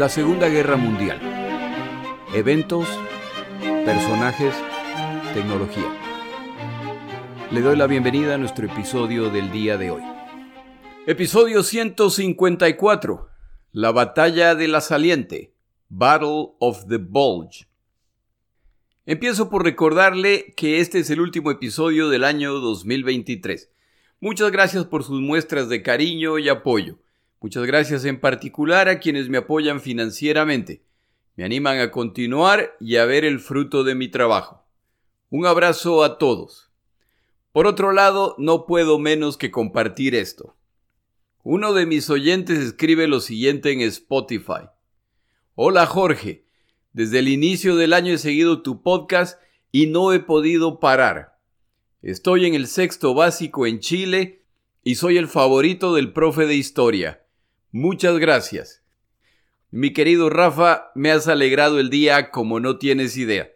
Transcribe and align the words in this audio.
La 0.00 0.08
Segunda 0.08 0.48
Guerra 0.48 0.78
Mundial. 0.78 1.20
Eventos, 2.32 2.88
personajes, 3.84 4.54
tecnología. 5.34 5.94
Le 7.50 7.60
doy 7.60 7.76
la 7.76 7.86
bienvenida 7.86 8.36
a 8.36 8.38
nuestro 8.38 8.64
episodio 8.64 9.28
del 9.28 9.52
día 9.52 9.76
de 9.76 9.90
hoy. 9.90 10.02
Episodio 11.06 11.62
154. 11.62 13.28
La 13.72 13.92
batalla 13.92 14.54
de 14.54 14.68
la 14.68 14.80
saliente. 14.80 15.52
Battle 15.90 16.54
of 16.60 16.86
the 16.88 16.96
Bulge. 16.96 17.68
Empiezo 19.04 19.50
por 19.50 19.64
recordarle 19.64 20.54
que 20.56 20.80
este 20.80 21.00
es 21.00 21.10
el 21.10 21.20
último 21.20 21.50
episodio 21.50 22.08
del 22.08 22.24
año 22.24 22.54
2023. 22.54 23.70
Muchas 24.18 24.50
gracias 24.50 24.86
por 24.86 25.04
sus 25.04 25.20
muestras 25.20 25.68
de 25.68 25.82
cariño 25.82 26.38
y 26.38 26.48
apoyo. 26.48 26.96
Muchas 27.42 27.64
gracias 27.64 28.04
en 28.04 28.20
particular 28.20 28.90
a 28.90 29.00
quienes 29.00 29.30
me 29.30 29.38
apoyan 29.38 29.80
financieramente. 29.80 30.84
Me 31.36 31.44
animan 31.44 31.78
a 31.78 31.90
continuar 31.90 32.76
y 32.80 32.96
a 32.96 33.06
ver 33.06 33.24
el 33.24 33.40
fruto 33.40 33.82
de 33.82 33.94
mi 33.94 34.08
trabajo. 34.08 34.66
Un 35.30 35.46
abrazo 35.46 36.04
a 36.04 36.18
todos. 36.18 36.70
Por 37.52 37.66
otro 37.66 37.92
lado, 37.92 38.34
no 38.36 38.66
puedo 38.66 38.98
menos 38.98 39.38
que 39.38 39.50
compartir 39.50 40.14
esto. 40.14 40.54
Uno 41.42 41.72
de 41.72 41.86
mis 41.86 42.10
oyentes 42.10 42.58
escribe 42.58 43.08
lo 43.08 43.20
siguiente 43.20 43.72
en 43.72 43.80
Spotify. 43.80 44.68
Hola 45.54 45.86
Jorge, 45.86 46.44
desde 46.92 47.20
el 47.20 47.28
inicio 47.28 47.76
del 47.76 47.94
año 47.94 48.12
he 48.12 48.18
seguido 48.18 48.60
tu 48.60 48.82
podcast 48.82 49.40
y 49.72 49.86
no 49.86 50.12
he 50.12 50.20
podido 50.20 50.78
parar. 50.78 51.38
Estoy 52.02 52.44
en 52.44 52.54
el 52.54 52.66
sexto 52.66 53.14
básico 53.14 53.66
en 53.66 53.80
Chile 53.80 54.44
y 54.84 54.96
soy 54.96 55.16
el 55.16 55.26
favorito 55.26 55.94
del 55.94 56.12
profe 56.12 56.44
de 56.44 56.54
historia. 56.54 57.19
Muchas 57.72 58.18
gracias. 58.18 58.82
Mi 59.70 59.92
querido 59.92 60.28
Rafa, 60.28 60.90
me 60.96 61.12
has 61.12 61.28
alegrado 61.28 61.78
el 61.78 61.88
día 61.88 62.32
como 62.32 62.58
no 62.58 62.78
tienes 62.78 63.16
idea. 63.16 63.48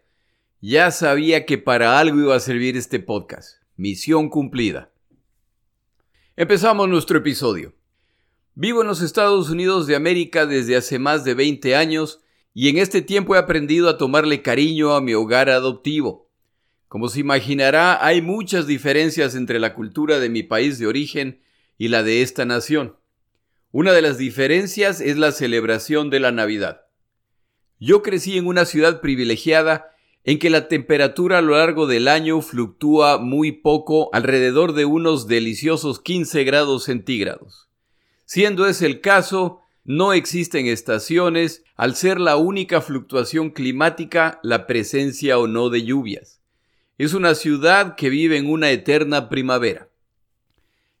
Ya 0.61 0.89
sabía 0.91 1.45
que 1.45 1.57
para 1.57 1.99
algo 1.99 2.19
iba 2.19 2.33
a 2.33 2.39
servir 2.39 2.77
este 2.77 3.01
podcast. 3.01 3.57
Misión 3.75 4.29
cumplida. 4.29 4.89
Empezamos 6.37 6.87
nuestro 6.87 7.17
episodio. 7.17 7.73
Vivo 8.53 8.83
en 8.83 8.87
los 8.87 9.01
Estados 9.01 9.49
Unidos 9.49 9.85
de 9.85 9.97
América 9.97 10.45
desde 10.45 10.77
hace 10.77 10.97
más 10.97 11.25
de 11.25 11.33
20 11.33 11.75
años 11.75 12.21
y 12.53 12.69
en 12.69 12.77
este 12.77 13.01
tiempo 13.01 13.35
he 13.35 13.37
aprendido 13.37 13.89
a 13.89 13.97
tomarle 13.97 14.41
cariño 14.41 14.93
a 14.93 15.01
mi 15.01 15.13
hogar 15.13 15.49
adoptivo. 15.49 16.29
Como 16.87 17.09
se 17.09 17.19
imaginará, 17.19 18.05
hay 18.05 18.21
muchas 18.21 18.65
diferencias 18.65 19.35
entre 19.35 19.59
la 19.59 19.73
cultura 19.73 20.19
de 20.19 20.29
mi 20.29 20.41
país 20.41 20.79
de 20.79 20.87
origen 20.87 21.41
y 21.77 21.89
la 21.89 22.01
de 22.01 22.21
esta 22.21 22.45
nación. 22.45 22.95
Una 23.77 23.91
de 23.91 24.01
las 24.01 24.17
diferencias 24.17 25.01
es 25.01 25.17
la 25.17 25.33
celebración 25.33 26.09
de 26.09 26.21
la 26.21 26.31
Navidad. 26.31 26.83
Yo 27.77 28.03
crecí 28.03 28.37
en 28.37 28.47
una 28.47 28.63
ciudad 28.63 29.01
privilegiada 29.01 29.91
en 30.23 30.39
que 30.39 30.49
la 30.49 30.69
temperatura 30.69 31.39
a 31.39 31.41
lo 31.41 31.57
largo 31.57 31.85
del 31.85 32.07
año 32.07 32.39
fluctúa 32.39 33.17
muy 33.17 33.51
poco, 33.51 34.09
alrededor 34.13 34.71
de 34.75 34.85
unos 34.85 35.27
deliciosos 35.27 35.99
15 35.99 36.45
grados 36.45 36.85
centígrados. 36.85 37.67
Siendo 38.23 38.65
ese 38.65 38.85
el 38.85 39.01
caso, 39.01 39.59
no 39.83 40.13
existen 40.13 40.67
estaciones, 40.67 41.65
al 41.75 41.97
ser 41.97 42.21
la 42.21 42.37
única 42.37 42.79
fluctuación 42.79 43.49
climática 43.49 44.39
la 44.41 44.67
presencia 44.67 45.37
o 45.37 45.47
no 45.47 45.69
de 45.69 45.83
lluvias. 45.83 46.39
Es 46.97 47.13
una 47.13 47.35
ciudad 47.35 47.95
que 47.95 48.09
vive 48.09 48.37
en 48.37 48.49
una 48.49 48.71
eterna 48.71 49.27
primavera. 49.27 49.89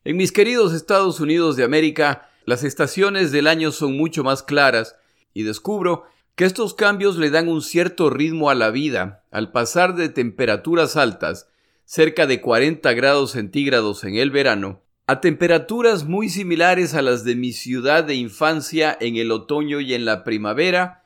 En 0.03 0.17
mis 0.17 0.33
queridos 0.33 0.73
Estados 0.73 1.21
Unidos 1.21 1.55
de 1.55 1.63
América, 1.63 2.31
las 2.45 2.63
estaciones 2.63 3.31
del 3.31 3.47
año 3.47 3.71
son 3.71 3.97
mucho 3.97 4.23
más 4.23 4.43
claras 4.43 4.95
y 5.33 5.43
descubro 5.43 6.03
que 6.35 6.45
estos 6.45 6.73
cambios 6.73 7.17
le 7.17 7.29
dan 7.29 7.47
un 7.47 7.61
cierto 7.61 8.09
ritmo 8.09 8.49
a 8.49 8.55
la 8.55 8.69
vida 8.69 9.23
al 9.31 9.51
pasar 9.51 9.95
de 9.95 10.09
temperaturas 10.09 10.97
altas, 10.97 11.49
cerca 11.85 12.27
de 12.27 12.41
40 12.41 12.93
grados 12.93 13.31
centígrados 13.31 14.03
en 14.03 14.15
el 14.15 14.31
verano, 14.31 14.81
a 15.07 15.21
temperaturas 15.21 16.05
muy 16.05 16.29
similares 16.29 16.93
a 16.93 17.01
las 17.01 17.23
de 17.23 17.35
mi 17.35 17.53
ciudad 17.53 18.03
de 18.03 18.15
infancia 18.15 18.97
en 18.99 19.17
el 19.17 19.31
otoño 19.31 19.79
y 19.79 19.93
en 19.93 20.03
la 20.03 20.23
primavera, 20.23 21.03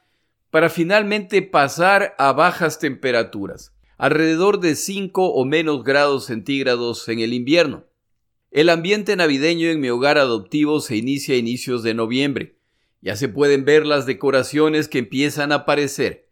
para 0.51 0.69
finalmente 0.69 1.41
pasar 1.41 2.15
a 2.17 2.31
bajas 2.31 2.79
temperaturas, 2.79 3.73
alrededor 3.97 4.59
de 4.59 4.75
5 4.75 5.33
o 5.33 5.45
menos 5.45 5.83
grados 5.83 6.25
centígrados 6.25 7.07
en 7.07 7.19
el 7.19 7.33
invierno. 7.33 7.88
El 8.51 8.69
ambiente 8.69 9.15
navideño 9.15 9.69
en 9.69 9.79
mi 9.79 9.89
hogar 9.89 10.17
adoptivo 10.17 10.79
se 10.79 10.95
inicia 10.95 11.35
a 11.35 11.37
inicios 11.37 11.83
de 11.83 11.93
noviembre. 11.93 12.57
Ya 12.99 13.15
se 13.15 13.29
pueden 13.29 13.63
ver 13.63 13.85
las 13.85 14.07
decoraciones 14.07 14.87
que 14.87 14.97
empiezan 14.97 15.51
a 15.51 15.55
aparecer. 15.55 16.29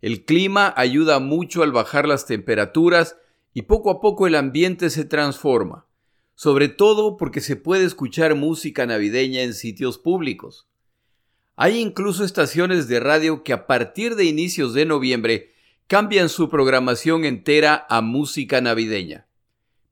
El 0.00 0.24
clima 0.24 0.72
ayuda 0.78 1.18
mucho 1.18 1.62
al 1.62 1.72
bajar 1.72 2.08
las 2.08 2.24
temperaturas 2.24 3.16
y 3.52 3.62
poco 3.62 3.90
a 3.90 4.00
poco 4.00 4.26
el 4.26 4.34
ambiente 4.34 4.88
se 4.88 5.04
transforma, 5.04 5.86
sobre 6.34 6.68
todo 6.68 7.18
porque 7.18 7.42
se 7.42 7.56
puede 7.56 7.84
escuchar 7.84 8.34
música 8.34 8.86
navideña 8.86 9.42
en 9.42 9.52
sitios 9.52 9.98
públicos. 9.98 10.68
Hay 11.54 11.78
incluso 11.78 12.24
estaciones 12.24 12.88
de 12.88 13.00
radio 13.00 13.42
que 13.42 13.52
a 13.52 13.66
partir 13.66 14.16
de 14.16 14.24
inicios 14.24 14.72
de 14.72 14.86
noviembre 14.86 15.50
cambian 15.86 16.30
su 16.30 16.48
programación 16.48 17.26
entera 17.26 17.86
a 17.90 18.00
música 18.00 18.62
navideña. 18.62 19.27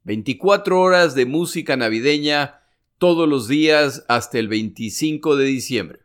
24 0.06 0.80
horas 0.80 1.16
de 1.16 1.26
música 1.26 1.76
navideña 1.76 2.60
todos 2.96 3.28
los 3.28 3.48
días 3.48 4.04
hasta 4.06 4.38
el 4.38 4.46
25 4.46 5.34
de 5.34 5.44
diciembre. 5.46 5.98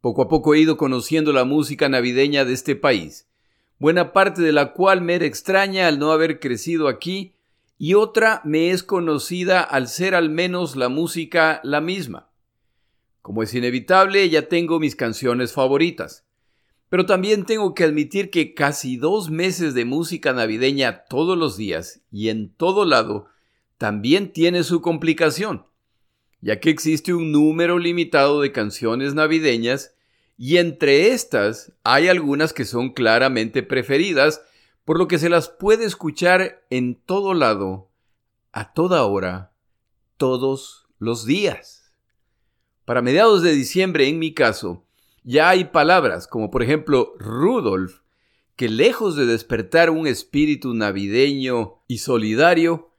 Poco 0.00 0.22
a 0.22 0.28
poco 0.28 0.54
he 0.54 0.58
ido 0.58 0.76
conociendo 0.76 1.32
la 1.32 1.44
música 1.44 1.88
navideña 1.88 2.44
de 2.44 2.52
este 2.52 2.74
país, 2.74 3.28
buena 3.78 4.12
parte 4.12 4.42
de 4.42 4.50
la 4.50 4.72
cual 4.72 5.02
me 5.02 5.14
era 5.14 5.24
extraña 5.24 5.86
al 5.86 6.00
no 6.00 6.10
haber 6.10 6.40
crecido 6.40 6.88
aquí 6.88 7.36
y 7.78 7.94
otra 7.94 8.40
me 8.42 8.70
es 8.70 8.82
conocida 8.82 9.60
al 9.60 9.86
ser 9.86 10.16
al 10.16 10.28
menos 10.28 10.74
la 10.74 10.88
música 10.88 11.60
la 11.62 11.80
misma. 11.80 12.32
Como 13.22 13.44
es 13.44 13.54
inevitable, 13.54 14.28
ya 14.28 14.48
tengo 14.48 14.80
mis 14.80 14.96
canciones 14.96 15.52
favoritas. 15.52 16.25
Pero 16.88 17.06
también 17.06 17.44
tengo 17.44 17.74
que 17.74 17.84
admitir 17.84 18.30
que 18.30 18.54
casi 18.54 18.96
dos 18.96 19.30
meses 19.30 19.74
de 19.74 19.84
música 19.84 20.32
navideña 20.32 21.04
todos 21.04 21.36
los 21.36 21.56
días 21.56 22.00
y 22.10 22.28
en 22.28 22.54
todo 22.54 22.84
lado 22.84 23.26
también 23.76 24.32
tiene 24.32 24.62
su 24.62 24.80
complicación, 24.80 25.66
ya 26.40 26.60
que 26.60 26.70
existe 26.70 27.12
un 27.12 27.32
número 27.32 27.78
limitado 27.78 28.40
de 28.40 28.52
canciones 28.52 29.14
navideñas 29.14 29.94
y 30.38 30.58
entre 30.58 31.08
estas 31.08 31.72
hay 31.82 32.08
algunas 32.08 32.52
que 32.52 32.64
son 32.64 32.92
claramente 32.92 33.62
preferidas, 33.62 34.42
por 34.84 34.98
lo 34.98 35.08
que 35.08 35.18
se 35.18 35.28
las 35.28 35.48
puede 35.48 35.84
escuchar 35.84 36.64
en 36.70 36.94
todo 36.94 37.34
lado, 37.34 37.90
a 38.52 38.72
toda 38.72 39.04
hora, 39.04 39.52
todos 40.16 40.86
los 40.98 41.26
días. 41.26 41.92
Para 42.84 43.02
mediados 43.02 43.42
de 43.42 43.52
diciembre, 43.52 44.08
en 44.08 44.18
mi 44.18 44.32
caso, 44.32 44.85
ya 45.26 45.48
hay 45.48 45.64
palabras 45.64 46.28
como 46.28 46.50
por 46.52 46.62
ejemplo 46.62 47.12
Rudolf, 47.18 48.00
que 48.54 48.68
lejos 48.68 49.16
de 49.16 49.26
despertar 49.26 49.90
un 49.90 50.06
espíritu 50.06 50.72
navideño 50.72 51.82
y 51.88 51.98
solidario, 51.98 52.92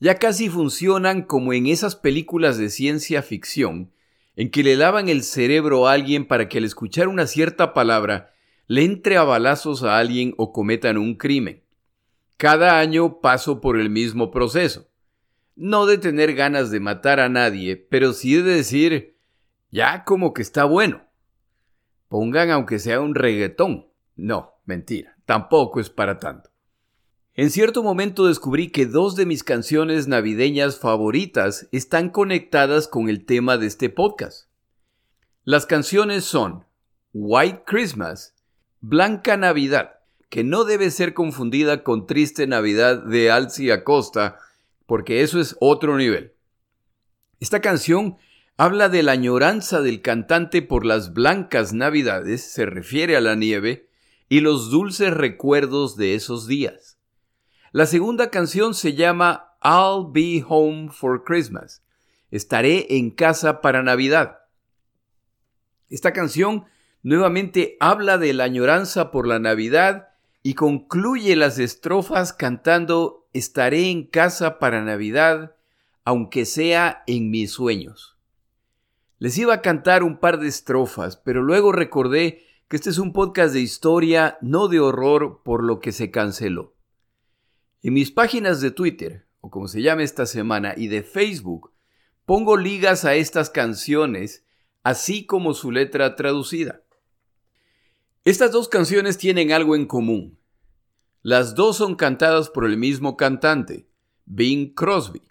ya 0.00 0.16
casi 0.16 0.48
funcionan 0.48 1.22
como 1.22 1.52
en 1.52 1.66
esas 1.66 1.94
películas 1.94 2.58
de 2.58 2.68
ciencia 2.68 3.22
ficción, 3.22 3.92
en 4.34 4.50
que 4.50 4.64
le 4.64 4.76
lavan 4.76 5.08
el 5.08 5.22
cerebro 5.22 5.86
a 5.86 5.92
alguien 5.92 6.26
para 6.26 6.48
que 6.48 6.58
al 6.58 6.64
escuchar 6.64 7.06
una 7.06 7.28
cierta 7.28 7.72
palabra 7.72 8.34
le 8.66 8.84
entre 8.84 9.16
a 9.16 9.22
balazos 9.22 9.84
a 9.84 9.98
alguien 9.98 10.34
o 10.36 10.52
cometan 10.52 10.98
un 10.98 11.14
crimen. 11.14 11.62
Cada 12.36 12.80
año 12.80 13.20
paso 13.20 13.60
por 13.60 13.78
el 13.78 13.88
mismo 13.88 14.30
proceso. 14.32 14.88
No 15.54 15.86
de 15.86 15.98
tener 15.98 16.34
ganas 16.34 16.70
de 16.70 16.80
matar 16.80 17.18
a 17.20 17.28
nadie, 17.28 17.76
pero 17.76 18.12
sí 18.12 18.34
de 18.34 18.42
decir, 18.42 19.16
ya 19.70 20.04
como 20.04 20.34
que 20.34 20.42
está 20.42 20.64
bueno. 20.64 21.07
Pongan 22.08 22.50
aunque 22.50 22.78
sea 22.78 23.00
un 23.00 23.14
reggaetón. 23.14 23.86
No, 24.16 24.54
mentira, 24.64 25.16
tampoco 25.26 25.80
es 25.80 25.90
para 25.90 26.18
tanto. 26.18 26.50
En 27.34 27.50
cierto 27.50 27.84
momento 27.84 28.26
descubrí 28.26 28.70
que 28.70 28.84
dos 28.84 29.14
de 29.14 29.24
mis 29.24 29.44
canciones 29.44 30.08
navideñas 30.08 30.80
favoritas 30.80 31.68
están 31.70 32.10
conectadas 32.10 32.88
con 32.88 33.08
el 33.08 33.24
tema 33.24 33.58
de 33.58 33.68
este 33.68 33.90
podcast. 33.90 34.48
Las 35.44 35.64
canciones 35.64 36.24
son 36.24 36.64
White 37.12 37.62
Christmas, 37.64 38.34
Blanca 38.80 39.36
Navidad, 39.36 40.00
que 40.28 40.42
no 40.42 40.64
debe 40.64 40.90
ser 40.90 41.14
confundida 41.14 41.84
con 41.84 42.06
Triste 42.06 42.46
Navidad 42.46 43.04
de 43.04 43.30
Alci 43.30 43.70
Acosta, 43.70 44.38
porque 44.86 45.22
eso 45.22 45.40
es 45.40 45.56
otro 45.60 45.96
nivel. 45.96 46.32
Esta 47.40 47.60
canción 47.60 48.16
habla 48.58 48.88
de 48.88 49.04
la 49.04 49.12
añoranza 49.12 49.82
del 49.82 50.02
cantante 50.02 50.62
por 50.62 50.84
las 50.84 51.14
blancas 51.14 51.72
navidades, 51.72 52.42
se 52.42 52.66
refiere 52.66 53.16
a 53.16 53.20
la 53.20 53.36
nieve, 53.36 53.88
y 54.28 54.40
los 54.40 54.68
dulces 54.70 55.14
recuerdos 55.14 55.96
de 55.96 56.16
esos 56.16 56.48
días. 56.48 56.98
La 57.70 57.86
segunda 57.86 58.30
canción 58.30 58.74
se 58.74 58.94
llama 58.94 59.54
I'll 59.62 60.10
Be 60.10 60.44
Home 60.46 60.90
for 60.90 61.22
Christmas. 61.22 61.84
Estaré 62.32 62.98
en 62.98 63.12
casa 63.12 63.60
para 63.60 63.84
Navidad. 63.84 64.40
Esta 65.88 66.12
canción 66.12 66.64
nuevamente 67.04 67.76
habla 67.78 68.18
de 68.18 68.34
la 68.34 68.44
añoranza 68.44 69.12
por 69.12 69.28
la 69.28 69.38
Navidad 69.38 70.08
y 70.42 70.54
concluye 70.54 71.36
las 71.36 71.60
estrofas 71.60 72.32
cantando 72.32 73.28
Estaré 73.32 73.88
en 73.90 74.04
casa 74.04 74.58
para 74.58 74.82
Navidad, 74.82 75.54
aunque 76.04 76.44
sea 76.44 77.04
en 77.06 77.30
mis 77.30 77.52
sueños. 77.52 78.17
Les 79.20 79.36
iba 79.36 79.52
a 79.54 79.62
cantar 79.62 80.04
un 80.04 80.18
par 80.18 80.38
de 80.38 80.46
estrofas, 80.46 81.16
pero 81.16 81.42
luego 81.42 81.72
recordé 81.72 82.46
que 82.68 82.76
este 82.76 82.90
es 82.90 82.98
un 82.98 83.12
podcast 83.12 83.52
de 83.52 83.60
historia, 83.60 84.38
no 84.42 84.68
de 84.68 84.78
horror, 84.78 85.42
por 85.44 85.64
lo 85.64 85.80
que 85.80 85.90
se 85.90 86.12
canceló. 86.12 86.76
En 87.82 87.94
mis 87.94 88.12
páginas 88.12 88.60
de 88.60 88.70
Twitter, 88.70 89.26
o 89.40 89.50
como 89.50 89.66
se 89.66 89.82
llama 89.82 90.04
esta 90.04 90.24
semana, 90.24 90.74
y 90.76 90.86
de 90.86 91.02
Facebook, 91.02 91.72
pongo 92.26 92.56
ligas 92.56 93.04
a 93.04 93.16
estas 93.16 93.50
canciones, 93.50 94.46
así 94.84 95.26
como 95.26 95.52
su 95.54 95.72
letra 95.72 96.14
traducida. 96.14 96.82
Estas 98.24 98.52
dos 98.52 98.68
canciones 98.68 99.18
tienen 99.18 99.50
algo 99.50 99.74
en 99.74 99.86
común. 99.86 100.38
Las 101.22 101.56
dos 101.56 101.76
son 101.76 101.96
cantadas 101.96 102.50
por 102.50 102.66
el 102.66 102.76
mismo 102.76 103.16
cantante, 103.16 103.88
Bing 104.26 104.74
Crosby. 104.74 105.22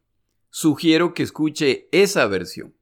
Sugiero 0.49 1.13
que 1.13 1.23
escuche 1.23 1.87
esa 1.91 2.25
versión. 2.27 2.76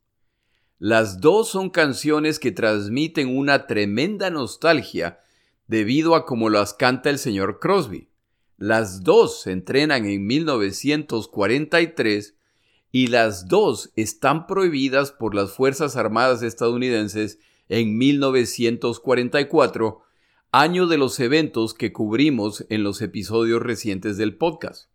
Las 0.77 1.21
dos 1.21 1.49
son 1.49 1.69
canciones 1.69 2.37
que 2.37 2.51
transmiten 2.51 3.35
una 3.35 3.65
tremenda 3.65 4.29
nostalgia 4.29 5.21
debido 5.67 6.15
a 6.15 6.25
cómo 6.25 6.49
las 6.49 6.73
canta 6.73 7.09
el 7.09 7.17
señor 7.17 7.59
Crosby. 7.59 8.09
Las 8.57 9.03
dos 9.03 9.41
se 9.41 9.53
entrenan 9.53 10.05
en 10.05 10.27
1943 10.27 12.35
y 12.91 13.07
las 13.07 13.47
dos 13.47 13.91
están 13.95 14.47
prohibidas 14.47 15.11
por 15.11 15.33
las 15.33 15.51
Fuerzas 15.51 15.95
Armadas 15.95 16.43
estadounidenses 16.43 17.39
en 17.69 17.97
1944, 17.97 20.01
año 20.51 20.87
de 20.87 20.97
los 20.97 21.17
eventos 21.19 21.73
que 21.73 21.93
cubrimos 21.93 22.65
en 22.69 22.83
los 22.83 23.01
episodios 23.01 23.61
recientes 23.61 24.17
del 24.17 24.37
podcast. 24.37 24.89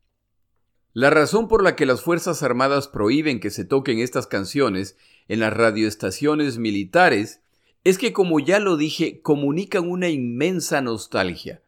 La 0.93 1.11
razón 1.11 1.47
por 1.47 1.63
la 1.63 1.77
que 1.77 1.87
las 1.87 2.01
Fuerzas 2.01 2.43
Armadas 2.43 2.89
prohíben 2.89 3.39
que 3.39 3.51
se 3.51 3.65
toquen 3.65 4.01
estas 4.01 4.27
canciones 4.27 4.97
en 5.31 5.41
las 5.41 5.55
radioestaciones 5.55 6.59
militares 6.59 7.41
es 7.85 7.99
que, 7.99 8.13
como 8.13 8.41
ya 8.41 8.59
lo 8.59 8.77
dije, 8.77 9.21
comunican 9.23 9.89
una 9.89 10.09
inmensa 10.09 10.81
nostalgia, 10.81 11.63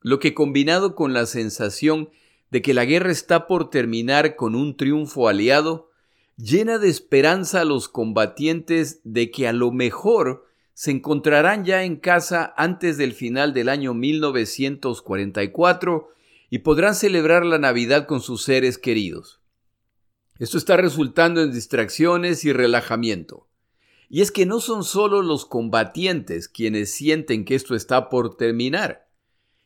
lo 0.00 0.18
que 0.18 0.32
combinado 0.32 0.94
con 0.94 1.12
la 1.12 1.26
sensación 1.26 2.08
de 2.50 2.62
que 2.62 2.72
la 2.72 2.86
guerra 2.86 3.12
está 3.12 3.46
por 3.46 3.68
terminar 3.68 4.34
con 4.34 4.54
un 4.54 4.78
triunfo 4.78 5.28
aliado, 5.28 5.90
llena 6.38 6.78
de 6.78 6.88
esperanza 6.88 7.60
a 7.60 7.66
los 7.66 7.90
combatientes 7.90 9.02
de 9.04 9.30
que 9.30 9.46
a 9.46 9.52
lo 9.52 9.72
mejor 9.72 10.46
se 10.72 10.90
encontrarán 10.90 11.66
ya 11.66 11.84
en 11.84 11.96
casa 11.96 12.54
antes 12.56 12.96
del 12.96 13.12
final 13.12 13.52
del 13.52 13.68
año 13.68 13.92
1944 13.92 16.08
y 16.48 16.60
podrán 16.60 16.94
celebrar 16.94 17.44
la 17.44 17.58
Navidad 17.58 18.06
con 18.06 18.22
sus 18.22 18.42
seres 18.42 18.78
queridos. 18.78 19.41
Esto 20.42 20.58
está 20.58 20.76
resultando 20.76 21.40
en 21.40 21.52
distracciones 21.52 22.44
y 22.44 22.52
relajamiento. 22.52 23.46
Y 24.08 24.22
es 24.22 24.32
que 24.32 24.44
no 24.44 24.58
son 24.58 24.82
solo 24.82 25.22
los 25.22 25.46
combatientes 25.46 26.48
quienes 26.48 26.90
sienten 26.90 27.44
que 27.44 27.54
esto 27.54 27.76
está 27.76 28.08
por 28.08 28.36
terminar. 28.36 29.08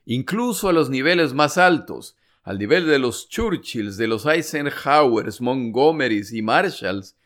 Incluso 0.05 0.69
a 0.69 0.75
los 0.75 0.91
niveles 0.91 1.33
más 1.33 1.57
altos, 1.57 2.19
al 2.43 2.59
nivel 2.59 2.87
de 2.87 2.99
los 2.99 3.31
Churchills, 3.31 3.97
de 3.97 4.07
los 4.07 4.27
Eisenhowers, 4.27 5.41
Montgomerys 5.41 6.31
y 6.35 6.43
Marshalls, 6.43 7.17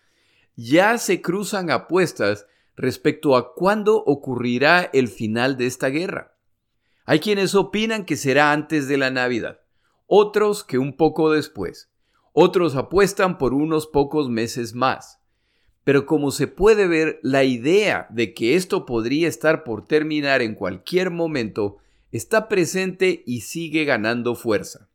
ya 0.54 0.96
se 0.96 1.20
cruzan 1.20 1.72
apuestas 1.72 2.46
respecto 2.76 3.34
a 3.34 3.52
cuándo 3.52 3.96
ocurrirá 3.96 4.88
el 4.92 5.08
final 5.08 5.56
de 5.56 5.66
esta 5.66 5.88
guerra. 5.88 6.36
Hay 7.04 7.18
quienes 7.18 7.56
opinan 7.56 8.04
que 8.04 8.14
será 8.14 8.52
antes 8.52 8.86
de 8.86 8.96
la 8.96 9.10
Navidad, 9.10 9.58
otros 10.06 10.62
que 10.62 10.78
un 10.78 10.96
poco 10.96 11.32
después, 11.32 11.89
otros 12.32 12.76
apuestan 12.76 13.38
por 13.38 13.54
unos 13.54 13.86
pocos 13.86 14.28
meses 14.28 14.74
más. 14.74 15.20
Pero 15.84 16.06
como 16.06 16.30
se 16.30 16.46
puede 16.46 16.86
ver, 16.86 17.18
la 17.22 17.44
idea 17.44 18.06
de 18.10 18.34
que 18.34 18.54
esto 18.54 18.86
podría 18.86 19.28
estar 19.28 19.64
por 19.64 19.86
terminar 19.86 20.42
en 20.42 20.54
cualquier 20.54 21.10
momento 21.10 21.78
está 22.12 22.48
presente 22.48 23.22
y 23.26 23.42
sigue 23.42 23.84
ganando 23.84 24.34
fuerza. 24.34 24.88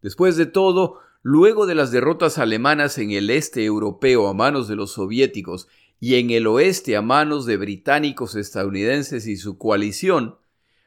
Después 0.00 0.36
de 0.36 0.46
todo, 0.46 0.98
luego 1.22 1.66
de 1.66 1.74
las 1.74 1.92
derrotas 1.92 2.38
alemanas 2.38 2.98
en 2.98 3.12
el 3.12 3.30
este 3.30 3.64
europeo 3.64 4.26
a 4.28 4.34
manos 4.34 4.68
de 4.68 4.76
los 4.76 4.92
soviéticos 4.92 5.68
y 6.00 6.16
en 6.16 6.30
el 6.30 6.46
oeste 6.46 6.96
a 6.96 7.02
manos 7.02 7.46
de 7.46 7.56
británicos, 7.56 8.34
estadounidenses 8.34 9.26
y 9.26 9.36
su 9.36 9.58
coalición, 9.58 10.36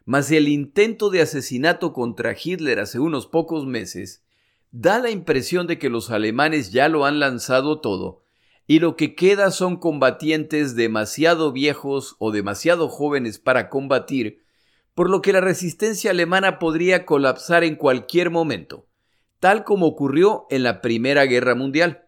más 0.04 0.30
el 0.32 0.50
intento 0.50 1.10
de 1.10 1.22
asesinato 1.22 1.94
contra 1.94 2.36
Hitler 2.42 2.80
hace 2.80 3.00
unos 3.00 3.26
pocos 3.26 3.66
meses, 3.66 4.25
da 4.78 5.00
la 5.00 5.10
impresión 5.10 5.68
de 5.68 5.80
que 5.80 5.90
los 5.90 6.12
alemanes 6.12 6.72
ya 6.72 6.90
lo 6.90 7.06
han 7.06 7.20
lanzado 7.20 7.80
todo, 7.80 8.24
y 8.68 8.80
lo 8.80 8.96
que 8.96 9.16
queda 9.16 9.52
son 9.52 9.78
combatientes 9.78 10.76
demasiado 10.76 11.52
viejos 11.52 12.16
o 12.20 12.32
demasiado 12.32 12.90
jóvenes 12.90 13.40
para 13.40 13.70
combatir, 13.70 14.44
por 14.94 15.10
lo 15.10 15.22
que 15.22 15.34
la 15.34 15.42
resistencia 15.42 16.12
alemana 16.12 16.60
podría 16.60 17.06
colapsar 17.06 17.64
en 17.64 17.76
cualquier 17.76 18.32
momento 18.32 18.88
tal 19.46 19.64
como 19.64 19.86
ocurrió 19.86 20.48
en 20.50 20.64
la 20.64 20.82
Primera 20.82 21.24
Guerra 21.26 21.54
Mundial. 21.54 22.08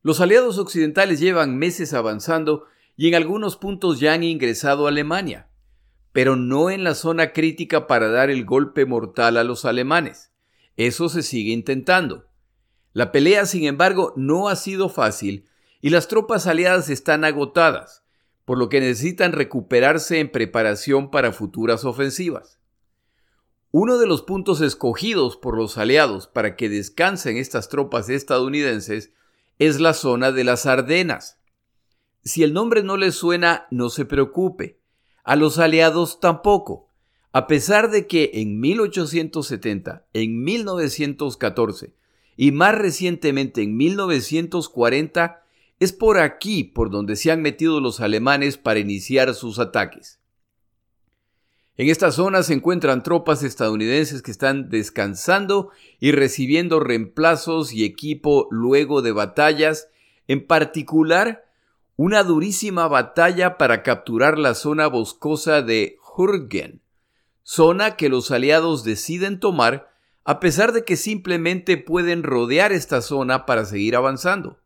Los 0.00 0.22
aliados 0.22 0.56
occidentales 0.56 1.20
llevan 1.20 1.58
meses 1.58 1.92
avanzando 1.92 2.64
y 2.96 3.08
en 3.08 3.14
algunos 3.14 3.58
puntos 3.58 4.00
ya 4.00 4.14
han 4.14 4.22
ingresado 4.22 4.86
a 4.86 4.88
Alemania, 4.88 5.50
pero 6.12 6.34
no 6.34 6.70
en 6.70 6.82
la 6.82 6.94
zona 6.94 7.32
crítica 7.32 7.86
para 7.86 8.08
dar 8.08 8.30
el 8.30 8.46
golpe 8.46 8.86
mortal 8.86 9.36
a 9.36 9.44
los 9.44 9.66
alemanes. 9.66 10.31
Eso 10.76 11.08
se 11.08 11.22
sigue 11.22 11.52
intentando. 11.52 12.26
La 12.92 13.12
pelea, 13.12 13.46
sin 13.46 13.64
embargo, 13.64 14.12
no 14.16 14.48
ha 14.48 14.56
sido 14.56 14.88
fácil 14.88 15.48
y 15.80 15.90
las 15.90 16.08
tropas 16.08 16.46
aliadas 16.46 16.88
están 16.90 17.24
agotadas, 17.24 18.04
por 18.44 18.58
lo 18.58 18.68
que 18.68 18.80
necesitan 18.80 19.32
recuperarse 19.32 20.20
en 20.20 20.30
preparación 20.30 21.10
para 21.10 21.32
futuras 21.32 21.84
ofensivas. 21.84 22.58
Uno 23.70 23.96
de 23.96 24.06
los 24.06 24.22
puntos 24.22 24.60
escogidos 24.60 25.38
por 25.38 25.56
los 25.56 25.78
aliados 25.78 26.26
para 26.26 26.56
que 26.56 26.68
descansen 26.68 27.38
estas 27.38 27.70
tropas 27.70 28.10
estadounidenses 28.10 29.12
es 29.58 29.80
la 29.80 29.94
zona 29.94 30.30
de 30.30 30.44
las 30.44 30.66
Ardenas. 30.66 31.38
Si 32.22 32.42
el 32.42 32.52
nombre 32.52 32.82
no 32.82 32.96
les 32.96 33.14
suena, 33.14 33.66
no 33.70 33.88
se 33.88 34.04
preocupe. 34.04 34.80
A 35.24 35.36
los 35.36 35.58
aliados 35.58 36.20
tampoco. 36.20 36.91
A 37.34 37.46
pesar 37.46 37.90
de 37.90 38.06
que 38.06 38.30
en 38.34 38.60
1870, 38.60 40.06
en 40.12 40.44
1914 40.44 41.94
y 42.36 42.52
más 42.52 42.76
recientemente 42.76 43.62
en 43.62 43.76
1940 43.76 45.42
es 45.80 45.92
por 45.92 46.18
aquí 46.18 46.62
por 46.62 46.90
donde 46.90 47.16
se 47.16 47.30
han 47.30 47.40
metido 47.40 47.80
los 47.80 48.00
alemanes 48.00 48.58
para 48.58 48.80
iniciar 48.80 49.34
sus 49.34 49.58
ataques. 49.58 50.20
En 51.78 51.88
esta 51.88 52.12
zona 52.12 52.42
se 52.42 52.52
encuentran 52.52 53.02
tropas 53.02 53.42
estadounidenses 53.42 54.20
que 54.20 54.30
están 54.30 54.68
descansando 54.68 55.70
y 55.98 56.12
recibiendo 56.12 56.80
reemplazos 56.80 57.72
y 57.72 57.84
equipo 57.84 58.46
luego 58.50 59.00
de 59.00 59.12
batallas, 59.12 59.88
en 60.28 60.46
particular 60.46 61.46
una 61.96 62.24
durísima 62.24 62.88
batalla 62.88 63.56
para 63.56 63.82
capturar 63.82 64.38
la 64.38 64.54
zona 64.54 64.86
boscosa 64.86 65.62
de 65.62 65.96
Hurgen, 66.14 66.82
zona 67.42 67.96
que 67.96 68.08
los 68.08 68.30
aliados 68.30 68.84
deciden 68.84 69.40
tomar 69.40 69.92
a 70.24 70.40
pesar 70.40 70.72
de 70.72 70.84
que 70.84 70.96
simplemente 70.96 71.76
pueden 71.76 72.22
rodear 72.22 72.72
esta 72.72 73.02
zona 73.02 73.44
para 73.46 73.64
seguir 73.64 73.96
avanzando. 73.96 74.60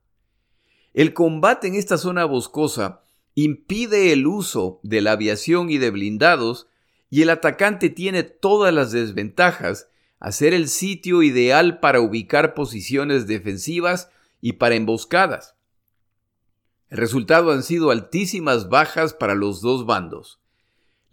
El 0.92 1.14
combate 1.14 1.68
en 1.68 1.74
esta 1.74 1.98
zona 1.98 2.24
boscosa 2.24 3.02
impide 3.34 4.12
el 4.12 4.26
uso 4.26 4.80
de 4.82 5.00
la 5.00 5.12
aviación 5.12 5.70
y 5.70 5.78
de 5.78 5.90
blindados 5.90 6.68
y 7.10 7.22
el 7.22 7.30
atacante 7.30 7.90
tiene 7.90 8.22
todas 8.22 8.72
las 8.72 8.92
desventajas, 8.92 9.88
hacer 10.18 10.54
el 10.54 10.68
sitio 10.68 11.22
ideal 11.22 11.80
para 11.80 12.00
ubicar 12.00 12.54
posiciones 12.54 13.26
defensivas 13.26 14.10
y 14.40 14.54
para 14.54 14.74
emboscadas. 14.74 15.54
El 16.88 16.98
resultado 16.98 17.52
han 17.52 17.62
sido 17.62 17.90
altísimas 17.90 18.68
bajas 18.68 19.12
para 19.12 19.34
los 19.34 19.60
dos 19.60 19.86
bandos. 19.86 20.40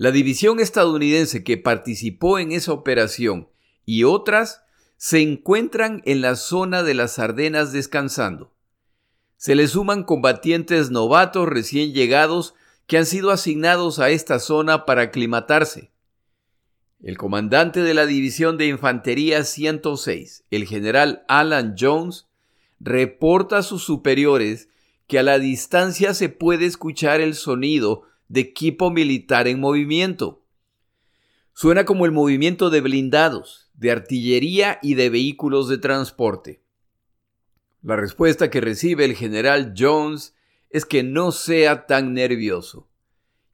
La 0.04 0.12
división 0.12 0.60
estadounidense 0.60 1.46
que 1.46 1.56
participó 1.56 2.38
en 2.38 2.52
esa 2.52 2.74
operación 2.74 3.48
y 3.86 4.04
otras 4.04 4.66
se 4.98 5.22
encuentran 5.22 6.02
en 6.04 6.20
la 6.20 6.36
zona 6.36 6.84
de 6.84 6.94
las 6.94 7.20
Ardenas 7.20 7.72
descansando. 7.72 8.52
Se 9.38 9.56
le 9.56 9.66
suman 9.66 10.04
combatientes 10.04 10.92
novatos 10.92 11.48
recién 11.48 11.94
llegados 11.94 12.54
que 12.86 12.98
han 12.98 13.06
sido 13.06 13.32
asignados 13.32 14.00
a 14.00 14.10
esta 14.10 14.40
zona 14.40 14.84
para 14.84 15.04
aclimatarse. 15.04 15.94
El 17.02 17.18
comandante 17.18 17.82
de 17.82 17.94
la 17.94 18.06
División 18.06 18.58
de 18.58 18.68
Infantería 18.68 19.46
106, 19.46 20.44
el 20.52 20.66
general 20.66 21.24
Alan 21.30 21.76
Jones, 21.80 22.28
reporta 22.82 23.60
a 23.60 23.64
sus 23.64 23.86
superiores 23.86 24.68
que 25.08 25.20
a 25.20 25.24
la 25.24 25.40
distancia 25.40 26.14
se 26.14 26.28
puede 26.28 26.66
escuchar 26.66 27.22
el 27.22 27.36
sonido 27.36 28.04
de 28.28 28.42
equipo 28.42 28.92
militar 28.92 29.48
en 29.48 29.60
movimiento. 29.60 30.46
Suena 31.54 31.86
como 31.86 32.06
el 32.06 32.12
movimiento 32.12 32.70
de 32.70 32.82
blindados, 32.82 33.70
de 33.74 33.92
artillería 33.92 34.80
y 34.82 34.96
de 34.96 35.10
vehículos 35.10 35.70
de 35.70 35.78
transporte. 35.78 36.64
La 37.82 37.96
respuesta 37.96 38.50
que 38.50 38.62
recibe 38.62 39.06
el 39.06 39.16
general 39.16 39.74
Jones 39.78 40.36
es 40.70 40.86
que 40.86 41.04
no 41.04 41.32
sea 41.32 41.86
tan 41.86 42.14
nervioso. 42.14 42.90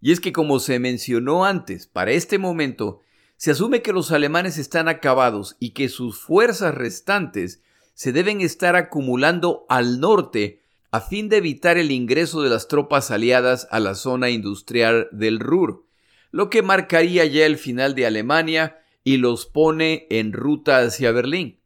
Y 0.02 0.12
es 0.12 0.20
que 0.20 0.32
como 0.32 0.60
se 0.60 0.80
mencionó 0.80 1.46
antes, 1.46 1.88
para 1.88 2.12
este 2.12 2.38
momento, 2.38 3.02
se 3.36 3.52
asume 3.52 3.82
que 3.82 3.92
los 3.92 4.12
alemanes 4.12 4.58
están 4.58 4.88
acabados 4.88 5.58
y 5.60 5.72
que 5.72 5.90
sus 5.90 6.20
fuerzas 6.20 6.76
restantes 6.76 7.62
se 7.94 8.14
deben 8.14 8.40
estar 8.40 8.76
acumulando 8.76 9.66
al 9.68 10.00
norte 10.00 10.62
a 10.92 11.02
fin 11.02 11.30
de 11.30 11.38
evitar 11.38 11.78
el 11.78 11.92
ingreso 11.92 12.42
de 12.42 12.50
las 12.50 12.68
tropas 12.68 13.12
aliadas 13.12 13.68
a 13.70 13.80
la 13.80 13.94
zona 13.94 14.30
industrial 14.30 15.08
del 15.12 15.40
Ruhr, 15.40 15.86
lo 16.32 16.50
que 16.50 16.62
marcaría 16.62 17.26
ya 17.26 17.46
el 17.46 17.58
final 17.58 17.96
de 17.96 18.06
Alemania 18.06 18.80
y 19.04 19.18
los 19.18 19.46
pone 19.46 20.08
en 20.10 20.34
ruta 20.34 20.80
hacia 20.80 21.12
Berlín. 21.12 21.60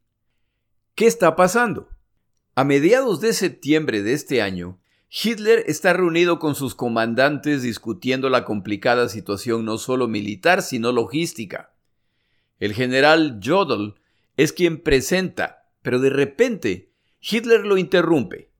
¿Qué 0.95 1.07
está 1.07 1.35
pasando? 1.35 1.89
A 2.55 2.63
mediados 2.63 3.21
de 3.21 3.33
septiembre 3.33 4.03
de 4.03 4.13
este 4.13 4.41
año, 4.41 4.79
Hitler 5.09 5.63
está 5.67 5.93
reunido 5.93 6.39
con 6.39 6.55
sus 6.55 6.75
comandantes 6.75 7.61
discutiendo 7.61 8.29
la 8.29 8.45
complicada 8.45 9.09
situación 9.09 9.63
no 9.63 9.77
solo 9.77 10.07
militar, 10.07 10.61
sino 10.61 10.91
logística. 10.91 11.73
El 12.59 12.73
general 12.73 13.39
Jodl 13.43 13.95
es 14.37 14.53
quien 14.53 14.81
presenta, 14.81 15.69
pero 15.81 15.99
de 15.99 16.09
repente 16.09 16.93
Hitler 17.21 17.65
lo 17.65 17.77
interrumpe 17.77 18.52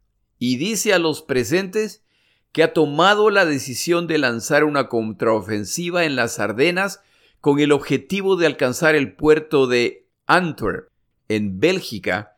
y 0.45 0.57
dice 0.57 0.91
a 0.91 1.00
los 1.00 1.21
presentes 1.21 2.03
que 2.51 2.63
ha 2.63 2.73
tomado 2.73 3.29
la 3.29 3.45
decisión 3.45 4.07
de 4.07 4.17
lanzar 4.17 4.65
una 4.65 4.89
contraofensiva 4.89 6.03
en 6.03 6.17
las 6.17 6.38
Ardenas 6.38 7.00
con 7.39 7.62
el 7.62 7.71
objetivo 7.71 8.35
de 8.35 8.47
alcanzar 8.47 8.93
el 8.93 9.15
puerto 9.15 9.67
de 9.67 10.05
Antwerp, 10.25 10.89
en 11.29 11.62
Bélgica, 11.62 12.35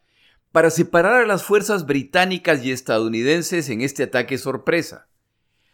para 0.52 0.70
separar 0.70 1.24
a 1.24 1.26
las 1.26 1.42
fuerzas 1.42 1.88
británicas 1.88 2.64
y 2.64 2.70
estadounidenses 2.70 3.70
en 3.70 3.82
este 3.82 4.04
ataque 4.04 4.38
sorpresa. 4.38 5.08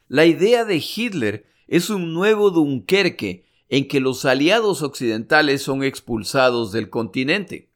La 0.07 0.25
idea 0.25 0.63
de 0.63 0.77
Hitler 0.77 1.45
es 1.67 1.89
un 1.89 2.13
nuevo 2.13 2.49
Dunkerque 2.49 3.43
en 3.67 3.89
que 3.89 3.99
los 3.99 4.23
aliados 4.23 4.83
occidentales 4.83 5.63
son 5.63 5.83
expulsados 5.83 6.71
del 6.71 6.89
continente. 6.89 7.70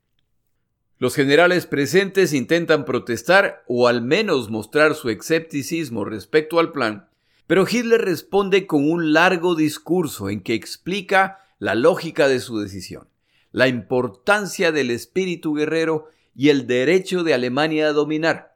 Los 0.97 1.15
generales 1.15 1.65
presentes 1.65 2.31
intentan 2.31 2.85
protestar 2.85 3.63
o 3.67 3.87
al 3.87 4.01
menos 4.01 4.49
mostrar 4.49 4.95
su 4.95 5.09
escepticismo 5.09 6.05
respecto 6.05 6.57
al 6.59 6.71
plan, 6.71 7.09
pero 7.47 7.65
Hitler 7.69 8.01
responde 8.01 8.65
con 8.65 8.89
un 8.89 9.11
largo 9.11 9.55
discurso 9.55 10.29
en 10.29 10.41
que 10.41 10.53
explica 10.53 11.39
la 11.59 11.75
lógica 11.75 12.27
de 12.27 12.39
su 12.39 12.59
decisión, 12.59 13.07
la 13.51 13.67
importancia 13.67 14.71
del 14.71 14.89
espíritu 14.89 15.53
guerrero 15.53 16.07
y 16.33 16.49
el 16.49 16.65
derecho 16.65 17.23
de 17.23 17.33
Alemania 17.33 17.87
a 17.87 17.93
dominar. 17.93 18.55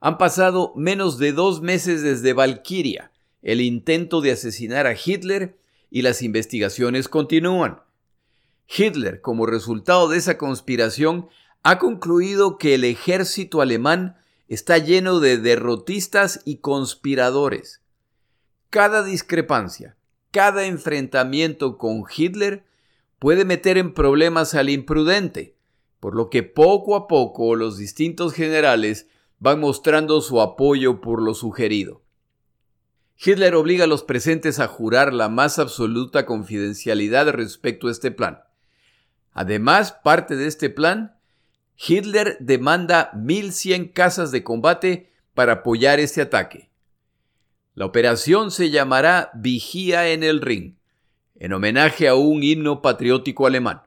Han 0.00 0.16
pasado 0.16 0.72
menos 0.76 1.18
de 1.18 1.32
dos 1.32 1.60
meses 1.60 2.02
desde 2.02 2.32
Valkyria, 2.34 3.10
el 3.42 3.60
intento 3.60 4.20
de 4.20 4.32
asesinar 4.32 4.86
a 4.86 4.94
Hitler, 4.94 5.58
y 5.90 6.02
las 6.02 6.22
investigaciones 6.22 7.08
continúan. 7.08 7.80
Hitler, 8.68 9.20
como 9.22 9.46
resultado 9.46 10.08
de 10.08 10.18
esa 10.18 10.36
conspiración, 10.36 11.28
ha 11.62 11.78
concluido 11.78 12.58
que 12.58 12.74
el 12.74 12.84
ejército 12.84 13.60
alemán 13.60 14.16
está 14.48 14.78
lleno 14.78 15.20
de 15.20 15.38
derrotistas 15.38 16.40
y 16.44 16.58
conspiradores. 16.58 17.82
Cada 18.70 19.02
discrepancia, 19.02 19.96
cada 20.30 20.66
enfrentamiento 20.66 21.78
con 21.78 22.04
Hitler 22.14 22.64
puede 23.18 23.44
meter 23.44 23.78
en 23.78 23.94
problemas 23.94 24.54
al 24.54 24.70
imprudente, 24.70 25.56
por 26.00 26.14
lo 26.14 26.30
que 26.30 26.42
poco 26.42 26.96
a 26.96 27.08
poco 27.08 27.56
los 27.56 27.76
distintos 27.76 28.32
generales 28.32 29.08
van 29.38 29.60
mostrando 29.60 30.20
su 30.20 30.40
apoyo 30.40 31.00
por 31.00 31.22
lo 31.22 31.34
sugerido. 31.34 32.02
Hitler 33.20 33.56
obliga 33.56 33.84
a 33.84 33.88
los 33.88 34.04
presentes 34.04 34.60
a 34.60 34.68
jurar 34.68 35.12
la 35.12 35.28
más 35.28 35.58
absoluta 35.58 36.24
confidencialidad 36.24 37.28
respecto 37.30 37.88
a 37.88 37.90
este 37.90 38.12
plan. 38.12 38.40
Además, 39.32 39.92
parte 39.92 40.36
de 40.36 40.46
este 40.46 40.70
plan, 40.70 41.17
Hitler 41.78 42.36
demanda 42.40 43.12
1.100 43.14 43.92
casas 43.92 44.32
de 44.32 44.42
combate 44.42 45.12
para 45.34 45.54
apoyar 45.54 46.00
este 46.00 46.20
ataque. 46.20 46.70
La 47.74 47.86
operación 47.86 48.50
se 48.50 48.70
llamará 48.70 49.30
Vigía 49.34 50.08
en 50.08 50.24
el 50.24 50.40
Ring, 50.40 50.74
en 51.36 51.52
homenaje 51.52 52.08
a 52.08 52.16
un 52.16 52.42
himno 52.42 52.82
patriótico 52.82 53.46
alemán. 53.46 53.82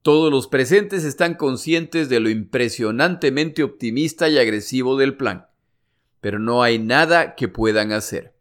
Todos 0.00 0.30
los 0.30 0.48
presentes 0.48 1.04
están 1.04 1.34
conscientes 1.34 2.08
de 2.08 2.20
lo 2.20 2.30
impresionantemente 2.30 3.62
optimista 3.62 4.30
y 4.30 4.38
agresivo 4.38 4.96
del 4.96 5.16
plan, 5.16 5.46
pero 6.22 6.38
no 6.38 6.62
hay 6.62 6.78
nada 6.78 7.34
que 7.34 7.48
puedan 7.48 7.92
hacer. 7.92 8.32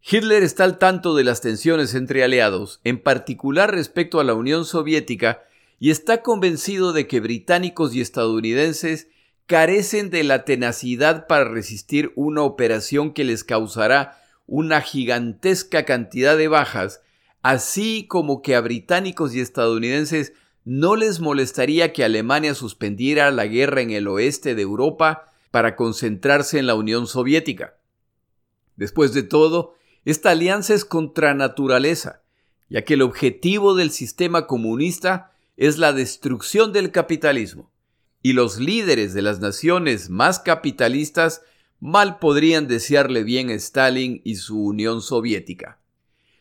Hitler 0.00 0.44
está 0.44 0.64
al 0.64 0.78
tanto 0.78 1.16
de 1.16 1.24
las 1.24 1.40
tensiones 1.40 1.94
entre 1.94 2.22
aliados, 2.22 2.80
en 2.84 3.00
particular 3.00 3.72
respecto 3.72 4.20
a 4.20 4.24
la 4.24 4.34
Unión 4.34 4.64
Soviética, 4.64 5.42
y 5.82 5.90
está 5.90 6.22
convencido 6.22 6.92
de 6.92 7.08
que 7.08 7.18
británicos 7.18 7.92
y 7.92 8.00
estadounidenses 8.00 9.08
carecen 9.48 10.10
de 10.10 10.22
la 10.22 10.44
tenacidad 10.44 11.26
para 11.26 11.42
resistir 11.42 12.12
una 12.14 12.42
operación 12.42 13.12
que 13.12 13.24
les 13.24 13.42
causará 13.42 14.16
una 14.46 14.80
gigantesca 14.80 15.84
cantidad 15.84 16.36
de 16.36 16.46
bajas 16.46 17.00
así 17.42 18.06
como 18.06 18.42
que 18.42 18.54
a 18.54 18.60
británicos 18.60 19.34
y 19.34 19.40
estadounidenses 19.40 20.34
no 20.64 20.94
les 20.94 21.18
molestaría 21.18 21.92
que 21.92 22.04
Alemania 22.04 22.54
suspendiera 22.54 23.32
la 23.32 23.46
guerra 23.46 23.80
en 23.80 23.90
el 23.90 24.06
oeste 24.06 24.54
de 24.54 24.62
Europa 24.62 25.32
para 25.50 25.74
concentrarse 25.74 26.60
en 26.60 26.68
la 26.68 26.76
Unión 26.76 27.08
Soviética. 27.08 27.74
Después 28.76 29.14
de 29.14 29.24
todo, 29.24 29.74
esta 30.04 30.30
alianza 30.30 30.74
es 30.74 30.84
contra 30.84 31.34
naturaleza, 31.34 32.22
ya 32.70 32.82
que 32.82 32.94
el 32.94 33.02
objetivo 33.02 33.74
del 33.74 33.90
sistema 33.90 34.46
comunista 34.46 35.31
es 35.56 35.78
la 35.78 35.92
destrucción 35.92 36.72
del 36.72 36.92
capitalismo, 36.92 37.70
y 38.22 38.32
los 38.32 38.58
líderes 38.58 39.14
de 39.14 39.22
las 39.22 39.40
naciones 39.40 40.10
más 40.10 40.38
capitalistas 40.38 41.42
mal 41.80 42.18
podrían 42.18 42.68
desearle 42.68 43.24
bien 43.24 43.50
a 43.50 43.54
Stalin 43.54 44.20
y 44.24 44.36
su 44.36 44.64
Unión 44.64 45.02
Soviética. 45.02 45.80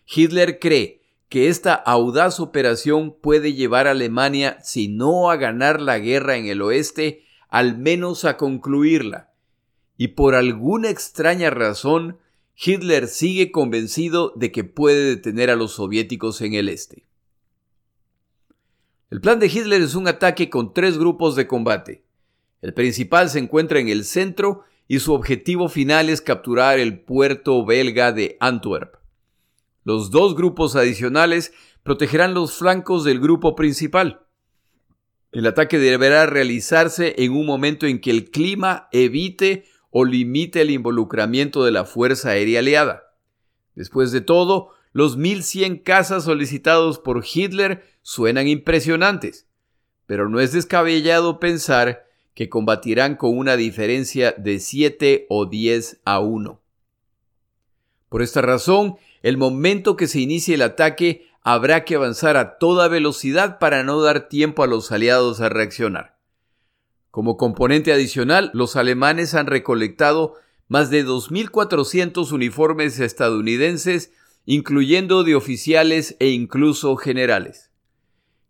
Hitler 0.06 0.60
cree 0.60 1.02
que 1.30 1.48
esta 1.48 1.74
audaz 1.74 2.40
operación 2.40 3.16
puede 3.20 3.54
llevar 3.54 3.88
a 3.88 3.92
Alemania, 3.92 4.58
si 4.64 4.88
no 4.90 5.32
a 5.32 5.38
ganar 5.38 5.82
la 5.82 5.98
guerra 5.98 6.38
en 6.38 6.46
el 6.46 6.62
oeste, 6.62 7.24
al 7.48 7.78
menos 7.78 8.26
a 8.26 8.38
concluirla. 8.38 9.34
Y 9.98 10.10
por 10.10 10.36
alguna 10.36 10.90
extraña 10.90 11.50
razón, 11.50 12.18
Hitler 12.56 13.08
sigue 13.08 13.52
convencido 13.52 14.34
de 14.36 14.52
que 14.52 14.64
puede 14.64 15.06
detener 15.06 15.50
a 15.50 15.56
los 15.56 15.74
soviéticos 15.74 16.42
en 16.42 16.54
el 16.54 16.70
este. 16.70 17.06
El 19.12 19.20
plan 19.20 19.40
de 19.40 19.48
Hitler 19.48 19.82
es 19.82 19.96
un 19.96 20.08
ataque 20.08 20.50
con 20.50 20.74
tres 20.74 20.98
grupos 20.98 21.36
de 21.36 21.46
combate. 21.46 22.06
El 22.62 22.74
principal 22.74 23.30
se 23.30 23.40
encuentra 23.40 23.80
en 23.80 23.90
el 23.90 24.06
centro 24.06 24.64
y 24.88 25.00
su 25.00 25.14
objetivo 25.14 25.68
final 25.68 26.08
es 26.08 26.22
capturar 26.22 26.80
el 26.80 27.02
puerto 27.02 27.66
belga 27.66 28.14
de 28.14 28.38
Antwerp. 28.40 28.96
Los 29.84 30.12
dos 30.12 30.34
grupos 30.34 30.78
adicionales 30.78 31.54
protegerán 31.84 32.34
los 32.34 32.54
flancos 32.54 33.04
del 33.04 33.20
grupo 33.20 33.54
principal. 33.54 34.22
El 35.34 35.46
ataque 35.46 35.78
deberá 35.78 36.26
realizarse 36.26 37.16
en 37.18 37.34
un 37.34 37.46
momento 37.46 37.88
en 37.88 38.00
que 38.00 38.12
el 38.12 38.32
clima 38.32 38.88
evite 38.94 39.66
o 39.90 40.06
limite 40.06 40.62
el 40.62 40.72
involucramiento 40.72 41.66
de 41.66 41.72
la 41.72 41.84
Fuerza 41.84 42.30
Aérea 42.30 42.60
Aliada. 42.60 43.04
Después 43.76 44.14
de 44.14 44.22
todo, 44.22 44.72
los 44.94 45.18
1.100 45.18 45.84
cazas 45.84 46.24
solicitados 46.24 47.00
por 47.00 47.24
Hitler 47.26 47.84
suenan 48.02 48.48
impresionantes, 48.48 49.48
pero 50.06 50.30
no 50.30 50.40
es 50.40 50.52
descabellado 50.52 51.40
pensar 51.40 52.06
que 52.34 52.50
combatirán 52.50 53.16
con 53.16 53.38
una 53.38 53.56
diferencia 53.58 54.34
de 54.38 54.60
7 54.60 55.26
o 55.30 55.46
10 55.46 56.02
a 56.06 56.20
1. 56.20 56.62
Por 58.10 58.22
esta 58.22 58.42
razón, 58.42 58.96
el 59.22 59.38
momento 59.38 59.96
que 59.96 60.08
se 60.08 60.20
inicie 60.20 60.56
el 60.56 60.62
ataque 60.62 61.28
habrá 61.44 61.86
que 61.86 61.96
avanzar 61.96 62.38
a 62.38 62.58
toda 62.58 62.88
velocidad 62.88 63.60
para 63.60 63.84
no 63.84 64.02
dar 64.02 64.28
tiempo 64.28 64.64
a 64.64 64.68
los 64.68 64.92
aliados 64.92 65.42
a 65.42 65.50
reaccionar. 65.50 66.18
Como 67.10 67.36
componente 67.36 67.92
adicional, 67.92 68.52
los 68.54 68.76
alemanes 68.76 69.34
han 69.34 69.48
recolectado 69.48 70.36
más 70.68 70.90
de 70.90 71.06
2.400 71.06 72.32
uniformes 72.32 73.00
estadounidenses, 73.00 74.14
incluyendo 74.46 75.24
de 75.24 75.36
oficiales 75.36 76.16
e 76.20 76.30
incluso 76.30 76.96
generales. 76.96 77.72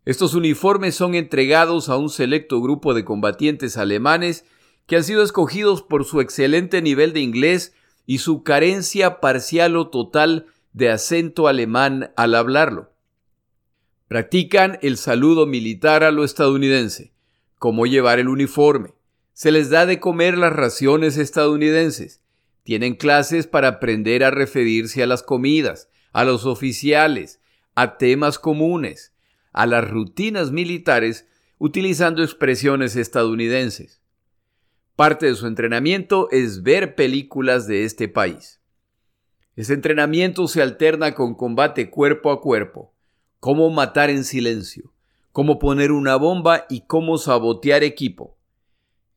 Estos 0.04 0.34
uniformes 0.34 0.94
son 0.94 1.14
entregados 1.14 1.88
a 1.88 1.96
un 1.96 2.10
selecto 2.10 2.60
grupo 2.60 2.94
de 2.94 3.04
combatientes 3.04 3.76
alemanes 3.76 4.44
que 4.86 4.96
han 4.96 5.04
sido 5.04 5.22
escogidos 5.22 5.82
por 5.82 6.04
su 6.04 6.20
excelente 6.20 6.82
nivel 6.82 7.12
de 7.12 7.20
inglés 7.20 7.74
y 8.06 8.18
su 8.18 8.42
carencia 8.42 9.20
parcial 9.20 9.76
o 9.76 9.88
total 9.88 10.46
de 10.72 10.90
acento 10.90 11.46
alemán 11.46 12.12
al 12.16 12.34
hablarlo. 12.34 12.92
Practican 14.08 14.78
el 14.82 14.96
saludo 14.96 15.46
militar 15.46 16.02
a 16.04 16.10
lo 16.10 16.24
estadounidense, 16.24 17.12
cómo 17.58 17.86
llevar 17.86 18.18
el 18.18 18.28
uniforme. 18.28 18.94
Se 19.32 19.52
les 19.52 19.70
da 19.70 19.86
de 19.86 20.00
comer 20.00 20.36
las 20.36 20.52
raciones 20.52 21.16
estadounidenses. 21.16 22.21
Tienen 22.64 22.94
clases 22.94 23.46
para 23.46 23.68
aprender 23.68 24.22
a 24.22 24.30
referirse 24.30 25.02
a 25.02 25.06
las 25.06 25.22
comidas, 25.22 25.88
a 26.12 26.24
los 26.24 26.46
oficiales, 26.46 27.40
a 27.74 27.98
temas 27.98 28.38
comunes, 28.38 29.12
a 29.52 29.66
las 29.66 29.88
rutinas 29.88 30.52
militares 30.52 31.26
utilizando 31.58 32.22
expresiones 32.22 32.96
estadounidenses. 32.96 34.02
Parte 34.96 35.26
de 35.26 35.34
su 35.34 35.46
entrenamiento 35.46 36.28
es 36.30 36.62
ver 36.62 36.94
películas 36.94 37.66
de 37.66 37.84
este 37.84 38.08
país. 38.08 38.60
Ese 39.56 39.74
entrenamiento 39.74 40.48
se 40.48 40.62
alterna 40.62 41.14
con 41.14 41.34
combate 41.34 41.90
cuerpo 41.90 42.30
a 42.30 42.40
cuerpo, 42.40 42.94
cómo 43.40 43.70
matar 43.70 44.08
en 44.10 44.24
silencio, 44.24 44.92
cómo 45.32 45.58
poner 45.58 45.92
una 45.92 46.16
bomba 46.16 46.66
y 46.68 46.82
cómo 46.86 47.18
sabotear 47.18 47.82
equipo. 47.82 48.36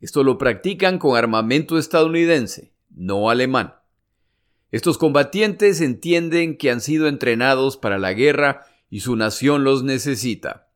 Esto 0.02 0.24
lo 0.24 0.38
practican 0.38 0.98
con 0.98 1.18
armamento 1.18 1.78
estadounidense, 1.78 2.75
no 2.96 3.30
alemán. 3.30 3.76
Estos 4.72 4.98
combatientes 4.98 5.80
entienden 5.82 6.58
que 6.58 6.72
han 6.72 6.82
sido 6.82 7.08
entrenados 7.08 7.78
para 7.78 8.00
la 8.00 8.14
guerra 8.14 8.66
y 8.90 9.02
su 9.02 9.16
nación 9.16 9.64
los 9.64 9.84
necesita. 9.84 10.70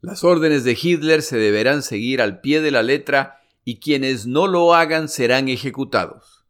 Las 0.00 0.24
órdenes 0.24 0.64
de 0.64 0.76
Hitler 0.80 1.22
se 1.22 1.38
deberán 1.38 1.82
seguir 1.82 2.20
al 2.20 2.40
pie 2.40 2.60
de 2.60 2.72
la 2.72 2.82
letra 2.82 3.40
y 3.64 3.78
quienes 3.78 4.26
no 4.26 4.48
lo 4.48 4.74
hagan 4.74 5.08
serán 5.08 5.48
ejecutados. 5.48 6.44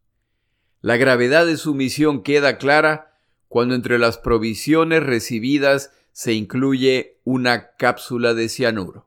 La 0.81 0.97
gravedad 0.97 1.47
de 1.47 1.57
su 1.57 1.75
misión 1.75 2.23
queda 2.23 2.57
clara 2.57 3.15
cuando 3.49 3.75
entre 3.75 3.99
las 3.99 4.17
provisiones 4.19 5.03
recibidas 5.03 5.93
se 6.13 6.33
incluye 6.33 7.21
una 7.25 7.77
cápsula 7.77 8.35
de 8.35 8.49
cianuro. 8.49 9.07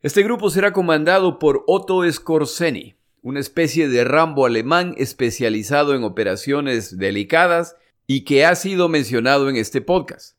Este 0.00 0.22
grupo 0.22 0.50
será 0.50 0.72
comandado 0.72 1.38
por 1.38 1.62
Otto 1.66 2.10
Skorzeny, 2.10 2.96
una 3.22 3.38
especie 3.38 3.88
de 3.88 4.04
Rambo 4.04 4.46
alemán 4.46 4.94
especializado 4.98 5.94
en 5.94 6.02
operaciones 6.02 6.98
delicadas 6.98 7.76
y 8.06 8.24
que 8.24 8.44
ha 8.44 8.54
sido 8.56 8.88
mencionado 8.88 9.48
en 9.48 9.56
este 9.56 9.80
podcast. 9.80 10.36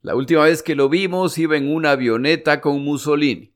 La 0.00 0.16
última 0.16 0.44
vez 0.44 0.62
que 0.62 0.74
lo 0.74 0.88
vimos 0.88 1.36
iba 1.38 1.56
en 1.56 1.72
una 1.72 1.92
avioneta 1.92 2.62
con 2.62 2.82
Mussolini. 2.82 3.52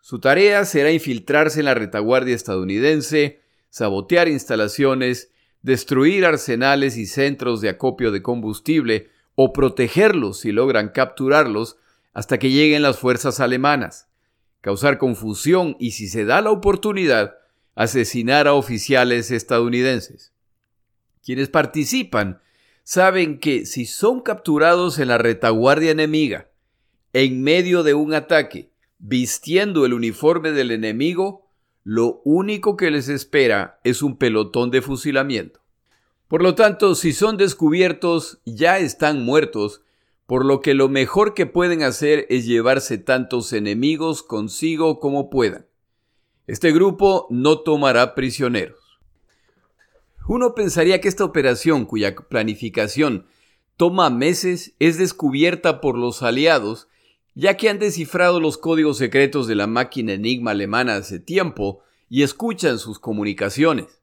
Su 0.00 0.18
tarea 0.18 0.64
será 0.64 0.90
infiltrarse 0.90 1.60
en 1.60 1.66
la 1.66 1.74
retaguardia 1.74 2.34
estadounidense, 2.34 3.40
sabotear 3.70 4.28
instalaciones, 4.28 5.30
destruir 5.62 6.24
arsenales 6.24 6.96
y 6.96 7.06
centros 7.06 7.60
de 7.60 7.68
acopio 7.68 8.10
de 8.10 8.22
combustible 8.22 9.10
o 9.34 9.52
protegerlos 9.52 10.40
si 10.40 10.50
logran 10.50 10.88
capturarlos 10.88 11.76
hasta 12.12 12.38
que 12.38 12.50
lleguen 12.50 12.82
las 12.82 12.98
fuerzas 12.98 13.38
alemanas, 13.38 14.08
causar 14.60 14.98
confusión 14.98 15.76
y 15.78 15.92
si 15.92 16.08
se 16.08 16.24
da 16.24 16.40
la 16.40 16.50
oportunidad, 16.50 17.36
asesinar 17.78 18.48
a 18.48 18.54
oficiales 18.54 19.30
estadounidenses. 19.30 20.32
Quienes 21.22 21.48
participan 21.48 22.40
saben 22.82 23.38
que 23.38 23.66
si 23.66 23.86
son 23.86 24.20
capturados 24.20 24.98
en 24.98 25.06
la 25.06 25.16
retaguardia 25.16 25.92
enemiga, 25.92 26.50
en 27.12 27.40
medio 27.40 27.84
de 27.84 27.94
un 27.94 28.14
ataque, 28.14 28.72
vistiendo 28.98 29.86
el 29.86 29.94
uniforme 29.94 30.50
del 30.50 30.72
enemigo, 30.72 31.46
lo 31.84 32.20
único 32.24 32.76
que 32.76 32.90
les 32.90 33.08
espera 33.08 33.78
es 33.84 34.02
un 34.02 34.16
pelotón 34.16 34.72
de 34.72 34.82
fusilamiento. 34.82 35.60
Por 36.26 36.42
lo 36.42 36.56
tanto, 36.56 36.96
si 36.96 37.12
son 37.12 37.36
descubiertos, 37.36 38.40
ya 38.44 38.78
están 38.78 39.24
muertos, 39.24 39.82
por 40.26 40.44
lo 40.44 40.62
que 40.62 40.74
lo 40.74 40.88
mejor 40.88 41.32
que 41.32 41.46
pueden 41.46 41.84
hacer 41.84 42.26
es 42.28 42.44
llevarse 42.44 42.98
tantos 42.98 43.52
enemigos 43.52 44.24
consigo 44.24 44.98
como 44.98 45.30
puedan. 45.30 45.67
Este 46.48 46.72
grupo 46.72 47.26
no 47.28 47.60
tomará 47.60 48.14
prisioneros. 48.14 48.98
Uno 50.26 50.54
pensaría 50.54 50.98
que 50.98 51.08
esta 51.08 51.24
operación, 51.24 51.84
cuya 51.84 52.16
planificación 52.16 53.26
toma 53.76 54.08
meses, 54.08 54.74
es 54.78 54.96
descubierta 54.96 55.82
por 55.82 55.98
los 55.98 56.22
aliados 56.22 56.88
ya 57.34 57.58
que 57.58 57.68
han 57.68 57.78
descifrado 57.78 58.40
los 58.40 58.56
códigos 58.56 58.96
secretos 58.96 59.46
de 59.46 59.56
la 59.56 59.66
máquina 59.66 60.14
Enigma 60.14 60.52
alemana 60.52 60.96
hace 60.96 61.20
tiempo 61.20 61.82
y 62.08 62.22
escuchan 62.22 62.78
sus 62.78 62.98
comunicaciones. 62.98 64.00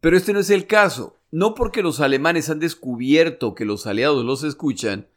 Pero 0.00 0.18
este 0.18 0.34
no 0.34 0.40
es 0.40 0.50
el 0.50 0.66
caso, 0.66 1.16
no 1.30 1.54
porque 1.54 1.82
los 1.82 1.98
alemanes 1.98 2.50
han 2.50 2.60
descubierto 2.60 3.54
que 3.54 3.64
los 3.64 3.86
aliados 3.86 4.22
los 4.24 4.44
escuchan, 4.44 5.08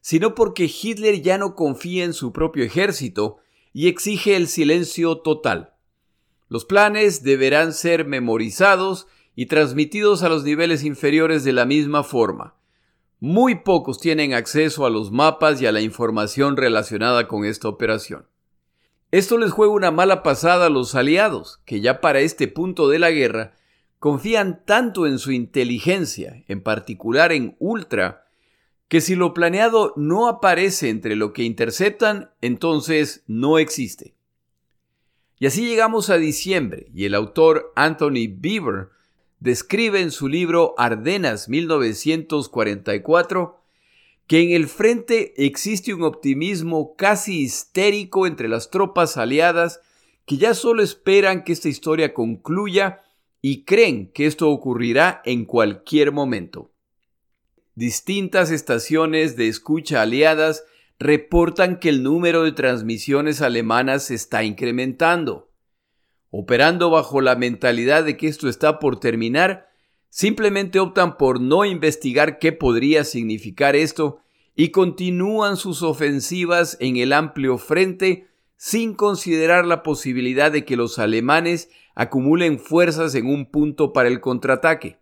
sino 0.00 0.34
porque 0.34 0.64
Hitler 0.64 1.20
ya 1.20 1.36
no 1.36 1.54
confía 1.54 2.04
en 2.04 2.14
su 2.14 2.32
propio 2.32 2.64
ejército 2.64 3.36
y 3.74 3.86
exige 3.86 4.34
el 4.34 4.48
silencio 4.48 5.18
total. 5.18 5.74
Los 6.50 6.66
planes 6.66 7.22
deberán 7.22 7.72
ser 7.72 8.04
memorizados 8.04 9.06
y 9.34 9.46
transmitidos 9.46 10.22
a 10.22 10.28
los 10.28 10.44
niveles 10.44 10.84
inferiores 10.84 11.44
de 11.44 11.54
la 11.54 11.64
misma 11.64 12.02
forma, 12.04 12.56
muy 13.20 13.56
pocos 13.56 14.00
tienen 14.00 14.32
acceso 14.32 14.86
a 14.86 14.90
los 14.90 15.12
mapas 15.12 15.60
y 15.60 15.66
a 15.66 15.72
la 15.72 15.82
información 15.82 16.56
relacionada 16.56 17.28
con 17.28 17.44
esta 17.44 17.68
operación. 17.68 18.26
Esto 19.10 19.36
les 19.36 19.52
juega 19.52 19.74
una 19.74 19.90
mala 19.90 20.22
pasada 20.22 20.66
a 20.66 20.70
los 20.70 20.94
aliados, 20.94 21.60
que 21.66 21.82
ya 21.82 22.00
para 22.00 22.20
este 22.20 22.48
punto 22.48 22.88
de 22.88 22.98
la 22.98 23.10
guerra 23.10 23.52
confían 23.98 24.64
tanto 24.64 25.06
en 25.06 25.18
su 25.18 25.32
inteligencia, 25.32 26.44
en 26.48 26.62
particular 26.62 27.30
en 27.32 27.56
Ultra, 27.58 28.24
que 28.88 29.02
si 29.02 29.16
lo 29.16 29.34
planeado 29.34 29.92
no 29.96 30.26
aparece 30.26 30.88
entre 30.88 31.14
lo 31.14 31.34
que 31.34 31.42
interceptan, 31.42 32.30
entonces 32.40 33.22
no 33.26 33.58
existe. 33.58 34.14
Y 35.40 35.46
así 35.46 35.66
llegamos 35.66 36.08
a 36.10 36.18
diciembre, 36.18 36.86
y 36.94 37.06
el 37.06 37.14
autor 37.14 37.72
Anthony 37.74 38.28
Beaver 38.30 38.90
describe 39.38 40.02
en 40.02 40.10
su 40.10 40.28
libro 40.28 40.74
Ardenas 40.76 41.48
1944 41.48 43.58
que 44.26 44.42
en 44.42 44.50
el 44.50 44.68
frente 44.68 45.32
existe 45.42 45.94
un 45.94 46.02
optimismo 46.02 46.94
casi 46.94 47.40
histérico 47.40 48.26
entre 48.26 48.48
las 48.48 48.70
tropas 48.70 49.16
aliadas 49.16 49.80
que 50.26 50.36
ya 50.36 50.52
solo 50.52 50.82
esperan 50.82 51.42
que 51.42 51.54
esta 51.54 51.70
historia 51.70 52.12
concluya 52.12 53.00
y 53.40 53.64
creen 53.64 54.12
que 54.12 54.26
esto 54.26 54.50
ocurrirá 54.50 55.22
en 55.24 55.46
cualquier 55.46 56.12
momento. 56.12 56.70
Distintas 57.74 58.50
estaciones 58.50 59.36
de 59.36 59.48
escucha 59.48 60.02
aliadas 60.02 60.64
reportan 61.00 61.80
que 61.80 61.88
el 61.88 62.04
número 62.04 62.44
de 62.44 62.52
transmisiones 62.52 63.42
alemanas 63.42 64.12
está 64.12 64.44
incrementando 64.44 65.50
operando 66.30 66.90
bajo 66.90 67.20
la 67.20 67.34
mentalidad 67.34 68.04
de 68.04 68.16
que 68.16 68.28
esto 68.28 68.48
está 68.48 68.78
por 68.78 69.00
terminar, 69.00 69.68
simplemente 70.08 70.78
optan 70.78 71.16
por 71.16 71.40
no 71.40 71.64
investigar 71.64 72.38
qué 72.38 72.52
podría 72.52 73.04
significar 73.04 73.76
esto 73.76 74.20
y 74.54 74.68
continúan 74.68 75.56
sus 75.56 75.82
ofensivas 75.82 76.76
en 76.80 76.96
el 76.96 77.12
amplio 77.12 77.58
frente 77.58 78.28
sin 78.56 78.94
considerar 78.94 79.66
la 79.66 79.82
posibilidad 79.82 80.52
de 80.52 80.64
que 80.64 80.76
los 80.76 80.98
alemanes 80.98 81.70
acumulen 81.94 82.58
fuerzas 82.58 83.14
en 83.14 83.26
un 83.26 83.50
punto 83.50 83.92
para 83.92 84.08
el 84.08 84.20
contraataque. 84.20 84.99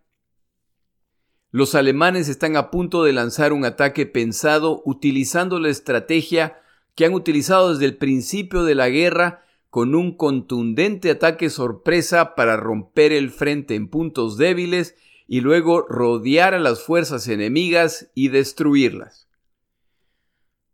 Los 1.51 1.73
alemanes 1.73 2.29
están 2.29 2.55
a 2.55 2.69
punto 2.69 3.03
de 3.03 3.11
lanzar 3.11 3.53
un 3.53 3.65
ataque 3.65 4.05
pensado 4.05 4.83
utilizando 4.85 5.59
la 5.59 5.69
estrategia 5.69 6.61
que 6.93 7.05
han 7.05 7.13
utilizado 7.13 7.71
desde 7.71 7.85
el 7.85 7.97
principio 7.97 8.63
de 8.63 8.75
la 8.75 8.89
guerra 8.89 9.43
con 9.71 9.95
un 9.95 10.15
contundente 10.15 11.09
ataque 11.09 11.49
sorpresa 11.49 12.35
para 12.35 12.55
romper 12.55 13.11
el 13.13 13.31
frente 13.31 13.73
en 13.73 13.87
puntos 13.87 14.37
débiles 14.37 14.95
y 15.27 15.41
luego 15.41 15.81
rodear 15.87 16.53
a 16.53 16.59
las 16.59 16.83
fuerzas 16.83 17.27
enemigas 17.27 18.11
y 18.13 18.29
destruirlas. 18.29 19.27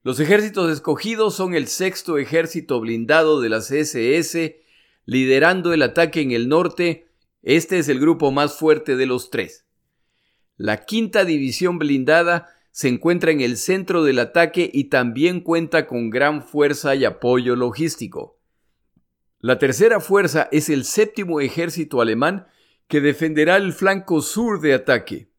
Los 0.03 0.19
ejércitos 0.19 0.71
escogidos 0.71 1.35
son 1.35 1.55
el 1.55 1.67
sexto 1.67 2.17
ejército 2.17 2.79
blindado 2.81 3.39
de 3.39 3.49
las 3.49 3.71
SS, 3.71 4.61
liderando 5.05 5.73
el 5.73 5.81
ataque 5.81 6.21
en 6.21 6.31
el 6.31 6.47
norte. 6.47 7.07
Este 7.43 7.79
es 7.79 7.89
el 7.89 7.99
grupo 7.99 8.31
más 8.31 8.57
fuerte 8.57 8.95
de 8.97 9.05
los 9.05 9.29
tres. 9.29 9.64
La 10.57 10.85
quinta 10.85 11.25
división 11.25 11.79
blindada 11.79 12.49
se 12.71 12.87
encuentra 12.87 13.31
en 13.31 13.41
el 13.41 13.57
centro 13.57 14.03
del 14.03 14.19
ataque 14.19 14.69
y 14.73 14.85
también 14.85 15.41
cuenta 15.41 15.87
con 15.87 16.09
gran 16.09 16.43
fuerza 16.43 16.95
y 16.95 17.05
apoyo 17.05 17.55
logístico. 17.55 18.39
La 19.39 19.59
tercera 19.59 19.99
fuerza 19.99 20.47
es 20.51 20.69
el 20.69 20.85
séptimo 20.85 21.39
ejército 21.39 22.01
alemán 22.01 22.47
que 22.87 23.01
defenderá 23.01 23.57
el 23.57 23.73
flanco 23.73 24.21
sur 24.21 24.59
de 24.61 24.73
ataque. 24.73 25.29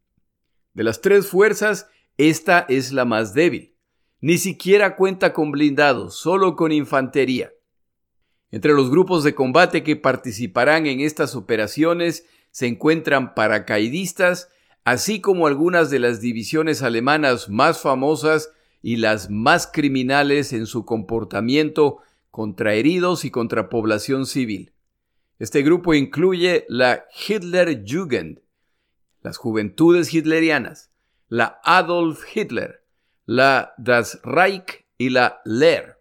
De 0.75 0.85
las 0.85 1.01
tres 1.01 1.27
fuerzas, 1.27 1.89
esta 2.19 2.67
es 2.69 2.93
la 2.93 3.05
más 3.05 3.35
débil. 3.35 3.75
Ni 4.21 4.39
siquiera 4.39 4.97
cuenta 4.97 5.33
con 5.33 5.51
blindados, 5.51 6.17
solo 6.17 6.57
con 6.57 6.73
infantería. 6.73 7.53
Entre 8.51 8.73
los 8.73 8.91
grupos 8.91 9.25
de 9.25 9.35
combate 9.35 9.83
que 9.83 9.97
participarán 9.97 10.87
en 10.87 11.01
estas 11.01 11.35
operaciones 11.35 12.27
se 12.51 12.67
encuentran 12.67 13.35
paracaidistas, 13.35 14.49
así 14.87 15.21
como 15.21 15.49
algunas 15.49 15.91
de 15.91 15.99
las 15.99 16.21
divisiones 16.21 16.81
alemanas 16.81 17.49
más 17.49 17.81
famosas 17.81 18.53
y 18.83 18.99
las 18.99 19.31
más 19.31 19.67
criminales 19.67 20.53
en 20.53 20.67
su 20.67 20.85
comportamiento 20.85 21.99
contra 22.31 22.75
heridos 22.75 23.25
y 23.25 23.33
contra 23.33 23.69
población 23.69 24.27
civil. 24.27 24.73
Este 25.41 25.63
grupo 25.63 25.93
incluye 25.93 26.67
la 26.69 27.05
Hitlerjugend, 27.29 28.43
las 29.23 29.39
juventudes 29.39 30.15
hitlerianas, 30.15 30.93
la 31.29 31.61
Adolf 31.65 32.21
Hitler, 32.37 32.85
la 33.25 33.75
Das 33.79 34.21
Reich 34.23 34.87
y 34.99 35.11
la 35.11 35.41
Lehr. 35.45 35.99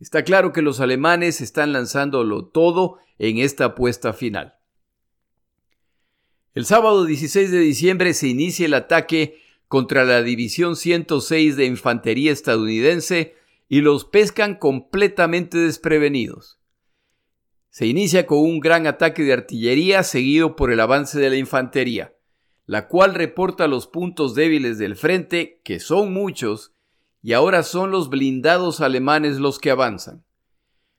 Está 0.00 0.22
claro 0.22 0.52
que 0.52 0.60
los 0.60 0.80
alemanes 0.80 1.40
están 1.40 1.72
lanzándolo 1.72 2.44
todo 2.44 2.98
en 3.18 3.38
esta 3.38 3.64
apuesta 3.64 4.12
final. 4.12 4.55
El 6.56 6.64
sábado 6.64 7.04
16 7.04 7.50
de 7.50 7.58
diciembre 7.58 8.14
se 8.14 8.28
inicia 8.28 8.64
el 8.64 8.72
ataque 8.72 9.42
contra 9.68 10.06
la 10.06 10.22
División 10.22 10.74
106 10.74 11.54
de 11.54 11.66
Infantería 11.66 12.32
estadounidense 12.32 13.34
y 13.68 13.82
los 13.82 14.06
pescan 14.06 14.54
completamente 14.54 15.58
desprevenidos. 15.58 16.58
Se 17.68 17.84
inicia 17.84 18.26
con 18.26 18.38
un 18.38 18.60
gran 18.60 18.86
ataque 18.86 19.22
de 19.22 19.34
artillería 19.34 20.02
seguido 20.02 20.56
por 20.56 20.72
el 20.72 20.80
avance 20.80 21.20
de 21.20 21.28
la 21.28 21.36
infantería, 21.36 22.14
la 22.64 22.88
cual 22.88 23.14
reporta 23.14 23.68
los 23.68 23.86
puntos 23.86 24.34
débiles 24.34 24.78
del 24.78 24.96
frente, 24.96 25.60
que 25.62 25.78
son 25.78 26.14
muchos, 26.14 26.72
y 27.20 27.34
ahora 27.34 27.64
son 27.64 27.90
los 27.90 28.08
blindados 28.08 28.80
alemanes 28.80 29.36
los 29.36 29.58
que 29.58 29.72
avanzan. 29.72 30.24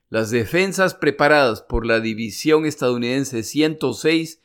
Las 0.08 0.30
defensas 0.30 0.94
preparadas 0.94 1.62
por 1.62 1.84
la 1.84 1.98
división 1.98 2.64
estadounidense 2.64 3.42
106 3.42 4.40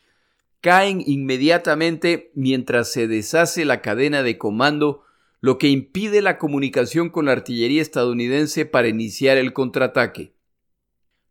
caen 0.64 1.04
inmediatamente 1.06 2.32
mientras 2.36 2.90
se 2.90 3.10
deshace 3.10 3.66
la 3.66 3.82
cadena 3.82 4.24
de 4.24 4.38
comando, 4.38 5.04
lo 5.42 5.58
que 5.58 5.68
impide 5.68 6.22
la 6.22 6.38
comunicación 6.38 7.10
con 7.10 7.26
la 7.26 7.34
artillería 7.34 7.82
estadounidense 7.82 8.66
para 8.66 8.88
iniciar 8.88 9.38
el 9.38 9.52
contraataque. 9.52 10.32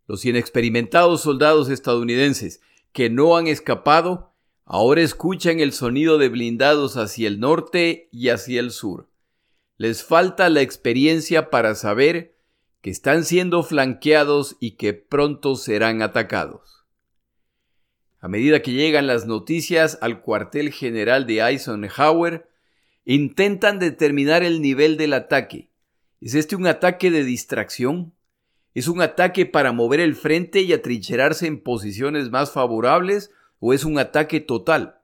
Los 0.07 0.27
inexperimentados 0.27 1.23
soldados 1.23 1.71
estadounidenses 1.71 2.61
que 2.93 3.09
no 3.09 3.39
han 3.39 3.47
escapado 3.47 4.35
ahora 4.67 5.01
escuchan 5.01 5.61
el 5.61 5.73
sonido 5.73 6.19
de 6.19 6.29
blindados 6.29 6.99
hacia 6.99 7.27
el 7.27 7.41
norte 7.41 8.11
y 8.13 8.29
hacia 8.29 8.61
el 8.61 8.71
sur. 8.71 9.09
Les 9.79 10.05
falta 10.05 10.51
la 10.51 10.61
experiencia 10.61 11.49
para 11.49 11.75
saber 11.75 12.37
que 12.83 12.91
están 12.91 13.25
siendo 13.25 13.63
flanqueados 13.63 14.59
y 14.61 14.73
que 14.73 14.93
pronto 14.93 15.57
serán 15.57 16.03
atacados. 16.03 16.82
A 18.23 18.29
medida 18.29 18.63
que 18.63 18.73
llegan 18.73 19.09
las 19.09 19.27
noticias 19.27 19.99
al 20.01 20.23
cuartel 20.23 20.73
general 20.73 21.27
de 21.27 21.41
Eisenhower, 21.41 22.49
intentan 23.05 23.81
determinar 23.81 24.45
el 24.45 24.63
nivel 24.63 24.97
del 24.97 25.13
ataque. 25.13 25.71
¿Es 26.21 26.37
este 26.37 26.55
un 26.55 26.69
ataque 26.69 27.11
de 27.11 27.25
distracción? 27.25 28.15
¿Es 28.75 28.87
un 28.87 29.03
ataque 29.03 29.45
para 29.45 29.73
mover 29.73 29.99
el 29.99 30.15
frente 30.15 30.61
y 30.61 30.73
atrincherarse 30.73 31.49
en 31.49 31.61
posiciones 31.61 32.31
más 32.31 32.53
favorables 32.53 33.33
o 33.59 33.75
es 33.75 33.85
un 33.85 33.99
ataque 33.99 34.39
total? 34.39 35.01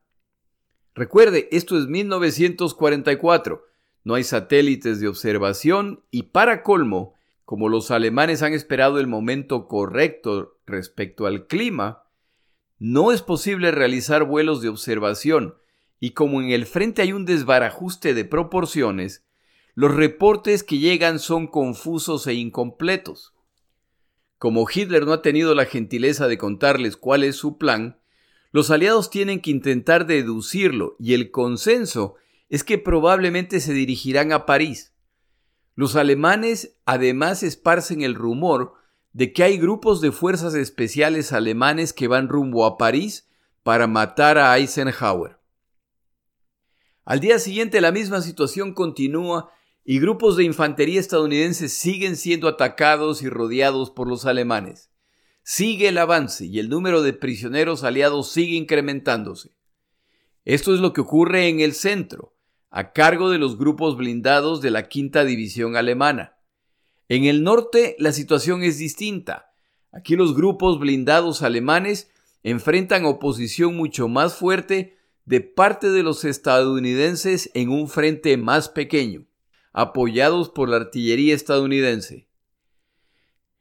Recuerde, 0.94 1.48
esto 1.50 1.76
es 1.76 1.88
1944. 1.88 3.66
No 4.04 4.14
hay 4.14 4.22
satélites 4.22 5.00
de 5.00 5.08
observación 5.08 6.04
y 6.12 6.22
para 6.22 6.62
colmo, 6.62 7.14
como 7.44 7.68
los 7.68 7.90
alemanes 7.90 8.42
han 8.42 8.52
esperado 8.52 9.00
el 9.00 9.08
momento 9.08 9.66
correcto 9.66 10.56
respecto 10.66 11.26
al 11.26 11.48
clima, 11.48 12.04
no 12.78 13.12
es 13.12 13.22
posible 13.22 13.70
realizar 13.70 14.24
vuelos 14.24 14.62
de 14.62 14.68
observación 14.68 15.56
y 16.00 16.10
como 16.10 16.40
en 16.40 16.50
el 16.50 16.66
frente 16.66 17.02
hay 17.02 17.12
un 17.12 17.24
desbarajuste 17.24 18.14
de 18.14 18.24
proporciones, 18.24 19.24
los 19.74 19.94
reportes 19.94 20.62
que 20.62 20.78
llegan 20.78 21.18
son 21.18 21.46
confusos 21.46 22.26
e 22.26 22.34
incompletos. 22.34 23.34
Como 24.38 24.66
Hitler 24.72 25.04
no 25.04 25.12
ha 25.12 25.22
tenido 25.22 25.54
la 25.54 25.64
gentileza 25.64 26.28
de 26.28 26.38
contarles 26.38 26.96
cuál 26.96 27.24
es 27.24 27.36
su 27.36 27.58
plan, 27.58 28.00
los 28.50 28.70
aliados 28.70 29.10
tienen 29.10 29.40
que 29.40 29.50
intentar 29.50 30.06
deducirlo 30.06 30.96
y 30.98 31.14
el 31.14 31.30
consenso 31.30 32.14
es 32.48 32.64
que 32.64 32.78
probablemente 32.78 33.60
se 33.60 33.72
dirigirán 33.72 34.32
a 34.32 34.46
París. 34.46 34.94
Los 35.74 35.96
alemanes 35.96 36.76
además 36.86 37.42
esparcen 37.42 38.02
el 38.02 38.14
rumor 38.14 38.74
de 39.12 39.32
que 39.32 39.42
hay 39.42 39.58
grupos 39.58 40.00
de 40.00 40.12
fuerzas 40.12 40.54
especiales 40.54 41.32
alemanes 41.32 41.92
que 41.92 42.08
van 42.08 42.28
rumbo 42.28 42.66
a 42.66 42.78
París 42.78 43.28
para 43.62 43.86
matar 43.86 44.38
a 44.38 44.56
Eisenhower. 44.56 45.38
Al 47.04 47.20
día 47.20 47.38
siguiente 47.38 47.80
la 47.80 47.92
misma 47.92 48.20
situación 48.20 48.74
continúa 48.74 49.50
y 49.84 50.00
grupos 50.00 50.36
de 50.36 50.44
infantería 50.44 51.00
estadounidenses 51.00 51.72
siguen 51.72 52.16
siendo 52.16 52.48
atacados 52.48 53.22
y 53.22 53.28
rodeados 53.28 53.90
por 53.90 54.06
los 54.06 54.26
alemanes. 54.26 54.90
Sigue 55.42 55.88
el 55.88 55.96
avance 55.96 56.44
y 56.44 56.58
el 56.58 56.68
número 56.68 57.00
de 57.00 57.14
prisioneros 57.14 57.84
aliados 57.84 58.30
sigue 58.30 58.56
incrementándose. 58.56 59.56
Esto 60.44 60.74
es 60.74 60.80
lo 60.80 60.92
que 60.92 61.00
ocurre 61.00 61.48
en 61.48 61.60
el 61.60 61.72
centro, 61.72 62.34
a 62.70 62.92
cargo 62.92 63.30
de 63.30 63.38
los 63.38 63.56
grupos 63.56 63.96
blindados 63.96 64.60
de 64.60 64.70
la 64.70 64.88
Quinta 64.88 65.24
División 65.24 65.76
Alemana. 65.76 66.37
En 67.08 67.24
el 67.24 67.42
norte 67.42 67.96
la 67.98 68.12
situación 68.12 68.62
es 68.62 68.78
distinta. 68.78 69.52
Aquí 69.92 70.16
los 70.16 70.34
grupos 70.34 70.78
blindados 70.78 71.42
alemanes 71.42 72.10
enfrentan 72.42 73.04
oposición 73.04 73.76
mucho 73.76 74.08
más 74.08 74.34
fuerte 74.34 74.96
de 75.24 75.40
parte 75.40 75.90
de 75.90 76.02
los 76.02 76.24
estadounidenses 76.24 77.50
en 77.54 77.70
un 77.70 77.88
frente 77.88 78.36
más 78.36 78.68
pequeño 78.68 79.28
apoyados 79.72 80.48
por 80.48 80.68
la 80.68 80.76
artillería 80.76 81.36
estadounidense. 81.36 82.26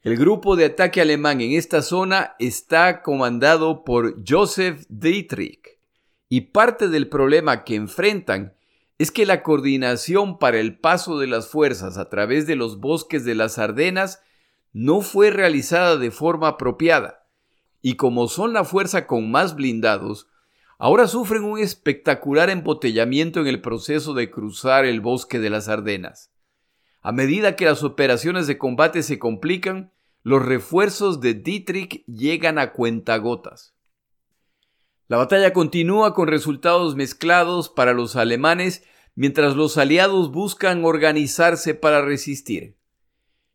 El 0.01 0.17
grupo 0.17 0.55
de 0.55 0.65
ataque 0.65 0.99
alemán 0.99 1.41
en 1.41 1.51
esta 1.51 1.83
zona 1.83 2.36
está 2.39 3.03
comandado 3.03 3.83
por 3.83 4.23
Joseph 4.27 4.83
Dietrich 4.89 5.79
y 6.27 6.41
parte 6.41 6.88
del 6.88 7.07
problema 7.07 7.63
que 7.63 7.75
enfrentan 7.75 8.57
es 8.97 9.12
que 9.12 9.25
la 9.25 9.43
coordinación 9.43 10.39
para 10.39 10.60
el 10.60 10.79
paso 10.79 11.19
de 11.19 11.27
las 11.27 11.49
fuerzas 11.49 11.97
a 11.97 12.10
través 12.10 12.47
de 12.47 12.55
los 12.55 12.79
bosques 12.79 13.25
de 13.25 13.36
las 13.36 13.60
Ardenas 13.60 14.21
no 14.73 15.01
fue 15.01 15.29
realizada 15.29 15.97
de 15.97 16.12
forma 16.12 16.49
apropiada, 16.49 17.27
y 17.81 17.95
como 17.95 18.27
son 18.27 18.53
la 18.53 18.63
fuerza 18.63 19.05
con 19.05 19.29
más 19.29 19.55
blindados, 19.55 20.27
ahora 20.79 21.07
sufren 21.07 21.43
un 21.43 21.60
espectacular 21.60 22.49
embotellamiento 22.49 23.39
en 23.39 23.47
el 23.47 23.62
proceso 23.62 24.13
de 24.13 24.29
cruzar 24.31 24.86
el 24.86 25.01
bosque 25.01 25.39
de 25.39 25.49
las 25.49 25.67
Ardenas. 25.67 26.31
A 27.01 27.12
medida 27.12 27.55
que 27.55 27.65
las 27.65 27.83
operaciones 27.83 28.47
de 28.47 28.57
combate 28.57 29.03
se 29.03 29.19
complican, 29.19 29.91
los 30.23 30.43
refuerzos 30.43 31.21
de 31.21 31.36
Dietrich 31.36 32.03
llegan 32.05 32.60
a 32.60 32.73
cuentagotas. 32.73 33.77
La 35.08 35.17
batalla 35.17 35.54
continúa 35.54 36.13
con 36.13 36.28
resultados 36.28 36.96
mezclados 36.96 37.70
para 37.70 37.93
los 37.93 38.15
alemanes 38.15 38.84
mientras 39.15 39.56
los 39.56 39.78
aliados 39.78 40.32
buscan 40.32 40.84
organizarse 40.84 41.74
para 41.74 42.02
resistir. 42.02 42.76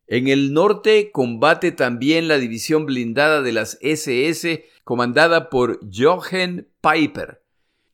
En 0.07 0.29
el 0.29 0.53
norte 0.53 1.11
combate 1.13 1.71
también 1.71 2.27
la 2.27 2.39
división 2.39 2.87
blindada 2.87 3.43
de 3.43 3.53
las 3.53 3.79
SS 3.83 4.65
comandada 4.85 5.51
por 5.51 5.79
Jochen 5.91 6.69
Piper, 6.81 7.43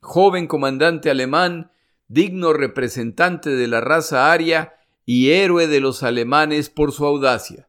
joven 0.01 0.47
comandante 0.47 1.11
alemán, 1.11 1.71
digno 2.07 2.53
representante 2.53 3.51
de 3.51 3.69
la 3.69 3.81
raza 3.81 4.33
aria 4.33 4.75
y 5.05 5.31
héroe 5.31 5.67
de 5.67 5.81
los 5.81 6.03
alemanes 6.03 6.71
por 6.71 6.93
su 6.93 7.05
audacia. 7.05 7.69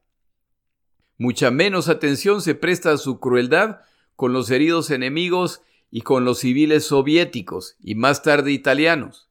Mucha 1.17 1.51
menos 1.51 1.89
atención 1.89 2.41
se 2.41 2.55
presta 2.55 2.93
a 2.93 2.97
su 2.97 3.19
crueldad 3.19 3.81
con 4.15 4.33
los 4.33 4.49
heridos 4.51 4.91
enemigos 4.91 5.61
y 5.91 6.01
con 6.01 6.25
los 6.25 6.39
civiles 6.39 6.85
soviéticos 6.85 7.75
y 7.79 7.95
más 7.95 8.21
tarde 8.21 8.51
italianos. 8.51 9.29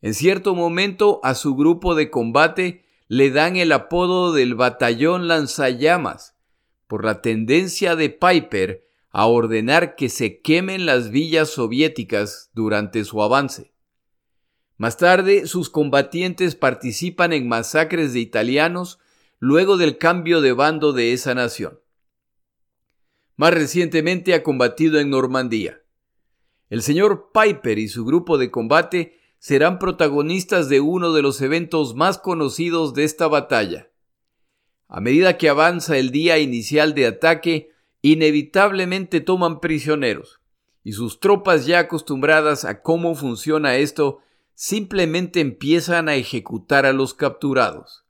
En 0.00 0.14
cierto 0.14 0.54
momento 0.54 1.20
a 1.22 1.34
su 1.34 1.54
grupo 1.54 1.94
de 1.94 2.10
combate 2.10 2.84
le 3.08 3.30
dan 3.30 3.56
el 3.56 3.72
apodo 3.72 4.32
del 4.32 4.54
batallón 4.54 5.28
lanzallamas, 5.28 6.36
por 6.86 7.04
la 7.04 7.22
tendencia 7.22 7.96
de 7.96 8.10
Piper 8.10 8.86
a 9.10 9.26
ordenar 9.26 9.94
que 9.94 10.08
se 10.08 10.40
quemen 10.40 10.86
las 10.86 11.10
villas 11.10 11.50
soviéticas 11.50 12.50
durante 12.52 13.04
su 13.04 13.22
avance. 13.22 13.72
Más 14.76 14.96
tarde, 14.96 15.46
sus 15.46 15.70
combatientes 15.70 16.56
participan 16.56 17.32
en 17.32 17.46
masacres 17.46 18.12
de 18.12 18.20
italianos 18.20 18.98
luego 19.38 19.76
del 19.76 19.98
cambio 19.98 20.40
de 20.40 20.52
bando 20.52 20.92
de 20.92 21.12
esa 21.12 21.34
nación. 21.34 21.78
Más 23.36 23.52
recientemente 23.52 24.34
ha 24.34 24.42
combatido 24.42 24.98
en 25.00 25.10
Normandía. 25.10 25.80
El 26.70 26.82
señor 26.82 27.30
Piper 27.32 27.78
y 27.78 27.88
su 27.88 28.04
grupo 28.04 28.38
de 28.38 28.50
combate 28.50 29.18
serán 29.38 29.78
protagonistas 29.78 30.68
de 30.68 30.80
uno 30.80 31.12
de 31.12 31.22
los 31.22 31.40
eventos 31.42 31.94
más 31.94 32.18
conocidos 32.18 32.94
de 32.94 33.04
esta 33.04 33.28
batalla. 33.28 33.90
A 34.88 35.00
medida 35.00 35.36
que 35.36 35.48
avanza 35.48 35.98
el 35.98 36.10
día 36.10 36.38
inicial 36.38 36.94
de 36.94 37.06
ataque, 37.06 37.70
inevitablemente 38.00 39.20
toman 39.20 39.60
prisioneros, 39.60 40.40
y 40.82 40.92
sus 40.92 41.20
tropas 41.20 41.66
ya 41.66 41.80
acostumbradas 41.80 42.64
a 42.64 42.82
cómo 42.82 43.14
funciona 43.14 43.76
esto 43.76 44.20
simplemente 44.54 45.40
empiezan 45.40 46.08
a 46.08 46.14
ejecutar 46.14 46.86
a 46.86 46.92
los 46.92 47.14
capturados. 47.14 48.04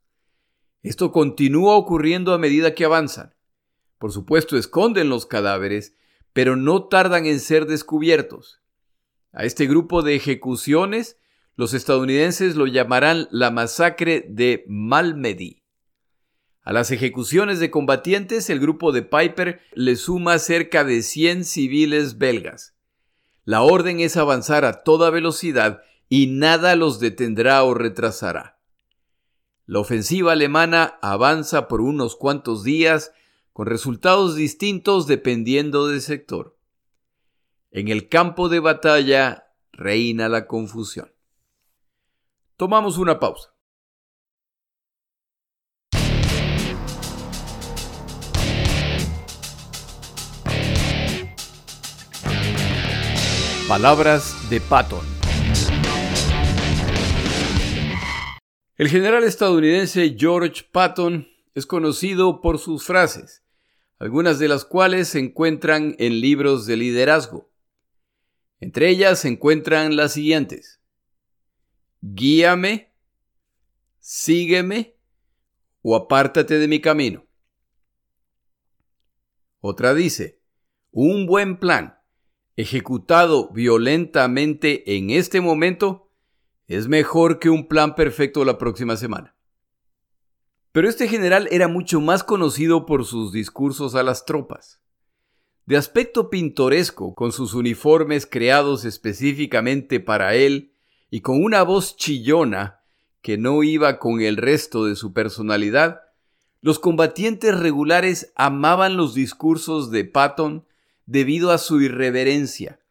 Esto 0.83 1.11
continúa 1.11 1.75
ocurriendo 1.75 2.33
a 2.33 2.37
medida 2.37 2.73
que 2.75 2.85
avanzan. 2.85 3.34
Por 3.97 4.11
supuesto, 4.11 4.57
esconden 4.57 5.09
los 5.09 5.25
cadáveres, 5.25 5.95
pero 6.33 6.55
no 6.55 6.87
tardan 6.87 7.25
en 7.25 7.39
ser 7.39 7.65
descubiertos. 7.65 8.61
A 9.31 9.45
este 9.45 9.67
grupo 9.67 10.01
de 10.01 10.15
ejecuciones, 10.15 11.17
los 11.55 11.73
estadounidenses 11.73 12.55
lo 12.55 12.67
llamarán 12.67 13.27
la 13.31 13.51
masacre 13.51 14.25
de 14.27 14.65
Malmedy. 14.67 15.63
A 16.63 16.73
las 16.73 16.91
ejecuciones 16.91 17.59
de 17.59 17.69
combatientes, 17.69 18.49
el 18.49 18.59
grupo 18.59 18.91
de 18.91 19.03
Piper 19.03 19.61
le 19.73 19.95
suma 19.95 20.39
cerca 20.39 20.83
de 20.83 21.03
100 21.03 21.45
civiles 21.45 22.17
belgas. 22.17 22.75
La 23.43 23.61
orden 23.61 23.99
es 23.99 24.17
avanzar 24.17 24.65
a 24.65 24.83
toda 24.83 25.11
velocidad 25.11 25.83
y 26.09 26.27
nada 26.27 26.75
los 26.75 26.99
detendrá 26.99 27.63
o 27.63 27.75
retrasará. 27.75 28.59
La 29.67 29.79
ofensiva 29.79 30.31
alemana 30.31 30.97
avanza 31.01 31.67
por 31.67 31.81
unos 31.81 32.15
cuantos 32.15 32.63
días 32.63 33.11
con 33.55 33.67
resultados 33.67 34.35
distintos 34.35 35.07
dependiendo 35.07 35.87
del 35.87 36.01
sector. 36.01 36.57
En 37.71 37.87
el 37.87 38.09
campo 38.09 38.49
de 38.49 38.59
batalla 38.59 39.47
reina 39.71 40.27
la 40.27 40.45
confusión. 40.45 41.09
Tomamos 42.57 42.97
una 42.97 43.17
pausa. 43.17 43.55
Palabras 53.69 54.35
de 54.49 54.59
Patton. 54.59 55.05
El 58.75 58.89
general 58.89 59.23
estadounidense 59.23 60.13
George 60.19 60.65
Patton 60.73 61.29
es 61.53 61.65
conocido 61.65 62.41
por 62.41 62.59
sus 62.59 62.83
frases, 62.83 63.44
algunas 63.99 64.39
de 64.39 64.47
las 64.47 64.65
cuales 64.65 65.09
se 65.09 65.19
encuentran 65.19 65.95
en 65.99 66.19
libros 66.21 66.65
de 66.65 66.77
liderazgo. 66.77 67.51
Entre 68.59 68.89
ellas 68.89 69.19
se 69.19 69.29
encuentran 69.29 69.95
las 69.95 70.13
siguientes. 70.13 70.81
Guíame, 72.01 72.93
sígueme 73.99 74.95
o 75.81 75.95
apártate 75.95 76.59
de 76.59 76.67
mi 76.67 76.81
camino. 76.81 77.25
Otra 79.59 79.93
dice, 79.93 80.41
un 80.91 81.25
buen 81.25 81.57
plan, 81.59 81.99
ejecutado 82.55 83.51
violentamente 83.51 84.95
en 84.95 85.09
este 85.09 85.41
momento, 85.41 86.11
es 86.67 86.87
mejor 86.87 87.39
que 87.39 87.49
un 87.49 87.67
plan 87.67 87.95
perfecto 87.95 88.45
la 88.45 88.57
próxima 88.57 88.95
semana. 88.95 89.34
Pero 90.75 90.89
este 90.89 91.07
general 91.07 91.47
era 91.51 91.69
mucho 91.69 92.01
más 92.01 92.25
conocido 92.25 92.85
por 92.85 93.05
sus 93.05 93.31
discursos 93.31 93.95
a 93.95 94.03
las 94.03 94.25
tropas. 94.25 94.81
De 95.65 95.77
aspecto 95.77 96.29
pintoresco, 96.29 97.15
con 97.15 97.31
sus 97.31 97.53
uniformes 97.53 98.27
creados 98.29 98.83
específicamente 98.83 100.01
para 100.01 100.35
él 100.35 100.73
y 101.09 101.21
con 101.21 101.41
una 101.41 101.63
voz 101.63 101.95
chillona 101.95 102.81
que 103.21 103.37
no 103.37 103.63
iba 103.63 103.99
con 103.99 104.19
el 104.19 104.35
resto 104.35 104.83
de 104.83 104.97
su 104.97 105.13
personalidad, 105.13 106.01
los 106.59 106.77
combatientes 106.77 107.57
regulares 107.57 108.33
amaban 108.35 108.97
los 108.97 109.13
discursos 109.13 109.91
de 109.91 110.03
Patton 110.03 110.65
debido 111.05 111.51
a 111.51 111.57
su 111.57 111.79
irreverencia, 111.79 112.81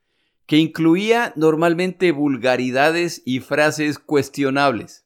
que 0.46 0.56
incluía 0.56 1.34
normalmente 1.36 2.12
vulgaridades 2.12 3.20
y 3.26 3.40
frases 3.40 3.98
cuestionables 3.98 5.03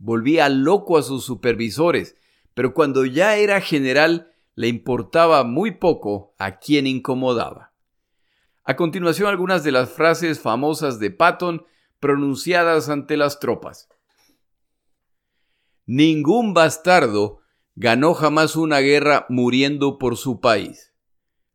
volvía 0.00 0.48
loco 0.48 0.98
a 0.98 1.02
sus 1.02 1.24
supervisores, 1.24 2.16
pero 2.54 2.74
cuando 2.74 3.04
ya 3.04 3.36
era 3.36 3.60
general 3.60 4.32
le 4.56 4.66
importaba 4.66 5.44
muy 5.44 5.72
poco 5.72 6.34
a 6.38 6.58
quien 6.58 6.86
incomodaba. 6.86 7.72
A 8.64 8.76
continuación 8.76 9.28
algunas 9.28 9.62
de 9.62 9.72
las 9.72 9.90
frases 9.90 10.40
famosas 10.40 10.98
de 10.98 11.10
Patton 11.10 11.64
pronunciadas 12.00 12.88
ante 12.88 13.16
las 13.16 13.40
tropas. 13.40 13.88
Ningún 15.86 16.54
bastardo 16.54 17.40
ganó 17.74 18.14
jamás 18.14 18.56
una 18.56 18.80
guerra 18.80 19.26
muriendo 19.28 19.98
por 19.98 20.16
su 20.16 20.40
país. 20.40 20.94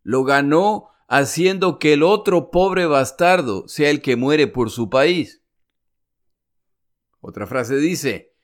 Lo 0.04 0.24
ganó 0.24 0.90
haciendo 1.08 1.80
que 1.80 1.94
el 1.94 2.04
otro 2.04 2.52
pobre 2.52 2.86
bastardo 2.86 3.68
sea 3.68 3.90
el 3.90 4.02
que 4.02 4.16
muere 4.16 4.48
por 4.48 4.70
su 4.70 4.90
país. 4.90 5.42
Otra 7.22 7.48
frase 7.48 7.78
dice, 7.78 8.35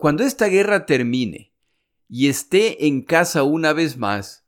cuando 0.00 0.24
esta 0.24 0.46
guerra 0.46 0.86
termine 0.86 1.52
y 2.08 2.30
esté 2.30 2.86
en 2.86 3.02
casa 3.02 3.42
una 3.42 3.74
vez 3.74 3.98
más, 3.98 4.46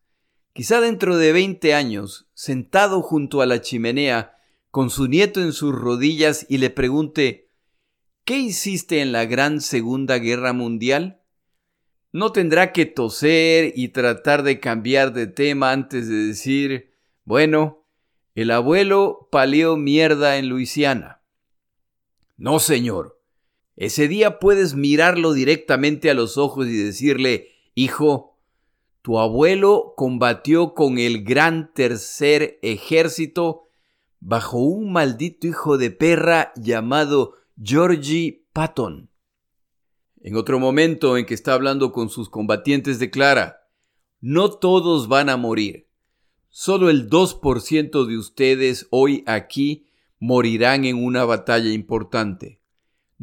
quizá 0.54 0.80
dentro 0.80 1.18
de 1.18 1.32
20 1.32 1.74
años, 1.74 2.26
sentado 2.32 3.02
junto 3.02 3.42
a 3.42 3.46
la 3.46 3.60
chimenea, 3.60 4.34
con 4.70 4.88
su 4.88 5.08
nieto 5.08 5.42
en 5.42 5.52
sus 5.52 5.74
rodillas 5.74 6.46
y 6.48 6.56
le 6.56 6.70
pregunte, 6.70 7.50
¿qué 8.24 8.38
hiciste 8.38 9.02
en 9.02 9.12
la 9.12 9.26
gran 9.26 9.60
Segunda 9.60 10.16
Guerra 10.16 10.54
Mundial? 10.54 11.20
No 12.12 12.32
tendrá 12.32 12.72
que 12.72 12.86
toser 12.86 13.74
y 13.76 13.88
tratar 13.88 14.44
de 14.44 14.58
cambiar 14.58 15.12
de 15.12 15.26
tema 15.26 15.72
antes 15.72 16.08
de 16.08 16.14
decir, 16.14 16.94
bueno, 17.26 17.86
el 18.34 18.52
abuelo 18.52 19.28
palió 19.30 19.76
mierda 19.76 20.38
en 20.38 20.48
Luisiana. 20.48 21.20
No, 22.38 22.58
señor. 22.58 23.21
Ese 23.76 24.08
día 24.08 24.38
puedes 24.38 24.74
mirarlo 24.74 25.32
directamente 25.32 26.10
a 26.10 26.14
los 26.14 26.36
ojos 26.36 26.66
y 26.66 26.76
decirle, 26.76 27.48
Hijo, 27.74 28.38
tu 29.00 29.18
abuelo 29.18 29.94
combatió 29.96 30.74
con 30.74 30.98
el 30.98 31.24
gran 31.24 31.72
tercer 31.72 32.58
ejército 32.62 33.68
bajo 34.20 34.58
un 34.58 34.92
maldito 34.92 35.48
hijo 35.48 35.78
de 35.78 35.90
perra 35.90 36.52
llamado 36.54 37.34
Georgie 37.60 38.46
Patton. 38.52 39.10
En 40.20 40.36
otro 40.36 40.60
momento 40.60 41.16
en 41.16 41.26
que 41.26 41.34
está 41.34 41.54
hablando 41.54 41.90
con 41.90 42.08
sus 42.08 42.28
combatientes 42.28 43.00
declara, 43.00 43.62
no 44.20 44.52
todos 44.52 45.08
van 45.08 45.28
a 45.28 45.36
morir. 45.36 45.88
Solo 46.48 46.90
el 46.90 47.10
2% 47.10 48.06
de 48.06 48.16
ustedes 48.16 48.86
hoy 48.90 49.24
aquí 49.26 49.86
morirán 50.20 50.84
en 50.84 51.02
una 51.02 51.24
batalla 51.24 51.72
importante. 51.72 52.61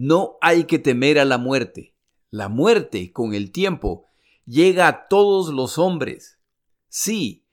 No 0.01 0.37
hay 0.39 0.63
que 0.63 0.79
temer 0.79 1.19
a 1.19 1.25
la 1.25 1.37
muerte. 1.37 1.93
La 2.29 2.47
muerte, 2.47 3.11
con 3.11 3.33
el 3.33 3.51
tiempo, 3.51 4.05
llega 4.45 4.87
a 4.87 5.09
todos 5.09 5.53
los 5.53 5.77
hombres. 5.77 6.39
Sí, 6.87 7.45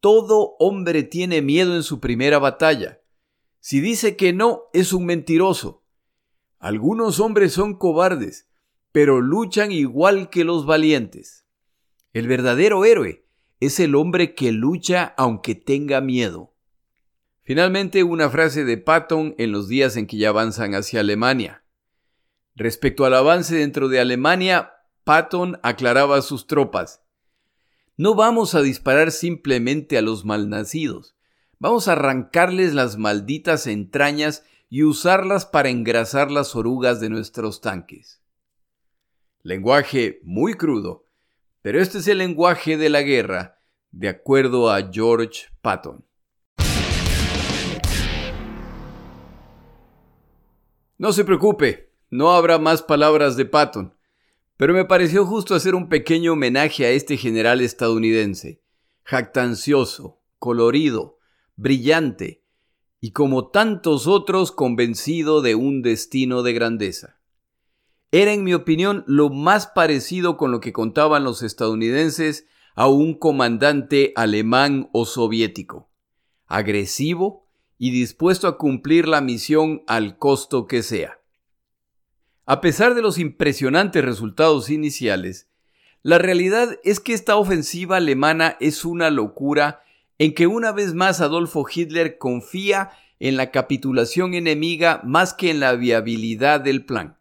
todo 0.00 0.56
hombre 0.58 1.04
tiene 1.04 1.42
miedo 1.42 1.76
en 1.76 1.84
su 1.84 2.00
primera 2.00 2.40
batalla. 2.40 3.00
Si 3.60 3.80
dice 3.80 4.16
que 4.16 4.32
no, 4.32 4.62
es 4.72 4.92
un 4.92 5.06
mentiroso. 5.06 5.84
Algunos 6.58 7.20
hombres 7.20 7.52
son 7.52 7.78
cobardes, 7.78 8.48
pero 8.90 9.20
luchan 9.20 9.70
igual 9.70 10.28
que 10.28 10.42
los 10.42 10.66
valientes. 10.66 11.46
El 12.12 12.26
verdadero 12.26 12.84
héroe 12.84 13.28
es 13.60 13.78
el 13.78 13.94
hombre 13.94 14.34
que 14.34 14.50
lucha 14.50 15.14
aunque 15.16 15.54
tenga 15.54 16.00
miedo. 16.00 16.52
Finalmente, 17.44 18.02
una 18.02 18.28
frase 18.28 18.64
de 18.64 18.76
Patton 18.76 19.36
en 19.38 19.52
los 19.52 19.68
días 19.68 19.96
en 19.96 20.08
que 20.08 20.16
ya 20.16 20.30
avanzan 20.30 20.74
hacia 20.74 20.98
Alemania. 20.98 21.61
Respecto 22.54 23.04
al 23.06 23.14
avance 23.14 23.56
dentro 23.56 23.88
de 23.88 23.98
Alemania, 23.98 24.74
Patton 25.04 25.58
aclaraba 25.62 26.18
a 26.18 26.22
sus 26.22 26.46
tropas. 26.46 27.02
No 27.96 28.14
vamos 28.14 28.54
a 28.54 28.62
disparar 28.62 29.10
simplemente 29.10 29.96
a 29.96 30.02
los 30.02 30.24
malnacidos, 30.24 31.16
vamos 31.58 31.88
a 31.88 31.92
arrancarles 31.92 32.74
las 32.74 32.98
malditas 32.98 33.66
entrañas 33.66 34.44
y 34.68 34.82
usarlas 34.82 35.46
para 35.46 35.68
engrasar 35.68 36.30
las 36.30 36.54
orugas 36.56 37.00
de 37.00 37.10
nuestros 37.10 37.60
tanques. 37.60 38.22
Lenguaje 39.42 40.20
muy 40.22 40.54
crudo, 40.54 41.06
pero 41.62 41.80
este 41.80 41.98
es 41.98 42.08
el 42.08 42.18
lenguaje 42.18 42.76
de 42.76 42.88
la 42.90 43.02
guerra, 43.02 43.60
de 43.90 44.08
acuerdo 44.08 44.70
a 44.70 44.90
George 44.90 45.46
Patton. 45.60 46.04
No 50.98 51.12
se 51.12 51.24
preocupe, 51.24 51.91
no 52.12 52.32
habrá 52.32 52.58
más 52.58 52.82
palabras 52.82 53.38
de 53.38 53.46
Patton, 53.46 53.94
pero 54.58 54.74
me 54.74 54.84
pareció 54.84 55.24
justo 55.24 55.54
hacer 55.54 55.74
un 55.74 55.88
pequeño 55.88 56.34
homenaje 56.34 56.84
a 56.84 56.90
este 56.90 57.16
general 57.16 57.62
estadounidense, 57.62 58.62
jactancioso, 59.02 60.20
colorido, 60.38 61.18
brillante, 61.56 62.44
y 63.00 63.12
como 63.12 63.48
tantos 63.48 64.06
otros 64.06 64.52
convencido 64.52 65.40
de 65.40 65.54
un 65.54 65.80
destino 65.80 66.42
de 66.42 66.52
grandeza. 66.52 67.18
Era, 68.10 68.34
en 68.34 68.44
mi 68.44 68.52
opinión, 68.52 69.04
lo 69.06 69.30
más 69.30 69.66
parecido 69.68 70.36
con 70.36 70.50
lo 70.50 70.60
que 70.60 70.74
contaban 70.74 71.24
los 71.24 71.42
estadounidenses 71.42 72.46
a 72.74 72.88
un 72.88 73.14
comandante 73.14 74.12
alemán 74.16 74.90
o 74.92 75.06
soviético, 75.06 75.90
agresivo 76.46 77.48
y 77.78 77.90
dispuesto 77.90 78.48
a 78.48 78.58
cumplir 78.58 79.08
la 79.08 79.22
misión 79.22 79.82
al 79.86 80.18
costo 80.18 80.66
que 80.66 80.82
sea. 80.82 81.21
A 82.44 82.60
pesar 82.60 82.94
de 82.94 83.02
los 83.02 83.18
impresionantes 83.18 84.04
resultados 84.04 84.68
iniciales, 84.68 85.48
la 86.02 86.18
realidad 86.18 86.76
es 86.82 86.98
que 86.98 87.12
esta 87.12 87.36
ofensiva 87.36 87.98
alemana 87.98 88.56
es 88.58 88.84
una 88.84 89.10
locura 89.10 89.82
en 90.18 90.34
que 90.34 90.48
una 90.48 90.72
vez 90.72 90.92
más 90.94 91.20
Adolfo 91.20 91.64
Hitler 91.72 92.18
confía 92.18 92.90
en 93.20 93.36
la 93.36 93.52
capitulación 93.52 94.34
enemiga 94.34 95.00
más 95.04 95.34
que 95.34 95.50
en 95.50 95.60
la 95.60 95.74
viabilidad 95.74 96.60
del 96.60 96.84
plan. 96.84 97.16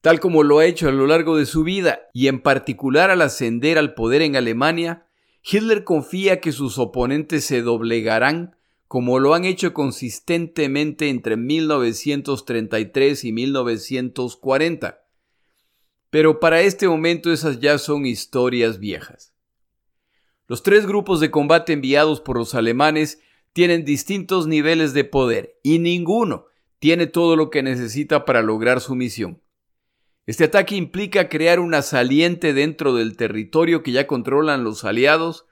Tal 0.00 0.20
como 0.20 0.44
lo 0.44 0.60
ha 0.60 0.64
hecho 0.64 0.88
a 0.88 0.92
lo 0.92 1.08
largo 1.08 1.36
de 1.36 1.44
su 1.44 1.64
vida 1.64 2.02
y 2.14 2.28
en 2.28 2.40
particular 2.40 3.10
al 3.10 3.22
ascender 3.22 3.78
al 3.78 3.94
poder 3.94 4.22
en 4.22 4.36
Alemania, 4.36 5.06
Hitler 5.42 5.82
confía 5.82 6.40
que 6.40 6.52
sus 6.52 6.78
oponentes 6.78 7.44
se 7.44 7.62
doblegarán 7.62 8.56
como 8.88 9.18
lo 9.18 9.34
han 9.34 9.44
hecho 9.44 9.74
consistentemente 9.74 11.10
entre 11.10 11.36
1933 11.36 13.24
y 13.24 13.32
1940. 13.32 15.04
Pero 16.10 16.40
para 16.40 16.62
este 16.62 16.88
momento 16.88 17.30
esas 17.30 17.60
ya 17.60 17.76
son 17.76 18.06
historias 18.06 18.78
viejas. 18.78 19.34
Los 20.46 20.62
tres 20.62 20.86
grupos 20.86 21.20
de 21.20 21.30
combate 21.30 21.74
enviados 21.74 22.22
por 22.22 22.38
los 22.38 22.54
alemanes 22.54 23.20
tienen 23.52 23.84
distintos 23.84 24.46
niveles 24.46 24.94
de 24.94 25.04
poder 25.04 25.58
y 25.62 25.78
ninguno 25.78 26.46
tiene 26.78 27.06
todo 27.06 27.36
lo 27.36 27.50
que 27.50 27.62
necesita 27.62 28.24
para 28.24 28.40
lograr 28.40 28.80
su 28.80 28.94
misión. 28.94 29.42
Este 30.24 30.44
ataque 30.44 30.76
implica 30.76 31.28
crear 31.28 31.60
una 31.60 31.82
saliente 31.82 32.54
dentro 32.54 32.94
del 32.94 33.16
territorio 33.16 33.82
que 33.82 33.92
ya 33.92 34.06
controlan 34.06 34.64
los 34.64 34.84
aliados, 34.84 35.46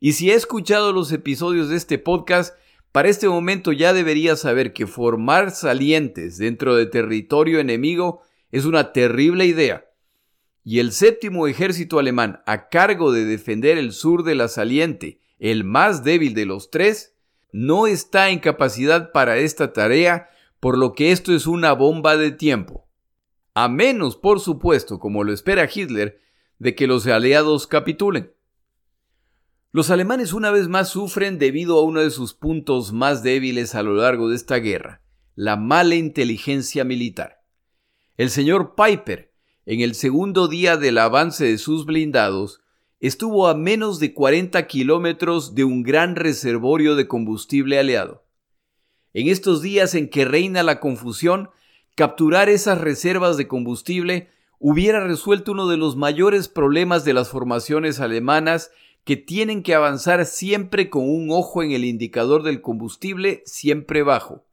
y 0.00 0.14
si 0.14 0.30
he 0.30 0.34
escuchado 0.34 0.92
los 0.92 1.12
episodios 1.12 1.68
de 1.68 1.76
este 1.76 1.98
podcast, 1.98 2.56
para 2.92 3.08
este 3.08 3.28
momento 3.28 3.72
ya 3.72 3.92
debería 3.92 4.36
saber 4.36 4.72
que 4.72 4.86
formar 4.86 5.50
salientes 5.50 6.38
dentro 6.38 6.76
de 6.76 6.86
territorio 6.86 7.58
enemigo 7.58 8.22
es 8.50 8.64
una 8.64 8.92
terrible 8.92 9.46
idea. 9.46 9.86
Y 10.62 10.78
el 10.78 10.92
séptimo 10.92 11.48
ejército 11.48 11.98
alemán, 11.98 12.42
a 12.46 12.68
cargo 12.68 13.10
de 13.10 13.24
defender 13.24 13.78
el 13.78 13.92
sur 13.92 14.22
de 14.22 14.36
la 14.36 14.46
saliente, 14.46 15.20
el 15.38 15.64
más 15.64 16.04
débil 16.04 16.34
de 16.34 16.46
los 16.46 16.70
tres, 16.70 17.16
no 17.50 17.86
está 17.86 18.30
en 18.30 18.38
capacidad 18.38 19.10
para 19.10 19.38
esta 19.38 19.72
tarea, 19.72 20.30
por 20.60 20.78
lo 20.78 20.92
que 20.92 21.10
esto 21.10 21.34
es 21.34 21.46
una 21.46 21.72
bomba 21.72 22.16
de 22.16 22.30
tiempo 22.30 22.82
a 23.54 23.68
menos, 23.68 24.16
por 24.16 24.40
supuesto, 24.40 24.98
como 24.98 25.24
lo 25.24 25.32
espera 25.32 25.68
Hitler, 25.72 26.20
de 26.58 26.74
que 26.74 26.86
los 26.86 27.06
aliados 27.06 27.66
capitulen. 27.66 28.32
Los 29.72 29.90
alemanes 29.90 30.32
una 30.32 30.50
vez 30.50 30.68
más 30.68 30.90
sufren 30.90 31.38
debido 31.38 31.78
a 31.78 31.82
uno 31.82 32.00
de 32.00 32.10
sus 32.10 32.34
puntos 32.34 32.92
más 32.92 33.22
débiles 33.22 33.74
a 33.74 33.82
lo 33.82 33.94
largo 33.94 34.28
de 34.28 34.36
esta 34.36 34.56
guerra, 34.56 35.00
la 35.34 35.56
mala 35.56 35.94
inteligencia 35.94 36.84
militar. 36.84 37.42
El 38.16 38.30
señor 38.30 38.74
Piper, 38.74 39.32
en 39.64 39.80
el 39.80 39.94
segundo 39.94 40.46
día 40.46 40.76
del 40.76 40.98
avance 40.98 41.46
de 41.46 41.58
sus 41.58 41.86
blindados, 41.86 42.60
estuvo 43.00 43.48
a 43.48 43.54
menos 43.54 43.98
de 43.98 44.12
40 44.12 44.66
kilómetros 44.66 45.54
de 45.54 45.64
un 45.64 45.82
gran 45.82 46.16
reservorio 46.16 46.94
de 46.94 47.08
combustible 47.08 47.78
aliado. 47.78 48.24
En 49.14 49.28
estos 49.28 49.62
días 49.62 49.94
en 49.94 50.10
que 50.10 50.24
reina 50.24 50.62
la 50.62 50.80
confusión, 50.80 51.48
Capturar 51.94 52.48
esas 52.48 52.80
reservas 52.80 53.36
de 53.36 53.46
combustible 53.46 54.30
hubiera 54.58 55.04
resuelto 55.04 55.52
uno 55.52 55.68
de 55.68 55.76
los 55.76 55.94
mayores 55.94 56.48
problemas 56.48 57.04
de 57.04 57.12
las 57.12 57.28
formaciones 57.28 58.00
alemanas 58.00 58.70
que 59.04 59.16
tienen 59.16 59.62
que 59.62 59.74
avanzar 59.74 60.26
siempre 60.26 60.88
con 60.88 61.08
un 61.08 61.30
ojo 61.30 61.62
en 61.62 61.72
el 61.72 61.84
indicador 61.84 62.42
del 62.42 62.60
combustible 62.60 63.42
siempre 63.46 64.02
bajo. 64.02 64.46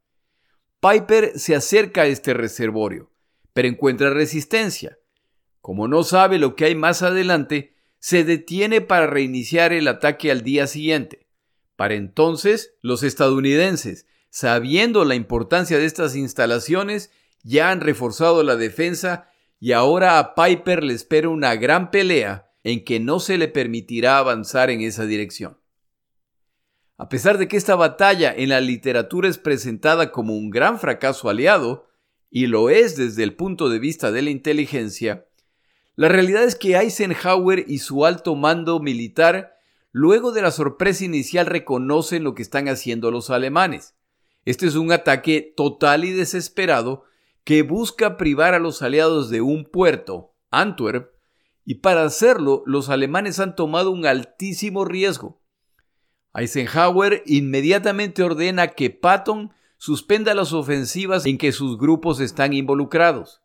Piper 0.79 1.37
se 1.37 1.55
acerca 1.55 2.01
a 2.01 2.07
este 2.07 2.33
reservorio, 2.33 3.11
pero 3.53 3.67
encuentra 3.67 4.09
resistencia. 4.09 4.97
Como 5.61 5.87
no 5.87 6.03
sabe 6.03 6.39
lo 6.39 6.55
que 6.55 6.65
hay 6.65 6.75
más 6.75 7.03
adelante, 7.03 7.75
se 7.99 8.23
detiene 8.23 8.81
para 8.81 9.07
reiniciar 9.07 9.73
el 9.73 9.87
ataque 9.87 10.31
al 10.31 10.41
día 10.41 10.67
siguiente. 10.67 11.27
Para 11.75 11.95
entonces, 11.95 12.73
los 12.81 13.03
estadounidenses, 13.03 14.05
sabiendo 14.29 15.05
la 15.05 15.15
importancia 15.15 15.77
de 15.77 15.85
estas 15.85 16.15
instalaciones, 16.15 17.11
ya 17.43 17.71
han 17.71 17.81
reforzado 17.81 18.43
la 18.43 18.55
defensa 18.55 19.29
y 19.59 19.73
ahora 19.73 20.17
a 20.17 20.33
Piper 20.35 20.83
le 20.83 20.93
espera 20.93 21.29
una 21.29 21.55
gran 21.55 21.91
pelea 21.91 22.48
en 22.63 22.83
que 22.83 22.99
no 22.99 23.19
se 23.19 23.37
le 23.37 23.47
permitirá 23.47 24.17
avanzar 24.17 24.69
en 24.69 24.81
esa 24.81 25.05
dirección. 25.05 25.57
A 26.97 27.07
pesar 27.07 27.37
de 27.37 27.47
que 27.47 27.55
esta 27.55 27.75
batalla 27.75 28.33
en 28.35 28.49
la 28.49 28.59
literatura 28.59 29.29
es 29.29 29.37
presentada 29.37 30.11
como 30.11 30.35
un 30.35 30.49
gran 30.49 30.79
fracaso 30.79 31.29
aliado, 31.29 31.87
y 32.29 32.47
lo 32.47 32.69
es 32.69 32.95
desde 32.95 33.23
el 33.23 33.35
punto 33.35 33.69
de 33.69 33.79
vista 33.79 34.11
de 34.11 34.21
la 34.21 34.29
inteligencia, 34.29 35.25
la 35.95 36.07
realidad 36.07 36.43
es 36.43 36.55
que 36.55 36.77
Eisenhower 36.77 37.65
y 37.67 37.79
su 37.79 38.05
alto 38.05 38.35
mando 38.35 38.79
militar, 38.79 39.57
luego 39.91 40.31
de 40.31 40.41
la 40.41 40.51
sorpresa 40.51 41.03
inicial, 41.03 41.45
reconocen 41.45 42.23
lo 42.23 42.35
que 42.35 42.41
están 42.41 42.67
haciendo 42.67 43.11
los 43.11 43.29
alemanes. 43.29 43.95
Este 44.45 44.65
es 44.65 44.75
un 44.75 44.91
ataque 44.91 45.53
total 45.55 46.05
y 46.05 46.11
desesperado 46.11 47.03
que 47.43 47.63
busca 47.63 48.15
privar 48.15 48.53
a 48.53 48.59
los 48.59 48.81
aliados 48.81 49.29
de 49.29 49.41
un 49.41 49.65
puerto, 49.65 50.35
Antwerp, 50.51 51.11
y 51.69 51.75
para 51.75 52.03
hacerlo 52.03 52.63
los 52.65 52.89
alemanes 52.89 53.39
han 53.39 53.55
tomado 53.55 53.91
un 53.91 54.07
altísimo 54.07 54.85
riesgo. 54.85 55.39
Eisenhower 56.33 57.21
inmediatamente 57.27 58.23
ordena 58.23 58.69
que 58.69 58.89
Patton 58.89 59.53
suspenda 59.77 60.33
las 60.33 60.51
ofensivas 60.51 61.27
en 61.27 61.37
que 61.37 61.51
sus 61.51 61.77
grupos 61.77 62.21
están 62.21 62.53
involucrados. 62.53 63.43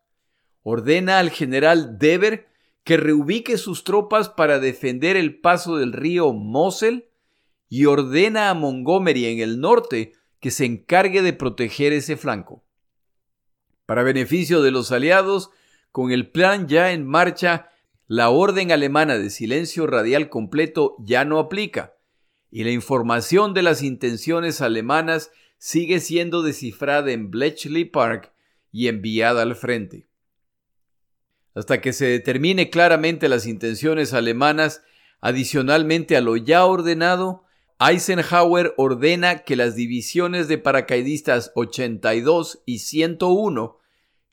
Ordena 0.63 1.19
al 1.19 1.29
general 1.29 1.99
Dever 1.99 2.47
que 2.83 2.97
reubique 2.97 3.59
sus 3.59 3.83
tropas 3.83 4.29
para 4.29 4.57
defender 4.57 5.17
el 5.17 5.39
paso 5.39 5.77
del 5.77 5.93
río 5.93 6.33
Mosel 6.33 7.05
y 7.69 7.85
ordena 7.85 8.49
a 8.49 8.55
Montgomery 8.55 9.27
en 9.27 9.39
el 9.39 9.59
norte 9.59 10.13
que 10.39 10.49
se 10.49 10.65
encargue 10.65 11.21
de 11.21 11.33
proteger 11.33 11.93
ese 11.93 12.17
flanco. 12.17 12.65
Para 13.85 14.01
beneficio 14.01 14.63
de 14.63 14.71
los 14.71 14.91
aliados, 14.91 15.51
con 15.91 16.11
el 16.11 16.31
plan 16.31 16.67
ya 16.67 16.91
en 16.91 17.05
marcha, 17.05 17.69
la 18.07 18.29
orden 18.29 18.71
alemana 18.71 19.17
de 19.17 19.29
silencio 19.29 19.87
radial 19.87 20.29
completo 20.29 20.95
ya 20.99 21.25
no 21.25 21.39
aplica, 21.39 21.95
y 22.51 22.63
la 22.63 22.71
información 22.71 23.53
de 23.53 23.63
las 23.63 23.81
intenciones 23.81 24.61
alemanas 24.61 25.31
sigue 25.57 25.99
siendo 25.99 26.43
descifrada 26.43 27.11
en 27.11 27.31
Bletchley 27.31 27.85
Park 27.85 28.31
y 28.71 28.87
enviada 28.87 29.41
al 29.41 29.55
frente. 29.55 30.07
Hasta 31.55 31.81
que 31.81 31.93
se 31.93 32.05
determine 32.05 32.69
claramente 32.69 33.29
las 33.29 33.47
intenciones 33.47 34.13
alemanas, 34.13 34.83
adicionalmente 35.21 36.17
a 36.17 36.21
lo 36.21 36.35
ya 36.35 36.65
ordenado, 36.65 37.45
Eisenhower 37.79 38.73
ordena 38.77 39.39
que 39.39 39.55
las 39.55 39.75
divisiones 39.75 40.47
de 40.47 40.57
paracaidistas 40.57 41.51
82 41.55 42.61
y 42.65 42.79
101, 42.79 43.79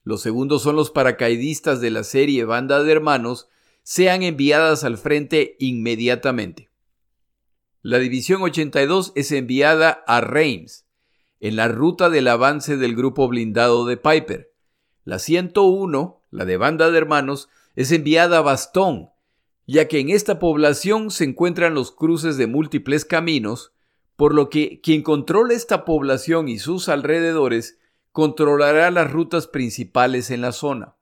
los 0.05 0.21
segundos 0.21 0.63
son 0.63 0.77
los 0.77 0.91
paracaidistas 0.91 1.81
de 1.81 1.91
la 1.91 2.05
serie 2.05 2.45
Banda 2.45 2.83
de 2.83 2.93
Hermanos, 2.93 3.49
sean 3.83 4.23
enviadas 4.23 4.85
al 4.85 4.99
frente 4.99 5.57
inmediatamente. 5.59 6.71
La 7.83 7.99
División 7.99 8.43
82 8.43 9.13
es 9.17 9.33
enviada 9.33 10.05
a 10.07 10.21
Reims, 10.21 10.87
en 11.41 11.57
la 11.57 11.67
ruta 11.67 12.09
del 12.09 12.29
avance 12.29 12.77
del 12.77 12.95
grupo 12.95 13.27
blindado 13.27 13.85
de 13.85 13.97
Piper. 13.97 14.53
La 15.05 15.19
101, 15.19 16.23
la 16.31 16.45
de 16.45 16.57
Banda 16.57 16.93
de 16.93 16.99
Hermanos, 16.99 17.49
es 17.75 17.91
enviada 17.91 18.39
a 18.39 18.43
Bastón, 18.43 19.11
ya 19.67 19.89
que 19.89 19.99
en 19.99 20.11
esta 20.11 20.39
población 20.39 21.11
se 21.11 21.25
encuentran 21.25 21.75
los 21.75 21.91
cruces 21.91 22.37
de 22.37 22.47
múltiples 22.47 23.05
caminos, 23.05 23.73
por 24.15 24.35
lo 24.35 24.51
que 24.51 24.81
quien 24.81 25.03
controla 25.03 25.55
esta 25.55 25.85
población 25.85 26.49
y 26.49 26.59
sus 26.59 26.89
alrededores 26.89 27.81
controlará 28.13 28.93
las 28.93 29.11
rutas 29.11 29.49
principales 29.49 30.31
en 30.31 30.43
la 30.43 30.53
zona. 30.53 30.95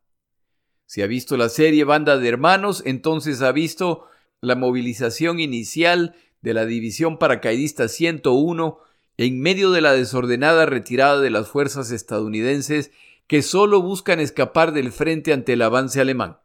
Si 0.90 1.02
ha 1.02 1.06
visto 1.06 1.36
la 1.36 1.48
serie 1.48 1.84
Banda 1.84 2.18
de 2.18 2.28
Hermanos, 2.28 2.82
entonces 2.84 3.42
ha 3.42 3.52
visto 3.52 4.08
la 4.40 4.56
movilización 4.56 5.38
inicial 5.38 6.16
de 6.42 6.52
la 6.52 6.66
División 6.66 7.16
Paracaidista 7.16 7.86
101 7.86 8.76
en 9.16 9.40
medio 9.40 9.70
de 9.70 9.82
la 9.82 9.92
desordenada 9.92 10.66
retirada 10.66 11.20
de 11.20 11.30
las 11.30 11.46
fuerzas 11.46 11.92
estadounidenses 11.92 12.90
que 13.28 13.42
solo 13.42 13.80
buscan 13.80 14.18
escapar 14.18 14.72
del 14.72 14.90
frente 14.90 15.32
ante 15.32 15.52
el 15.52 15.62
avance 15.62 16.00
alemán. 16.00 16.38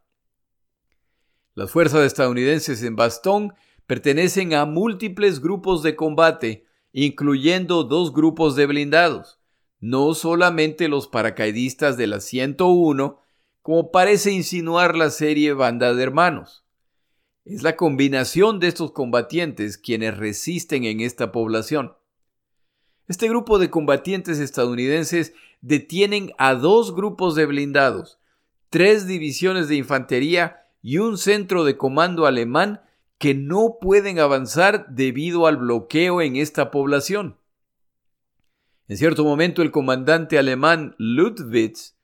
Las 1.56 1.72
fuerzas 1.72 2.06
estadounidenses 2.06 2.84
en 2.84 2.96
Bastón 2.96 3.56
pertenecen 3.88 4.54
a 4.54 4.66
múltiples 4.66 5.41
grupos 5.41 5.82
de 5.82 5.96
combate, 5.96 6.68
incluyendo 6.91 7.84
dos 7.84 8.14
grupos 8.14 8.56
de 8.56 8.68
blindados, 8.68 9.39
no 9.80 10.14
solamente 10.14 10.88
los 10.88 11.08
paracaidistas 11.08 11.98
de 11.98 12.06
la 12.06 12.20
101, 12.20 13.24
como 13.66 13.89
parece 13.89 14.32
insinuar 14.32 14.95
la 14.95 15.09
serie 15.09 15.53
Banda 15.53 15.95
de 15.95 16.03
Hermanos. 16.03 16.63
Es 17.45 17.63
la 17.63 17.76
combinación 17.76 18.59
de 18.59 18.68
estos 18.68 18.91
combatientes 18.91 19.80
quienes 19.80 20.16
resisten 20.16 20.84
en 20.84 20.99
esta 20.99 21.32
población. 21.32 21.95
Este 23.07 23.28
grupo 23.28 23.57
de 23.57 23.72
combatientes 23.72 24.38
estadounidenses 24.38 25.34
detienen 25.61 26.32
a 26.38 26.53
dos 26.53 26.93
grupos 26.93 27.34
de 27.34 27.47
blindados, 27.47 28.20
tres 28.70 29.07
divisiones 29.07 29.68
de 29.68 29.78
infantería 29.78 30.68
y 30.84 30.99
un 30.99 31.18
centro 31.18 31.63
de 31.63 31.76
comando 31.76 32.28
alemán 32.28 32.82
que 33.18 33.34
no 33.34 33.80
pueden 33.82 34.20
avanzar 34.20 34.86
debido 34.89 35.47
al 35.47 35.57
bloqueo 35.57 36.22
en 36.22 36.36
esta 36.36 36.70
población. 36.70 37.39
En 38.88 38.97
cierto 38.97 39.24
momento 39.24 39.63
el 39.63 39.72
comandante 39.72 40.38
alemán 40.38 40.93
Ludwig 40.99 41.95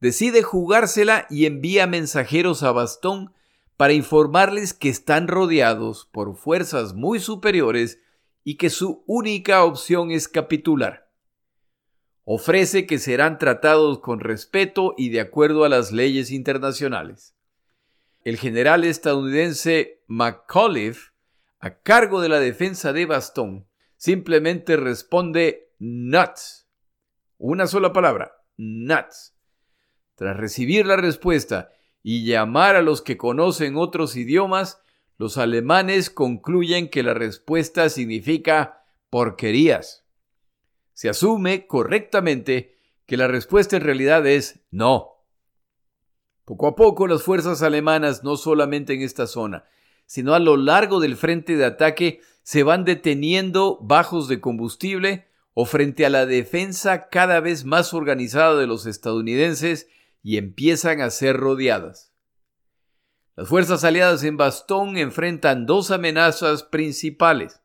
decide 0.00 0.42
jugársela 0.42 1.26
y 1.30 1.46
envía 1.46 1.86
mensajeros 1.86 2.62
a 2.62 2.72
Bastón 2.72 3.32
para 3.76 3.92
informarles 3.92 4.74
que 4.74 4.88
están 4.88 5.28
rodeados 5.28 6.08
por 6.12 6.36
fuerzas 6.36 6.94
muy 6.94 7.18
superiores 7.18 8.00
y 8.44 8.56
que 8.56 8.70
su 8.70 9.02
única 9.06 9.64
opción 9.64 10.10
es 10.10 10.28
capitular. 10.28 11.08
Ofrece 12.24 12.86
que 12.86 12.98
serán 12.98 13.38
tratados 13.38 14.00
con 14.00 14.20
respeto 14.20 14.94
y 14.96 15.08
de 15.10 15.20
acuerdo 15.20 15.64
a 15.64 15.68
las 15.68 15.92
leyes 15.92 16.30
internacionales. 16.30 17.34
El 18.22 18.36
general 18.36 18.84
estadounidense 18.84 20.02
McAuliffe, 20.06 21.12
a 21.58 21.78
cargo 21.78 22.20
de 22.20 22.28
la 22.28 22.38
defensa 22.38 22.92
de 22.92 23.06
Bastón, 23.06 23.66
simplemente 23.96 24.76
responde 24.76 25.72
nuts. 25.78 26.68
Una 27.38 27.66
sola 27.66 27.92
palabra, 27.92 28.32
nuts. 28.56 29.34
Tras 30.20 30.36
recibir 30.36 30.84
la 30.84 30.98
respuesta 30.98 31.72
y 32.02 32.26
llamar 32.26 32.76
a 32.76 32.82
los 32.82 33.00
que 33.00 33.16
conocen 33.16 33.78
otros 33.78 34.16
idiomas, 34.16 34.82
los 35.16 35.38
alemanes 35.38 36.10
concluyen 36.10 36.90
que 36.90 37.02
la 37.02 37.14
respuesta 37.14 37.88
significa 37.88 38.84
porquerías. 39.08 40.04
Se 40.92 41.08
asume 41.08 41.66
correctamente 41.66 42.76
que 43.06 43.16
la 43.16 43.28
respuesta 43.28 43.78
en 43.78 43.82
realidad 43.82 44.26
es 44.26 44.60
no. 44.70 45.24
Poco 46.44 46.66
a 46.66 46.76
poco 46.76 47.06
las 47.06 47.22
fuerzas 47.22 47.62
alemanas, 47.62 48.22
no 48.22 48.36
solamente 48.36 48.92
en 48.92 49.00
esta 49.00 49.26
zona, 49.26 49.64
sino 50.04 50.34
a 50.34 50.38
lo 50.38 50.58
largo 50.58 51.00
del 51.00 51.16
frente 51.16 51.56
de 51.56 51.64
ataque, 51.64 52.20
se 52.42 52.62
van 52.62 52.84
deteniendo 52.84 53.78
bajos 53.80 54.28
de 54.28 54.38
combustible 54.38 55.28
o 55.54 55.64
frente 55.64 56.04
a 56.04 56.10
la 56.10 56.26
defensa 56.26 57.08
cada 57.08 57.40
vez 57.40 57.64
más 57.64 57.94
organizada 57.94 58.56
de 58.56 58.66
los 58.66 58.84
estadounidenses 58.84 59.88
y 60.22 60.36
empiezan 60.36 61.00
a 61.00 61.10
ser 61.10 61.36
rodeadas. 61.36 62.12
Las 63.36 63.48
fuerzas 63.48 63.84
aliadas 63.84 64.22
en 64.24 64.36
Bastón 64.36 64.96
enfrentan 64.96 65.66
dos 65.66 65.90
amenazas 65.90 66.62
principales. 66.62 67.60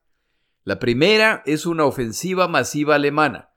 La 0.64 0.80
primera 0.80 1.43
es 1.45 1.66
una 1.66 1.86
ofensiva 1.86 2.47
masiva 2.47 2.95
alemana. 2.95 3.49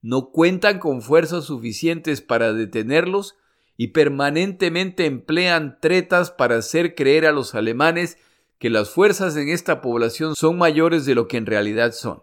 No 0.00 0.30
cuentan 0.30 0.78
con 0.78 1.02
fuerzas 1.02 1.44
suficientes 1.44 2.22
para 2.22 2.52
detenerlos 2.52 3.36
y 3.76 3.88
permanentemente 3.88 5.04
emplean 5.04 5.78
tretas 5.80 6.30
para 6.30 6.56
hacer 6.56 6.94
creer 6.94 7.26
a 7.26 7.32
los 7.32 7.54
alemanes 7.54 8.18
que 8.58 8.70
las 8.70 8.90
fuerzas 8.90 9.36
en 9.36 9.48
esta 9.50 9.82
población 9.82 10.34
son 10.34 10.56
mayores 10.56 11.04
de 11.04 11.14
lo 11.14 11.28
que 11.28 11.36
en 11.36 11.46
realidad 11.46 11.92
son. 11.92 12.22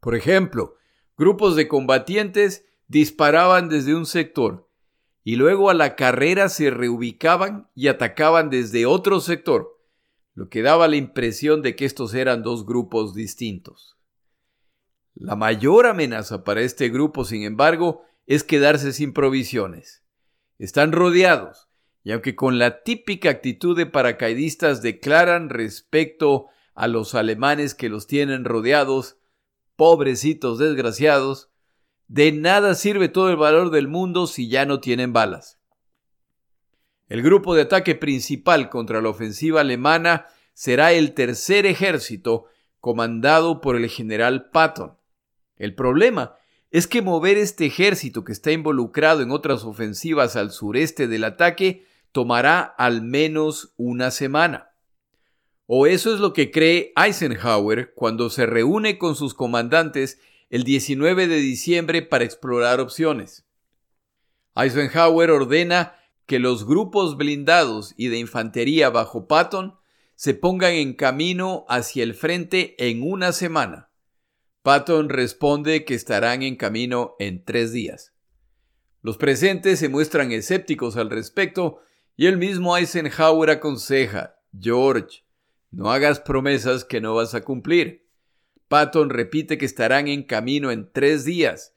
Por 0.00 0.14
ejemplo, 0.14 0.76
grupos 1.16 1.56
de 1.56 1.68
combatientes 1.68 2.66
disparaban 2.86 3.68
desde 3.68 3.94
un 3.94 4.06
sector, 4.06 4.67
y 5.24 5.36
luego 5.36 5.70
a 5.70 5.74
la 5.74 5.96
carrera 5.96 6.48
se 6.48 6.70
reubicaban 6.70 7.68
y 7.74 7.88
atacaban 7.88 8.50
desde 8.50 8.86
otro 8.86 9.20
sector, 9.20 9.78
lo 10.34 10.48
que 10.48 10.62
daba 10.62 10.88
la 10.88 10.96
impresión 10.96 11.62
de 11.62 11.76
que 11.76 11.84
estos 11.84 12.14
eran 12.14 12.42
dos 12.42 12.64
grupos 12.64 13.14
distintos. 13.14 13.98
La 15.14 15.34
mayor 15.34 15.86
amenaza 15.86 16.44
para 16.44 16.60
este 16.60 16.88
grupo, 16.90 17.24
sin 17.24 17.42
embargo, 17.42 18.04
es 18.26 18.44
quedarse 18.44 18.92
sin 18.92 19.12
provisiones. 19.12 20.04
Están 20.58 20.92
rodeados, 20.92 21.68
y 22.04 22.12
aunque 22.12 22.36
con 22.36 22.58
la 22.58 22.82
típica 22.82 23.30
actitud 23.30 23.76
de 23.76 23.86
paracaidistas 23.86 24.80
declaran 24.80 25.50
respecto 25.50 26.46
a 26.74 26.86
los 26.86 27.14
alemanes 27.14 27.74
que 27.74 27.88
los 27.88 28.06
tienen 28.06 28.44
rodeados, 28.44 29.18
pobrecitos 29.74 30.58
desgraciados, 30.58 31.47
de 32.08 32.32
nada 32.32 32.74
sirve 32.74 33.08
todo 33.08 33.30
el 33.30 33.36
valor 33.36 33.70
del 33.70 33.86
mundo 33.86 34.26
si 34.26 34.48
ya 34.48 34.64
no 34.66 34.80
tienen 34.80 35.12
balas. 35.12 35.58
El 37.08 37.22
grupo 37.22 37.54
de 37.54 37.62
ataque 37.62 37.94
principal 37.94 38.68
contra 38.68 39.00
la 39.00 39.10
ofensiva 39.10 39.60
alemana 39.60 40.26
será 40.52 40.92
el 40.92 41.14
tercer 41.14 41.64
ejército 41.66 42.46
comandado 42.80 43.60
por 43.60 43.76
el 43.76 43.88
general 43.88 44.50
Patton. 44.50 44.96
El 45.56 45.74
problema 45.74 46.36
es 46.70 46.86
que 46.86 47.02
mover 47.02 47.38
este 47.38 47.66
ejército 47.66 48.24
que 48.24 48.32
está 48.32 48.52
involucrado 48.52 49.22
en 49.22 49.30
otras 49.30 49.64
ofensivas 49.64 50.36
al 50.36 50.50
sureste 50.50 51.08
del 51.08 51.24
ataque 51.24 51.86
tomará 52.12 52.60
al 52.60 53.02
menos 53.02 53.72
una 53.76 54.10
semana. 54.10 54.70
O 55.66 55.86
eso 55.86 56.14
es 56.14 56.20
lo 56.20 56.32
que 56.32 56.50
cree 56.50 56.92
Eisenhower 56.96 57.92
cuando 57.94 58.30
se 58.30 58.46
reúne 58.46 58.98
con 58.98 59.16
sus 59.16 59.34
comandantes 59.34 60.18
el 60.50 60.64
19 60.64 61.26
de 61.26 61.36
diciembre 61.36 62.02
para 62.02 62.24
explorar 62.24 62.80
opciones. 62.80 63.46
Eisenhower 64.56 65.30
ordena 65.30 65.94
que 66.26 66.38
los 66.38 66.66
grupos 66.66 67.16
blindados 67.16 67.94
y 67.96 68.08
de 68.08 68.18
infantería 68.18 68.90
bajo 68.90 69.26
Patton 69.28 69.78
se 70.14 70.34
pongan 70.34 70.72
en 70.72 70.94
camino 70.94 71.64
hacia 71.68 72.02
el 72.02 72.14
frente 72.14 72.74
en 72.78 73.02
una 73.02 73.32
semana. 73.32 73.90
Patton 74.62 75.08
responde 75.08 75.84
que 75.84 75.94
estarán 75.94 76.42
en 76.42 76.56
camino 76.56 77.14
en 77.18 77.44
tres 77.44 77.72
días. 77.72 78.12
Los 79.00 79.16
presentes 79.16 79.78
se 79.78 79.88
muestran 79.88 80.32
escépticos 80.32 80.96
al 80.96 81.08
respecto 81.08 81.80
y 82.16 82.26
el 82.26 82.36
mismo 82.36 82.76
Eisenhower 82.76 83.50
aconseja, 83.50 84.40
George, 84.58 85.24
no 85.70 85.92
hagas 85.92 86.20
promesas 86.20 86.84
que 86.84 87.00
no 87.00 87.14
vas 87.14 87.34
a 87.34 87.42
cumplir. 87.42 88.07
Patton 88.68 89.10
repite 89.10 89.58
que 89.58 89.64
estarán 89.64 90.08
en 90.08 90.22
camino 90.22 90.70
en 90.70 90.90
tres 90.92 91.24
días. 91.24 91.74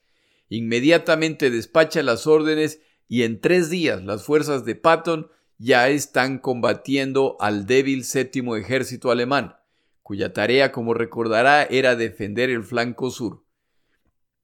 Inmediatamente 0.48 1.50
despacha 1.50 2.02
las 2.02 2.26
órdenes 2.26 2.80
y 3.08 3.22
en 3.22 3.40
tres 3.40 3.70
días 3.70 4.02
las 4.04 4.24
fuerzas 4.24 4.64
de 4.64 4.74
Patton 4.74 5.30
ya 5.58 5.88
están 5.88 6.38
combatiendo 6.38 7.36
al 7.40 7.66
débil 7.66 8.04
séptimo 8.04 8.56
ejército 8.56 9.10
alemán, 9.10 9.56
cuya 10.02 10.32
tarea, 10.32 10.72
como 10.72 10.92
recordará, 10.92 11.62
era 11.62 11.96
defender 11.96 12.50
el 12.50 12.64
flanco 12.64 13.10
sur. 13.10 13.44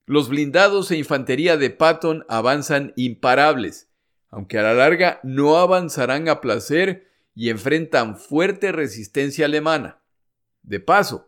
Los 0.07 0.28
blindados 0.28 0.90
e 0.90 0.96
infantería 0.96 1.59
de 1.59 1.70
Patton 1.70 2.24
avanzan 2.28 2.94
imparables, 2.96 3.90
aunque 4.30 4.59
a 4.59 4.62
la 4.62 4.74
larga 4.74 5.20
no 5.22 5.59
avanzarán 5.59 6.28
a 6.28 6.40
placer 6.40 7.09
y 7.34 7.51
enfrentan 7.51 8.16
fuerte 8.16 8.72
resistencia 8.72 9.46
alemana. 9.46 10.01
De 10.62 10.80
paso, 10.80 11.28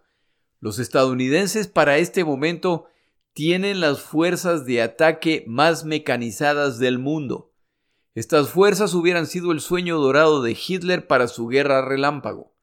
los 0.60 0.78
estadounidenses 0.78 1.68
para 1.68 1.98
este 1.98 2.24
momento 2.24 2.86
tienen 3.32 3.80
las 3.80 4.00
fuerzas 4.00 4.66
de 4.66 4.82
ataque 4.82 5.44
más 5.46 5.84
mecanizadas 5.84 6.78
del 6.78 6.98
mundo. 6.98 7.52
Estas 8.14 8.50
fuerzas 8.50 8.92
hubieran 8.94 9.26
sido 9.26 9.52
el 9.52 9.60
sueño 9.60 9.98
dorado 9.98 10.42
de 10.42 10.56
Hitler 10.56 11.06
para 11.06 11.28
su 11.28 11.46
guerra 11.46 11.86
relámpago. 11.86 12.54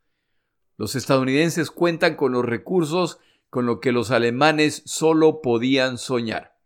Los 0.78 0.96
estadounidenses 0.96 1.72
cuentan 1.72 2.16
con 2.16 2.34
los 2.34 2.46
recursos 2.46 3.20
con 3.50 3.66
lo 3.66 3.80
que 3.80 3.92
los 3.92 4.12
alemanes 4.12 4.84
solo 4.86 5.42
podían 5.42 5.98
soñar. 5.98 6.58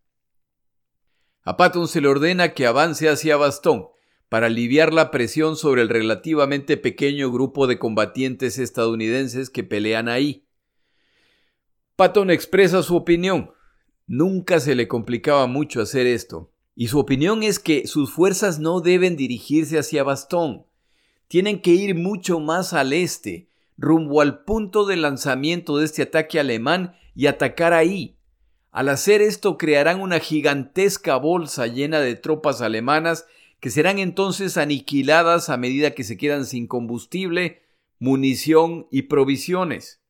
A 1.43 1.57
Patton 1.57 1.87
se 1.87 2.01
le 2.01 2.07
ordena 2.07 2.53
que 2.53 2.67
avance 2.67 3.07
hacia 3.07 3.37
Bastón 3.37 3.87
para 4.29 4.47
aliviar 4.47 4.93
la 4.93 5.11
presión 5.11 5.55
sobre 5.55 5.81
el 5.81 5.89
relativamente 5.89 6.77
pequeño 6.77 7.31
grupo 7.31 7.67
de 7.67 7.79
combatientes 7.79 8.57
estadounidenses 8.57 9.49
que 9.49 9.63
pelean 9.63 10.09
ahí. 10.09 10.47
Patton 12.01 12.31
expresa 12.31 12.81
su 12.81 12.95
opinión. 12.95 13.51
Nunca 14.07 14.59
se 14.59 14.73
le 14.73 14.87
complicaba 14.87 15.45
mucho 15.45 15.83
hacer 15.83 16.07
esto. 16.07 16.49
Y 16.75 16.87
su 16.87 16.97
opinión 16.97 17.43
es 17.43 17.59
que 17.59 17.85
sus 17.85 18.11
fuerzas 18.11 18.57
no 18.57 18.81
deben 18.81 19.15
dirigirse 19.15 19.77
hacia 19.77 20.01
Bastón. 20.01 20.65
Tienen 21.27 21.61
que 21.61 21.69
ir 21.69 21.93
mucho 21.93 22.39
más 22.39 22.73
al 22.73 22.93
este, 22.93 23.49
rumbo 23.77 24.19
al 24.21 24.43
punto 24.45 24.87
de 24.87 24.95
lanzamiento 24.95 25.77
de 25.77 25.85
este 25.85 26.01
ataque 26.01 26.39
alemán 26.39 26.95
y 27.13 27.27
atacar 27.27 27.71
ahí. 27.71 28.17
Al 28.71 28.89
hacer 28.89 29.21
esto 29.21 29.59
crearán 29.59 30.01
una 30.01 30.17
gigantesca 30.17 31.17
bolsa 31.17 31.67
llena 31.67 31.99
de 31.99 32.15
tropas 32.15 32.61
alemanas 32.61 33.27
que 33.59 33.69
serán 33.69 33.99
entonces 33.99 34.57
aniquiladas 34.57 35.51
a 35.51 35.57
medida 35.57 35.91
que 35.91 36.03
se 36.03 36.17
quedan 36.17 36.47
sin 36.47 36.65
combustible, 36.65 37.61
munición 37.99 38.87
y 38.89 39.03
provisiones. 39.03 40.00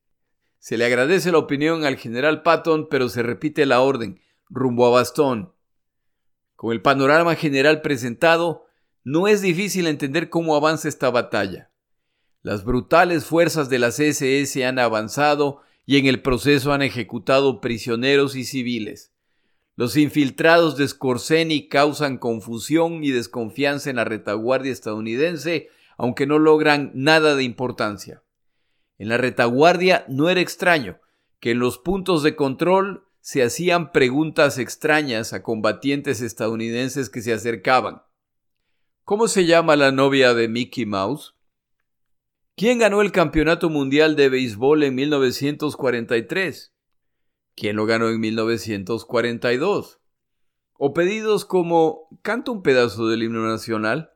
Se 0.62 0.78
le 0.78 0.86
agradece 0.86 1.32
la 1.32 1.39
opinión 1.39 1.86
al 1.86 1.97
general 1.97 2.43
Patton, 2.43 2.88
pero 2.88 3.09
se 3.09 3.24
repite 3.24 3.66
la 3.66 3.82
orden, 3.82 4.22
rumbo 4.47 4.86
a 4.86 4.91
Bastón. 4.91 5.51
Con 6.55 6.72
el 6.72 6.84
panorama 6.84 7.34
general 7.34 7.82
presentado, 7.82 8.68
no 9.03 9.28
es 9.28 9.41
difícil 9.41 9.88
entender 9.88 10.30
cómo 10.30 10.55
avanza 10.55 10.88
esta 10.88 11.09
batalla. 11.09 11.72
Las 12.43 12.64
brutales 12.64 13.26
fuerzas 13.26 13.70
de 13.70 13.80
las 13.80 13.99
SS 13.99 14.64
han 14.64 14.78
avanzado 14.78 15.62
y 15.88 15.97
en 15.97 16.05
el 16.05 16.22
proceso 16.22 16.72
han 16.74 16.84
ejecutado 16.84 17.59
prisioneros 17.59 18.36
y 18.36 18.43
civiles. 18.43 19.14
Los 19.76 19.97
infiltrados 19.97 20.78
de 20.78 20.88
Scorseni 20.88 21.70
causan 21.70 22.20
confusión 22.20 23.03
y 23.03 23.09
desconfianza 23.09 23.89
en 23.89 23.95
la 23.95 24.05
retaguardia 24.05 24.72
estadounidense, 24.72 25.70
aunque 25.97 26.28
no 26.28 26.38
logran 26.38 26.91
nada 26.93 27.36
de 27.36 27.41
importancia. 27.41 28.22
En 29.01 29.09
la 29.09 29.17
retaguardia 29.17 30.05
no 30.09 30.29
era 30.29 30.41
extraño 30.41 30.99
que 31.39 31.49
en 31.49 31.57
los 31.57 31.79
puntos 31.79 32.21
de 32.21 32.35
control 32.35 33.07
se 33.19 33.41
hacían 33.41 33.91
preguntas 33.91 34.59
extrañas 34.59 35.33
a 35.33 35.41
combatientes 35.41 36.21
estadounidenses 36.21 37.09
que 37.09 37.23
se 37.23 37.33
acercaban. 37.33 38.03
¿Cómo 39.03 39.27
se 39.27 39.47
llama 39.47 39.75
la 39.75 39.91
novia 39.91 40.35
de 40.35 40.47
Mickey 40.47 40.85
Mouse? 40.85 41.33
¿Quién 42.55 42.77
ganó 42.77 43.01
el 43.01 43.11
Campeonato 43.11 43.71
Mundial 43.71 44.15
de 44.15 44.29
Béisbol 44.29 44.83
en 44.83 44.93
1943? 44.93 46.71
¿Quién 47.55 47.77
lo 47.77 47.87
ganó 47.87 48.07
en 48.07 48.19
1942? 48.19 49.99
O 50.73 50.93
pedidos 50.93 51.45
como 51.45 52.07
¿canta 52.21 52.51
un 52.51 52.61
pedazo 52.61 53.07
del 53.07 53.23
himno 53.23 53.47
nacional? 53.47 54.11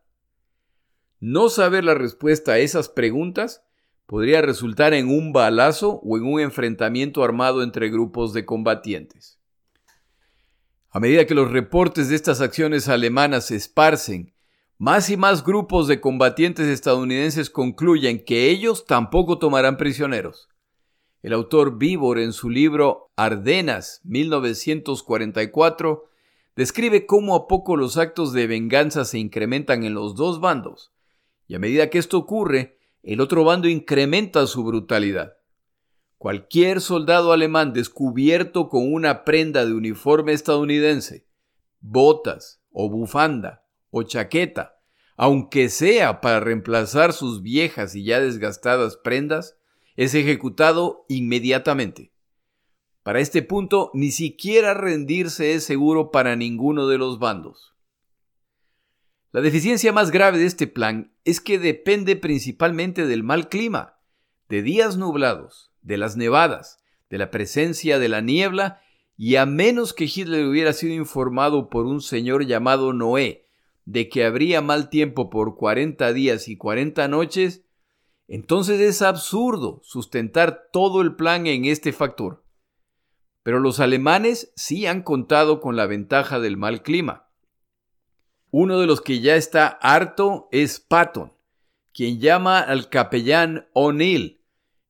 No 1.20 1.50
saber 1.50 1.84
la 1.84 1.96
respuesta 1.96 2.52
a 2.52 2.60
esas 2.60 2.88
preguntas 2.88 3.65
podría 4.06 4.42
resultar 4.42 4.94
en 4.94 5.10
un 5.10 5.34
balazo 5.34 6.00
o 6.04 6.18
en 6.18 6.26
un 6.26 6.40
enfrentamiento 6.40 7.24
armado 7.24 7.64
entre 7.64 7.90
grupos 7.90 8.34
de 8.34 8.46
combatientes. 8.46 9.40
A 10.92 11.00
medida 11.00 11.26
que 11.26 11.36
los 11.36 11.52
reportes 11.52 12.10
de 12.10 12.16
estas 12.16 12.40
acciones 12.40 12.88
alemanas 12.88 13.48
se 13.48 13.56
esparcen, 13.56 14.34
más 14.78 15.10
y 15.10 15.18
más 15.18 15.44
grupos 15.44 15.88
de 15.88 16.02
combatientes 16.02 16.68
estadounidenses 16.68 17.50
concluyen 17.50 18.24
que 18.24 18.50
ellos 18.50 18.86
tampoco 18.86 19.40
tomarán 19.40 19.78
prisioneros. 19.78 20.50
El 21.22 21.34
autor 21.34 21.78
Vivor 21.78 22.20
en 22.20 22.34
su 22.34 22.50
libro 22.50 23.12
Ardenas 23.16 24.02
1944 24.04 26.06
describe 26.56 27.06
cómo 27.06 27.36
a 27.36 27.48
poco 27.48 27.78
los 27.78 27.98
actos 27.98 28.32
de 28.32 28.48
venganza 28.48 29.06
se 29.06 29.18
incrementan 29.18 29.84
en 29.84 29.94
los 29.94 30.16
dos 30.16 30.40
bandos, 30.40 30.94
y 31.48 31.56
a 31.56 31.60
medida 31.60 31.90
que 31.90 31.98
esto 31.98 32.18
ocurre, 32.18 32.75
el 33.06 33.22
otro 33.22 33.44
bando 33.44 33.68
incrementa 33.68 34.48
su 34.48 34.64
brutalidad. 34.64 35.38
Cualquier 36.18 36.82
soldado 36.82 37.34
alemán 37.34 37.72
descubierto 37.72 38.68
con 38.68 38.92
una 38.92 39.24
prenda 39.24 39.64
de 39.64 39.74
uniforme 39.74 40.34
estadounidense, 40.34 41.28
botas 41.82 42.64
o 42.72 42.90
bufanda 42.90 43.64
o 43.92 44.02
chaqueta, 44.02 44.80
aunque 45.18 45.70
sea 45.70 46.20
para 46.20 46.40
reemplazar 46.40 47.14
sus 47.14 47.44
viejas 47.44 47.94
y 47.96 48.04
ya 48.04 48.20
desgastadas 48.20 48.98
prendas, 48.98 49.56
es 49.96 50.16
ejecutado 50.16 51.06
inmediatamente. 51.08 52.12
Para 53.04 53.20
este 53.20 53.44
punto, 53.44 53.92
ni 53.94 54.10
siquiera 54.10 54.74
rendirse 54.74 55.54
es 55.54 55.64
seguro 55.64 56.10
para 56.10 56.36
ninguno 56.36 56.88
de 56.88 56.98
los 56.98 57.20
bandos. 57.20 57.75
La 59.36 59.42
deficiencia 59.42 59.92
más 59.92 60.12
grave 60.12 60.38
de 60.38 60.46
este 60.46 60.66
plan 60.66 61.12
es 61.26 61.42
que 61.42 61.60
depende 61.60 62.16
principalmente 62.16 63.06
del 63.06 63.22
mal 63.22 63.50
clima, 63.50 64.00
de 64.48 64.62
días 64.62 64.96
nublados, 64.96 65.74
de 65.82 65.98
las 65.98 66.16
nevadas, 66.16 66.80
de 67.10 67.18
la 67.18 67.32
presencia 67.32 68.00
de 68.00 68.08
la 68.08 68.22
niebla, 68.22 68.80
y 69.18 69.36
a 69.36 69.46
menos 69.46 69.92
que 69.92 70.06
Hitler 70.06 70.46
hubiera 70.46 70.72
sido 70.72 70.94
informado 70.94 71.70
por 71.70 71.86
un 71.86 72.00
señor 72.00 72.46
llamado 72.46 72.94
Noé 72.94 73.46
de 73.84 74.08
que 74.08 74.24
habría 74.24 74.62
mal 74.62 74.90
tiempo 74.90 75.30
por 75.30 75.58
40 75.58 76.14
días 76.14 76.48
y 76.48 76.56
40 76.56 77.06
noches, 77.10 77.66
entonces 78.30 78.80
es 78.80 79.02
absurdo 79.02 79.82
sustentar 79.84 80.70
todo 80.72 81.02
el 81.02 81.18
plan 81.18 81.46
en 81.46 81.66
este 81.66 81.92
factor. 81.92 82.46
Pero 83.44 83.60
los 83.60 83.82
alemanes 83.82 84.54
sí 84.56 84.86
han 84.86 85.02
contado 85.04 85.60
con 85.60 85.76
la 85.76 85.88
ventaja 85.88 86.40
del 86.40 86.56
mal 86.56 86.84
clima. 86.84 87.25
Uno 88.52 88.80
de 88.80 88.88
los 88.88 89.02
que 89.02 89.20
ya 89.20 89.36
está 89.36 89.68
harto 89.68 90.48
es 90.52 90.80
Patton, 90.80 91.34
quien 91.94 92.20
llama 92.20 92.60
al 92.60 92.90
capellán 92.90 93.68
O'Neill 93.74 94.42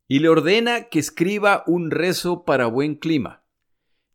y 0.08 0.20
le 0.20 0.30
ordena 0.30 0.84
que 0.89 0.99
escriba 0.99 1.64
un 1.66 1.91
rezo 1.91 2.45
para 2.45 2.68
buen 2.68 2.95
clima. 2.95 3.43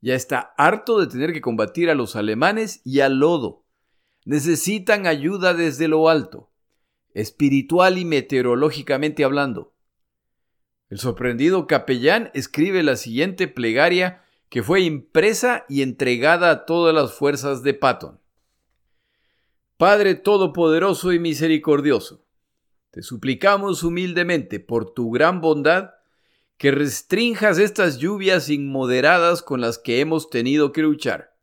Ya 0.01 0.15
está 0.15 0.55
harto 0.57 1.01
de 1.01 1.07
tener 1.07 1.33
que 1.33 1.41
combatir 1.41 1.91
a 1.91 1.95
los 1.95 2.17
alemanes 2.17 2.81
y 2.85 3.01
al 3.01 3.19
lodo. 3.19 3.67
Necesitan 4.25 5.07
ayuda 5.07 5.55
desde 5.55 5.89
lo 5.89 6.09
alto, 6.09 6.51
espiritual 7.13 7.99
y 7.99 8.05
meteorológicamente 8.05 9.25
hablando. 9.25 9.75
El 10.89 10.99
sorprendido 10.99 11.67
capellán 11.67 12.31
escribe 12.35 12.83
la 12.83 12.97
siguiente 12.97 13.49
plegaria 13.49 14.23
que 14.49 14.63
fue 14.63 14.81
impresa 14.81 15.65
y 15.69 15.83
entregada 15.83 16.51
a 16.51 16.67
todas 16.67 16.95
las 16.95 17.15
fuerzas 17.15 17.63
de 17.63 17.75
Patton. 17.75 18.20
Padre 19.81 20.15
Todopoderoso 20.15 21.11
y 21.11 21.19
Misericordioso, 21.19 22.23
te 22.91 23.03
suplicamos 23.03 23.83
humildemente 23.83 24.61
por 24.61 24.93
tu 24.93 25.11
gran 25.11 25.41
bondad 25.41 25.93
que 26.59 26.71
restrinjas 26.71 27.57
estas 27.57 27.97
lluvias 27.97 28.51
inmoderadas 28.51 29.41
con 29.41 29.63
las 29.63 29.79
que 29.79 30.01
hemos 30.01 30.29
tenido 30.29 30.73
que 30.73 30.83
luchar. 30.83 31.35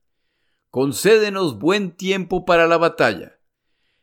Concédenos 0.69 1.57
buen 1.57 1.89
tiempo 1.97 2.45
para 2.45 2.67
la 2.67 2.77
batalla. 2.77 3.39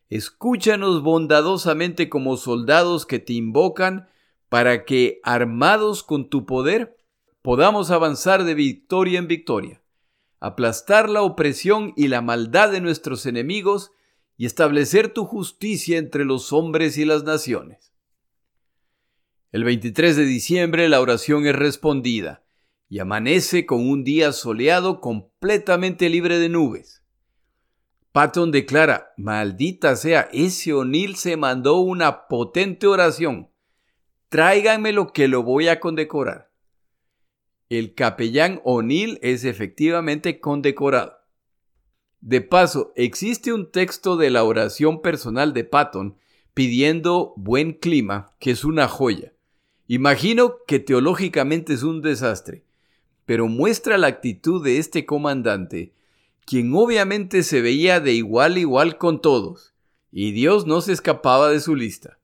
Escúchanos 0.09 1.05
bondadosamente 1.05 2.09
como 2.09 2.37
soldados 2.37 3.07
que 3.07 3.20
te 3.20 3.35
invocan 3.35 4.09
para 4.49 4.85
que, 4.85 5.20
armados 5.22 6.03
con 6.03 6.28
tu 6.28 6.45
poder, 6.45 6.97
podamos 7.41 7.93
avanzar 7.93 8.43
de 8.43 8.55
victoria 8.55 9.20
en 9.20 9.28
victoria, 9.28 9.80
aplastar 10.41 11.09
la 11.09 11.22
opresión 11.22 11.93
y 11.95 12.09
la 12.09 12.20
maldad 12.20 12.72
de 12.72 12.80
nuestros 12.80 13.26
enemigos 13.26 13.93
y 14.37 14.47
establecer 14.47 15.12
tu 15.12 15.24
justicia 15.24 15.99
entre 15.99 16.24
los 16.24 16.53
hombres 16.53 16.99
y 16.99 17.05
las 17.05 17.24
naciones. 17.24 17.93
El 19.53 19.64
23 19.64 20.16
de 20.16 20.24
diciembre 20.24 20.89
la 20.89 21.01
oración 21.01 21.47
es 21.47 21.55
respondida 21.55 22.45
y 22.89 22.99
amanece 22.99 23.66
con 23.66 23.89
un 23.89 24.03
día 24.05 24.32
soleado 24.32 25.01
completamente 25.01 26.09
libre 26.09 26.39
de 26.39 26.49
nubes. 26.49 27.05
Patton 28.12 28.53
declara, 28.53 29.12
maldita 29.16 29.97
sea, 29.97 30.28
ese 30.32 30.72
O'Neill 30.72 31.16
se 31.16 31.37
mandó 31.37 31.78
una 31.78 32.28
potente 32.28 32.87
oración. 32.87 33.51
Tráiganme 34.28 34.93
lo 34.93 35.12
que 35.12 35.26
lo 35.26 35.43
voy 35.43 35.68
a 35.68 35.80
condecorar. 35.80 36.53
El 37.68 37.95
capellán 37.95 38.61
O'Neill 38.64 39.18
es 39.22 39.45
efectivamente 39.45 40.39
condecorado. 40.39 41.24
De 42.25 42.41
paso, 42.41 42.95
existe 42.97 43.53
un 43.53 43.70
texto 43.70 44.16
de 44.16 44.31
la 44.31 44.45
oración 44.45 45.03
personal 45.03 45.53
de 45.53 45.62
Patton 45.62 46.16
pidiendo 46.55 47.35
buen 47.37 47.75
clima, 47.75 48.31
que 48.41 48.53
es 48.53 48.64
una 48.64 48.89
joya. 48.89 49.35
Imagino 49.89 50.55
que 50.66 50.79
teológicamente 50.79 51.75
es 51.75 51.83
un 51.83 52.01
desastre, 52.01 52.64
pero 53.27 53.47
muestra 53.47 53.99
la 53.99 54.07
actitud 54.07 54.64
de 54.64 54.79
este 54.79 55.05
comandante, 55.05 55.93
quien 56.47 56.75
obviamente 56.75 57.43
se 57.43 57.61
veía 57.61 58.01
de 58.01 58.14
igual 58.14 58.55
a 58.55 58.61
igual 58.61 58.97
con 58.97 59.20
todos, 59.20 59.75
y 60.11 60.33
Dios 60.33 60.66
no 60.66 60.81
se 60.81 60.95
escapaba 60.95 61.51
de 61.51 61.61
su 61.61 61.77
lista. 61.77 62.20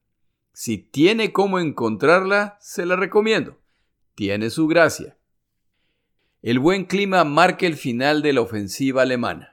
Si 0.55 0.79
tiene 0.79 1.31
cómo 1.31 1.59
encontrarla, 1.59 2.57
se 2.63 2.87
la 2.87 2.97
recomiendo. 2.97 3.59
Tiene 4.15 4.49
su 4.49 4.67
gracia. 4.67 5.19
El 6.41 6.59
buen 6.59 6.87
clima 6.87 7.23
marca 7.25 7.67
el 7.67 7.77
final 7.77 8.23
de 8.23 8.33
la 8.33 8.41
ofensiva 8.41 9.03
alemana. 9.03 9.50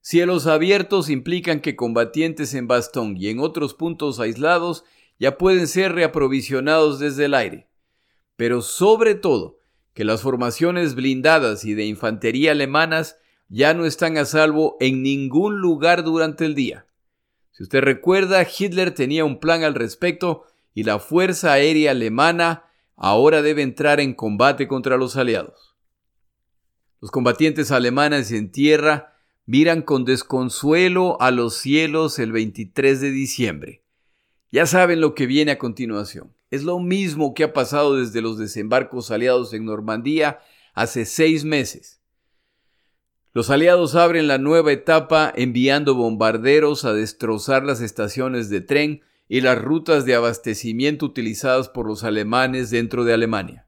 Cielos 0.00 0.46
abiertos 0.46 1.10
implican 1.10 1.60
que 1.60 1.76
combatientes 1.76 2.54
en 2.54 2.66
Bastón 2.66 3.16
y 3.16 3.28
en 3.28 3.40
otros 3.40 3.74
puntos 3.74 4.20
aislados 4.20 4.84
ya 5.18 5.36
pueden 5.36 5.66
ser 5.66 5.92
reaprovisionados 5.92 6.98
desde 6.98 7.26
el 7.26 7.34
aire. 7.34 7.68
Pero 8.36 8.62
sobre 8.62 9.14
todo, 9.14 9.58
que 9.92 10.04
las 10.04 10.22
formaciones 10.22 10.94
blindadas 10.94 11.64
y 11.64 11.74
de 11.74 11.84
infantería 11.84 12.52
alemanas 12.52 13.18
ya 13.48 13.74
no 13.74 13.84
están 13.84 14.16
a 14.16 14.24
salvo 14.24 14.76
en 14.78 15.02
ningún 15.02 15.58
lugar 15.58 16.04
durante 16.04 16.44
el 16.44 16.54
día. 16.54 16.86
Si 17.50 17.64
usted 17.64 17.80
recuerda, 17.80 18.46
Hitler 18.46 18.92
tenía 18.92 19.24
un 19.24 19.40
plan 19.40 19.64
al 19.64 19.74
respecto 19.74 20.44
y 20.72 20.84
la 20.84 21.00
Fuerza 21.00 21.52
Aérea 21.52 21.90
Alemana 21.90 22.64
ahora 22.94 23.42
debe 23.42 23.62
entrar 23.62 23.98
en 23.98 24.14
combate 24.14 24.68
contra 24.68 24.96
los 24.96 25.16
aliados. 25.16 25.74
Los 27.00 27.10
combatientes 27.10 27.72
alemanes 27.72 28.30
en 28.30 28.52
tierra 28.52 29.17
miran 29.48 29.80
con 29.80 30.04
desconsuelo 30.04 31.16
a 31.22 31.30
los 31.30 31.54
cielos 31.54 32.18
el 32.18 32.32
23 32.32 33.00
de 33.00 33.10
diciembre. 33.10 33.82
Ya 34.52 34.66
saben 34.66 35.00
lo 35.00 35.14
que 35.14 35.24
viene 35.24 35.52
a 35.52 35.58
continuación. 35.58 36.34
Es 36.50 36.64
lo 36.64 36.78
mismo 36.80 37.32
que 37.32 37.44
ha 37.44 37.54
pasado 37.54 37.96
desde 37.96 38.20
los 38.20 38.36
desembarcos 38.36 39.10
aliados 39.10 39.54
en 39.54 39.64
Normandía 39.64 40.40
hace 40.74 41.06
seis 41.06 41.44
meses. 41.44 42.02
Los 43.32 43.48
aliados 43.48 43.94
abren 43.94 44.28
la 44.28 44.36
nueva 44.36 44.70
etapa 44.70 45.32
enviando 45.34 45.94
bombarderos 45.94 46.84
a 46.84 46.92
destrozar 46.92 47.64
las 47.64 47.80
estaciones 47.80 48.50
de 48.50 48.60
tren 48.60 49.00
y 49.28 49.40
las 49.40 49.56
rutas 49.56 50.04
de 50.04 50.14
abastecimiento 50.14 51.06
utilizadas 51.06 51.70
por 51.70 51.86
los 51.86 52.04
alemanes 52.04 52.68
dentro 52.68 53.04
de 53.04 53.14
Alemania. 53.14 53.66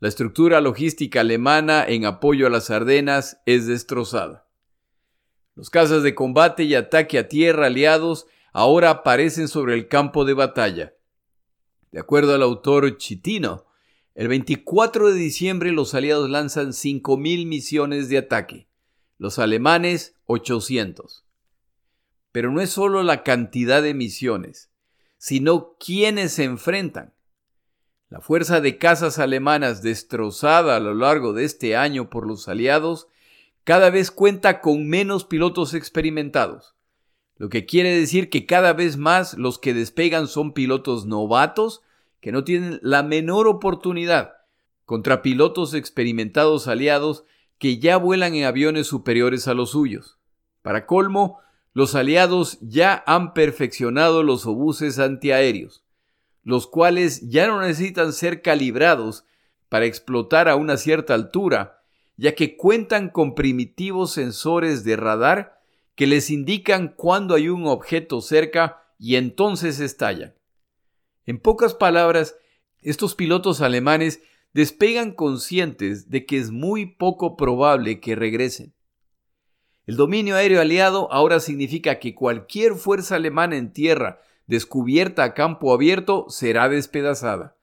La 0.00 0.08
estructura 0.08 0.60
logística 0.60 1.22
alemana 1.22 1.82
en 1.82 2.04
apoyo 2.04 2.46
a 2.46 2.50
las 2.50 2.68
Ardenas 2.70 3.40
es 3.46 3.66
destrozada. 3.66 4.47
Los 5.58 5.70
cazas 5.70 6.04
de 6.04 6.14
combate 6.14 6.62
y 6.62 6.76
ataque 6.76 7.18
a 7.18 7.26
tierra 7.26 7.66
aliados 7.66 8.28
ahora 8.52 8.90
aparecen 8.90 9.48
sobre 9.48 9.74
el 9.74 9.88
campo 9.88 10.24
de 10.24 10.32
batalla. 10.32 10.94
De 11.90 11.98
acuerdo 11.98 12.32
al 12.32 12.42
autor 12.42 12.96
Chitino, 12.96 13.66
el 14.14 14.28
24 14.28 15.08
de 15.08 15.18
diciembre 15.18 15.72
los 15.72 15.94
aliados 15.94 16.30
lanzan 16.30 16.68
5.000 16.68 17.44
misiones 17.48 18.08
de 18.08 18.18
ataque, 18.18 18.68
los 19.18 19.40
alemanes 19.40 20.14
800. 20.26 21.24
Pero 22.30 22.52
no 22.52 22.60
es 22.60 22.70
solo 22.70 23.02
la 23.02 23.24
cantidad 23.24 23.82
de 23.82 23.94
misiones, 23.94 24.70
sino 25.16 25.74
quienes 25.80 26.34
se 26.34 26.44
enfrentan. 26.44 27.14
La 28.10 28.20
fuerza 28.20 28.60
de 28.60 28.78
cazas 28.78 29.18
alemanas 29.18 29.82
destrozada 29.82 30.76
a 30.76 30.80
lo 30.80 30.94
largo 30.94 31.32
de 31.32 31.42
este 31.42 31.74
año 31.74 32.10
por 32.10 32.28
los 32.28 32.46
aliados 32.46 33.08
cada 33.68 33.90
vez 33.90 34.10
cuenta 34.10 34.62
con 34.62 34.88
menos 34.88 35.26
pilotos 35.26 35.74
experimentados, 35.74 36.74
lo 37.36 37.50
que 37.50 37.66
quiere 37.66 37.94
decir 37.94 38.30
que 38.30 38.46
cada 38.46 38.72
vez 38.72 38.96
más 38.96 39.36
los 39.36 39.58
que 39.58 39.74
despegan 39.74 40.26
son 40.26 40.54
pilotos 40.54 41.04
novatos 41.04 41.82
que 42.22 42.32
no 42.32 42.44
tienen 42.44 42.80
la 42.80 43.02
menor 43.02 43.46
oportunidad 43.46 44.36
contra 44.86 45.20
pilotos 45.20 45.74
experimentados 45.74 46.66
aliados 46.66 47.24
que 47.58 47.78
ya 47.78 47.98
vuelan 47.98 48.34
en 48.34 48.46
aviones 48.46 48.86
superiores 48.86 49.46
a 49.48 49.52
los 49.52 49.72
suyos. 49.72 50.16
Para 50.62 50.86
colmo, 50.86 51.40
los 51.74 51.94
aliados 51.94 52.56
ya 52.62 53.04
han 53.06 53.34
perfeccionado 53.34 54.22
los 54.22 54.46
obuses 54.46 54.98
antiaéreos, 54.98 55.84
los 56.42 56.66
cuales 56.66 57.28
ya 57.28 57.46
no 57.46 57.60
necesitan 57.60 58.14
ser 58.14 58.40
calibrados 58.40 59.26
para 59.68 59.84
explotar 59.84 60.48
a 60.48 60.56
una 60.56 60.78
cierta 60.78 61.12
altura, 61.12 61.77
ya 62.18 62.34
que 62.34 62.56
cuentan 62.56 63.08
con 63.08 63.34
primitivos 63.34 64.12
sensores 64.12 64.84
de 64.84 64.96
radar 64.96 65.62
que 65.94 66.06
les 66.06 66.30
indican 66.30 66.88
cuando 66.88 67.34
hay 67.34 67.48
un 67.48 67.66
objeto 67.66 68.20
cerca 68.20 68.82
y 68.98 69.14
entonces 69.16 69.80
estallan. 69.80 70.34
En 71.24 71.38
pocas 71.38 71.74
palabras, 71.74 72.36
estos 72.82 73.14
pilotos 73.14 73.60
alemanes 73.60 74.20
despegan 74.52 75.12
conscientes 75.12 76.10
de 76.10 76.26
que 76.26 76.38
es 76.38 76.50
muy 76.50 76.86
poco 76.86 77.36
probable 77.36 78.00
que 78.00 78.16
regresen. 78.16 78.74
El 79.86 79.96
dominio 79.96 80.34
aéreo 80.34 80.60
aliado 80.60 81.10
ahora 81.12 81.38
significa 81.38 81.98
que 81.98 82.14
cualquier 82.14 82.74
fuerza 82.74 83.14
alemana 83.14 83.56
en 83.56 83.72
tierra 83.72 84.20
descubierta 84.46 85.22
a 85.22 85.34
campo 85.34 85.72
abierto 85.72 86.26
será 86.28 86.68
despedazada. 86.68 87.56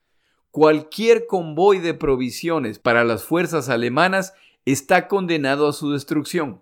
Cualquier 0.50 1.26
convoy 1.26 1.78
de 1.78 1.92
provisiones 1.92 2.78
para 2.78 3.04
las 3.04 3.24
fuerzas 3.24 3.68
alemanas 3.68 4.32
está 4.66 5.06
condenado 5.08 5.68
a 5.68 5.72
su 5.72 5.92
destrucción. 5.92 6.60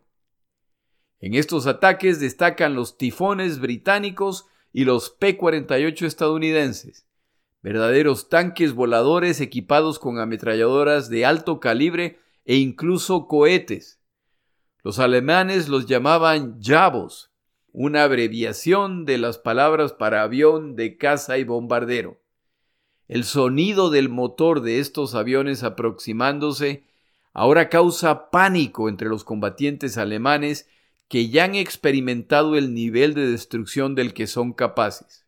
En 1.20 1.34
estos 1.34 1.66
ataques 1.66 2.20
destacan 2.20 2.74
los 2.74 2.98
tifones 2.98 3.58
británicos 3.58 4.46
y 4.72 4.84
los 4.84 5.08
P-48 5.08 6.04
estadounidenses, 6.04 7.06
verdaderos 7.62 8.28
tanques 8.28 8.74
voladores 8.74 9.40
equipados 9.40 9.98
con 9.98 10.18
ametralladoras 10.18 11.08
de 11.08 11.24
alto 11.24 11.60
calibre 11.60 12.20
e 12.44 12.56
incluso 12.56 13.26
cohetes. 13.26 14.00
Los 14.82 14.98
alemanes 14.98 15.70
los 15.70 15.86
llamaban 15.86 16.60
Javos, 16.62 17.30
una 17.72 18.02
abreviación 18.02 19.06
de 19.06 19.16
las 19.16 19.38
palabras 19.38 19.94
para 19.94 20.22
avión 20.22 20.76
de 20.76 20.98
caza 20.98 21.38
y 21.38 21.44
bombardero. 21.44 22.20
El 23.08 23.24
sonido 23.24 23.88
del 23.88 24.10
motor 24.10 24.60
de 24.60 24.78
estos 24.78 25.14
aviones 25.14 25.62
aproximándose 25.62 26.84
ahora 27.34 27.68
causa 27.68 28.30
pánico 28.30 28.88
entre 28.88 29.08
los 29.08 29.24
combatientes 29.24 29.98
alemanes 29.98 30.68
que 31.08 31.28
ya 31.28 31.44
han 31.44 31.56
experimentado 31.56 32.56
el 32.56 32.72
nivel 32.72 33.12
de 33.12 33.26
destrucción 33.26 33.94
del 33.94 34.14
que 34.14 34.26
son 34.26 34.52
capaces. 34.52 35.26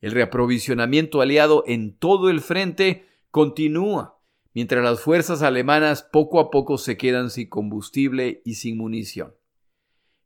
El 0.00 0.12
reaprovisionamiento 0.12 1.22
aliado 1.22 1.64
en 1.66 1.96
todo 1.96 2.28
el 2.28 2.40
frente 2.40 3.06
continúa, 3.30 4.20
mientras 4.52 4.84
las 4.84 5.00
fuerzas 5.00 5.42
alemanas 5.42 6.02
poco 6.02 6.38
a 6.38 6.50
poco 6.50 6.76
se 6.76 6.98
quedan 6.98 7.30
sin 7.30 7.48
combustible 7.48 8.42
y 8.44 8.54
sin 8.54 8.76
munición. 8.76 9.34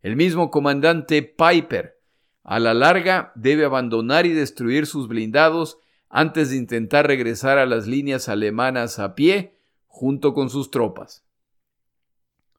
El 0.02 0.16
mismo 0.16 0.50
comandante 0.50 1.22
Piper, 1.22 2.00
a 2.42 2.58
la 2.58 2.74
larga, 2.74 3.32
debe 3.36 3.64
abandonar 3.64 4.26
y 4.26 4.32
destruir 4.32 4.86
sus 4.86 5.06
blindados 5.06 5.78
antes 6.08 6.50
de 6.50 6.56
intentar 6.56 7.06
regresar 7.06 7.58
a 7.58 7.66
las 7.66 7.86
líneas 7.86 8.28
alemanas 8.28 8.98
a 8.98 9.14
pie 9.14 9.57
junto 9.98 10.32
con 10.32 10.48
sus 10.48 10.70
tropas. 10.70 11.24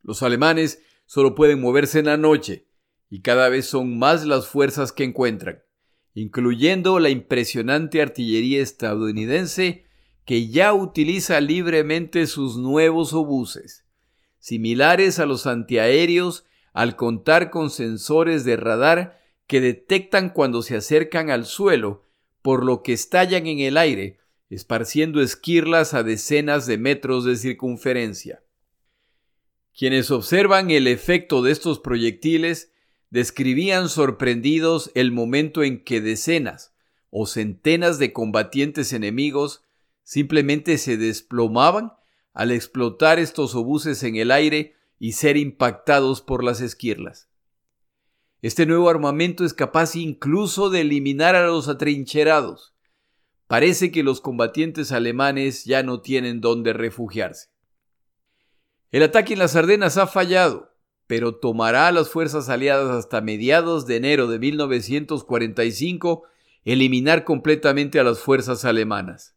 Los 0.03 0.23
alemanes 0.23 0.83
solo 1.05 1.35
pueden 1.35 1.61
moverse 1.61 1.99
en 1.99 2.07
la 2.07 2.17
noche 2.17 2.67
y 3.09 3.21
cada 3.21 3.47
vez 3.47 3.65
son 3.65 3.97
más 3.97 4.25
las 4.25 4.47
fuerzas 4.47 4.91
que 4.91 5.05
encuentran, 5.05 5.63
incluyendo 6.13 6.99
la 6.99 7.09
impresionante 7.09 8.01
artillería 8.01 8.61
estadounidense 8.61 9.85
que 10.25 10.49
ya 10.49 10.73
utiliza 10.73 11.39
libremente 11.39 12.27
sus 12.27 12.57
nuevos 12.57 13.13
obuses, 13.13 13.85
similares 14.39 15.17
a 15.19 15.25
los 15.25 15.47
antiaéreos 15.47 16.43
al 16.73 16.97
contar 16.97 17.51
con 17.51 17.69
sensores 17.69 18.43
de 18.43 18.57
radar 18.57 19.17
que 19.47 19.61
detectan 19.61 20.29
cuando 20.29 20.61
se 20.61 20.75
acercan 20.75 21.29
al 21.29 21.45
suelo, 21.45 22.05
por 22.41 22.65
lo 22.65 22.83
que 22.83 22.91
estallan 22.91 23.47
en 23.47 23.59
el 23.59 23.77
aire 23.77 24.19
esparciendo 24.49 25.21
esquirlas 25.21 25.93
a 25.93 26.03
decenas 26.03 26.65
de 26.65 26.77
metros 26.77 27.25
de 27.25 27.35
circunferencia. 27.35 28.41
Quienes 29.77 30.11
observan 30.11 30.71
el 30.71 30.87
efecto 30.87 31.41
de 31.41 31.51
estos 31.51 31.79
proyectiles 31.79 32.71
describían 33.11 33.89
sorprendidos 33.89 34.91
el 34.95 35.11
momento 35.11 35.63
en 35.63 35.83
que 35.83 36.01
decenas 36.01 36.73
o 37.11 37.25
centenas 37.25 37.99
de 37.99 38.13
combatientes 38.13 38.93
enemigos 38.93 39.63
simplemente 40.03 40.77
se 40.77 40.97
desplomaban 40.97 41.93
al 42.33 42.51
explotar 42.51 43.19
estos 43.19 43.55
obuses 43.55 44.03
en 44.03 44.15
el 44.15 44.31
aire 44.31 44.75
y 44.99 45.13
ser 45.13 45.37
impactados 45.37 46.21
por 46.21 46.43
las 46.43 46.61
esquirlas. 46.61 47.29
Este 48.41 48.65
nuevo 48.65 48.89
armamento 48.89 49.43
es 49.43 49.53
capaz 49.53 49.95
incluso 49.95 50.69
de 50.69 50.81
eliminar 50.81 51.35
a 51.35 51.47
los 51.47 51.67
atrincherados, 51.67 52.73
Parece 53.49 53.91
que 53.91 54.03
los 54.03 54.21
combatientes 54.21 54.91
alemanes 54.91 55.65
ya 55.65 55.81
no 55.81 56.01
tienen 56.01 56.39
dónde 56.39 56.71
refugiarse. 56.71 57.49
El 58.91 59.01
ataque 59.01 59.33
en 59.33 59.39
las 59.39 59.55
Ardenas 59.55 59.97
ha 59.97 60.05
fallado, 60.05 60.75
pero 61.07 61.33
tomará 61.33 61.87
a 61.87 61.91
las 61.91 62.11
fuerzas 62.11 62.47
aliadas 62.47 62.91
hasta 62.91 63.21
mediados 63.21 63.87
de 63.87 63.95
enero 63.95 64.27
de 64.27 64.37
1945 64.37 66.25
eliminar 66.63 67.23
completamente 67.23 67.99
a 67.99 68.03
las 68.03 68.19
fuerzas 68.19 68.65
alemanas. 68.65 69.35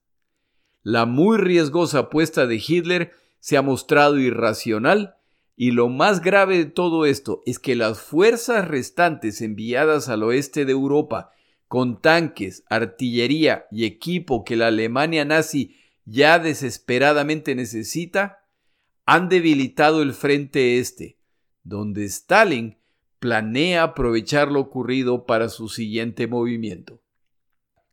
La 0.83 1.07
muy 1.07 1.39
riesgosa 1.39 2.01
apuesta 2.01 2.47
de 2.47 2.57
Hitler 2.57 3.13
se 3.41 3.57
ha 3.57 3.63
mostrado 3.63 4.19
irracional 4.19 5.17
y 5.57 5.71
lo 5.71 5.89
más 5.89 6.21
grave 6.21 6.59
de 6.59 6.67
todo 6.67 7.07
esto 7.07 7.41
es 7.47 7.59
que 7.59 7.77
las 7.77 8.03
fuerzas 8.03 8.69
restantes 8.69 9.41
enviadas 9.41 10.11
al 10.11 10.23
oeste 10.23 10.67
de 10.67 10.73
Europa 10.73 11.31
con 11.73 12.03
tanques, 12.03 12.65
artillería 12.69 13.65
y 13.71 13.87
equipo 13.87 14.45
que 14.45 14.57
la 14.57 14.67
Alemania 14.67 15.25
nazi 15.25 15.75
ya 16.05 16.39
desesperadamente 16.39 17.55
necesita, 17.55 18.45
han 19.07 19.31
debilitado 19.31 20.03
el 20.03 20.13
frente 20.13 20.79
este, 20.79 21.17
donde 21.63 22.05
Stalin 22.05 22.77
planea 23.21 23.85
aprovechar 23.85 24.53
lo 24.53 24.61
ocurrido 24.61 25.25
para 25.25 25.49
su 25.49 25.71
siguiente 25.71 26.27
movimiento. 26.27 27.01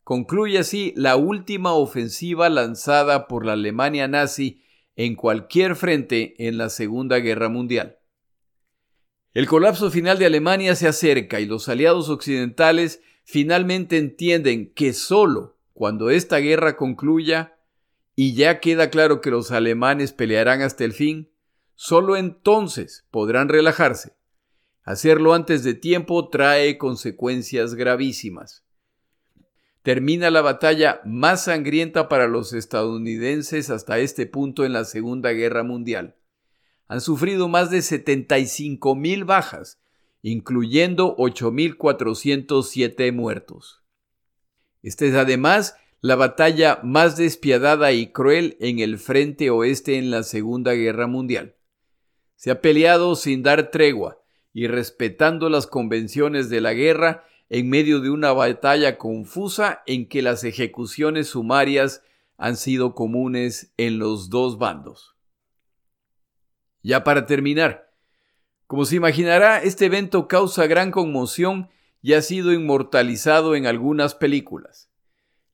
Concluye 0.04 0.58
así 0.58 0.92
la 0.98 1.16
última 1.16 1.72
ofensiva 1.72 2.50
lanzada 2.50 3.30
por 3.30 3.46
la 3.46 3.54
Alemania 3.54 4.10
nazi 4.10 4.62
en 4.98 5.16
cualquier 5.16 5.78
frente 5.78 6.36
en 6.50 6.58
la 6.58 6.68
Segunda 6.68 7.20
Guerra 7.20 7.48
Mundial. 7.48 7.98
El 9.34 9.48
colapso 9.48 9.90
final 9.90 10.20
de 10.20 10.26
Alemania 10.26 10.76
se 10.76 10.90
acerca 10.90 11.40
y 11.40 11.46
los 11.46 11.70
aliados 11.70 12.10
occidentales 12.10 13.02
finalmente 13.32 13.98
entienden 13.98 14.74
que 14.74 14.92
solo 14.92 15.56
cuando 15.74 16.10
esta 16.10 16.38
guerra 16.38 16.78
concluya 16.78 17.60
y 18.16 18.34
ya 18.34 18.60
queda 18.60 18.90
claro 18.90 19.22
que 19.22 19.30
los 19.30 19.52
alemanes 19.52 20.14
pelearán 20.14 20.64
hasta 20.64 20.84
el 20.84 20.94
fin, 20.94 21.30
solo 21.76 22.18
entonces 22.18 23.06
podrán 23.12 23.48
relajarse. 23.48 24.16
Hacerlo 24.82 25.36
antes 25.36 25.64
de 25.64 25.76
tiempo 25.76 26.30
trae 26.30 26.80
consecuencias 26.80 27.76
gravísimas. 27.76 28.64
Termina 29.84 30.32
la 30.32 30.42
batalla 30.42 31.00
más 31.06 31.44
sangrienta 31.44 32.10
para 32.10 32.28
los 32.28 32.54
estadounidenses 32.54 33.70
hasta 33.70 34.00
este 34.00 34.26
punto 34.26 34.66
en 34.66 34.74
la 34.74 34.86
Segunda 34.86 35.34
Guerra 35.34 35.62
Mundial. 35.62 36.16
Han 36.88 37.00
sufrido 37.00 37.48
más 37.48 37.70
de 37.70 37.84
75 37.84 38.96
mil 38.96 39.24
bajas 39.24 39.80
incluyendo 40.22 41.16
8.407 41.18 43.14
muertos. 43.14 43.84
Esta 44.82 45.06
es 45.06 45.16
además 45.16 45.76
la 46.02 46.16
batalla 46.16 46.80
más 46.84 47.18
despiadada 47.18 47.92
y 47.92 48.12
cruel 48.12 48.58
en 48.60 48.80
el 48.80 48.98
frente 48.98 49.50
oeste 49.50 49.98
en 49.98 50.12
la 50.12 50.24
Segunda 50.24 50.74
Guerra 50.74 51.08
Mundial. 51.08 51.56
Se 52.36 52.52
ha 52.52 52.62
peleado 52.62 53.16
sin 53.16 53.44
dar 53.44 53.70
tregua 53.72 54.22
y 54.54 54.68
respetando 54.68 55.50
las 55.50 55.68
convenciones 55.68 56.50
de 56.50 56.62
la 56.62 56.74
guerra 56.74 57.26
en 57.50 57.70
medio 57.70 58.00
de 58.00 58.10
una 58.10 58.32
batalla 58.32 58.98
confusa 58.98 59.84
en 59.86 60.08
que 60.08 60.22
las 60.22 60.44
ejecuciones 60.44 61.30
sumarias 61.30 62.04
han 62.38 62.56
sido 62.56 62.96
comunes 62.96 63.74
en 63.76 64.00
los 64.00 64.30
dos 64.30 64.58
bandos. 64.58 65.16
Ya 66.82 67.04
para 67.04 67.26
terminar, 67.26 67.89
como 68.70 68.86
se 68.86 68.96
imaginará, 68.98 69.64
este 69.64 69.88
evento 69.88 70.28
causa 70.28 70.68
gran 70.68 70.92
conmoción 70.92 71.70
y 72.04 72.14
ha 72.14 72.22
sido 72.22 72.54
inmortalizado 72.54 73.56
en 73.56 73.66
algunas 73.66 74.14
películas. 74.14 74.92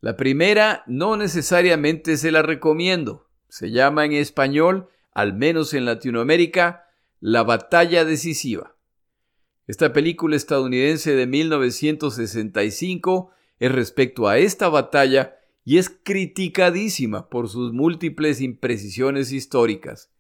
La 0.02 0.18
primera 0.18 0.84
no 0.86 1.16
necesariamente 1.16 2.18
se 2.18 2.34
la 2.34 2.42
recomiendo. 2.42 3.30
Se 3.48 3.72
llama 3.72 4.04
en 4.04 4.12
español, 4.12 4.90
al 5.14 5.32
menos 5.32 5.74
en 5.74 5.86
Latinoamérica, 5.86 6.90
La 7.22 7.44
batalla 7.44 8.04
decisiva. 8.04 8.76
Esta 9.66 9.94
película 9.94 10.36
estadounidense 10.36 11.16
de 11.16 11.26
1965 11.26 13.32
es 13.60 13.72
respecto 13.72 14.28
a 14.28 14.40
esta 14.40 14.68
batalla 14.68 15.38
y 15.64 15.78
es 15.78 15.90
criticadísima 15.90 17.30
por 17.30 17.48
sus 17.48 17.72
múltiples 17.72 18.42
imprecisiones 18.42 19.32
históricas. 19.32 20.12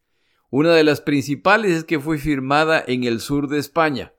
Una 0.49 0.73
de 0.73 0.83
las 0.83 1.01
principales 1.01 1.71
es 1.71 1.83
que 1.83 1.99
fue 1.99 2.17
firmada 2.17 2.83
en 2.85 3.03
el 3.03 3.19
sur 3.19 3.47
de 3.47 3.57
España, 3.59 4.13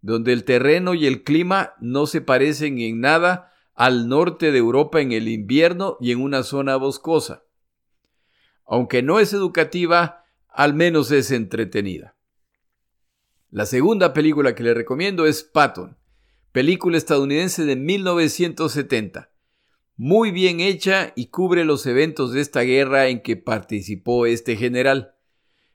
donde 0.00 0.32
el 0.32 0.44
terreno 0.44 0.94
y 0.94 1.06
el 1.06 1.24
clima 1.24 1.74
no 1.80 2.06
se 2.06 2.20
parecen 2.20 2.78
en 2.78 3.00
nada 3.00 3.52
al 3.74 4.08
norte 4.08 4.52
de 4.52 4.58
Europa 4.58 5.00
en 5.00 5.12
el 5.12 5.28
invierno 5.28 5.98
y 6.00 6.12
en 6.12 6.20
una 6.20 6.42
zona 6.42 6.76
boscosa. 6.76 7.44
Aunque 8.64 9.02
no 9.02 9.20
es 9.20 9.32
educativa, 9.32 10.24
al 10.48 10.74
menos 10.74 11.10
es 11.10 11.30
entretenida. 11.30 12.16
La 13.50 13.66
segunda 13.66 14.12
película 14.12 14.54
que 14.54 14.62
le 14.62 14.74
recomiendo 14.74 15.26
es 15.26 15.42
Patton, 15.44 15.96
película 16.52 16.96
estadounidense 16.96 17.64
de 17.64 17.76
1970, 17.76 19.30
muy 19.96 20.30
bien 20.30 20.60
hecha 20.60 21.12
y 21.16 21.26
cubre 21.26 21.64
los 21.64 21.86
eventos 21.86 22.32
de 22.32 22.40
esta 22.40 22.62
guerra 22.62 23.08
en 23.08 23.22
que 23.22 23.36
participó 23.36 24.26
este 24.26 24.56
general. 24.56 25.15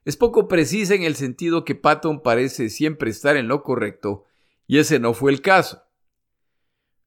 Es 0.04 0.18
poco 0.18 0.48
precisa 0.48 0.96
en 0.96 1.04
el 1.04 1.16
sentido 1.16 1.64
que 1.64 1.76
Patton 1.76 2.22
parece 2.22 2.70
siempre 2.70 3.12
estar 3.12 3.38
en 3.38 3.48
lo 3.48 3.64
correcto, 3.64 4.26
y 4.68 4.80
ese 4.80 5.00
no 5.00 5.14
fue 5.14 5.32
el 5.32 5.42
caso. 5.42 5.84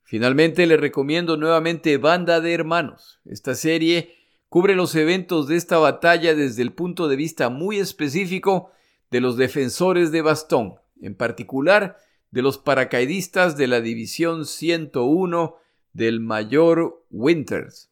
Finalmente 0.05 0.67
le 0.67 0.77
recomiendo 0.77 1.37
nuevamente 1.37 1.97
Banda 1.97 2.41
de 2.41 2.53
Hermanos. 2.53 3.21
Esta 3.25 3.55
serie 3.55 4.15
cubre 4.49 4.77
los 4.77 4.95
eventos 4.95 5.49
de 5.49 5.57
esta 5.57 5.79
batalla 5.79 6.35
desde 6.37 6.63
el 6.63 6.73
punto 6.73 7.09
de 7.09 7.17
vista 7.17 7.49
muy 7.49 7.79
específico 7.79 8.71
de 9.11 9.21
los 9.21 9.37
defensores 9.37 10.13
de 10.13 10.23
bastón, 10.23 10.75
en 11.01 11.17
particular 11.17 11.97
de 12.31 12.43
los 12.43 12.59
paracaidistas 12.59 13.57
de 13.57 13.67
la 13.67 13.81
División 13.81 14.47
101 14.47 15.57
del 15.93 16.21
Mayor 16.21 17.05
Winters. 17.11 17.91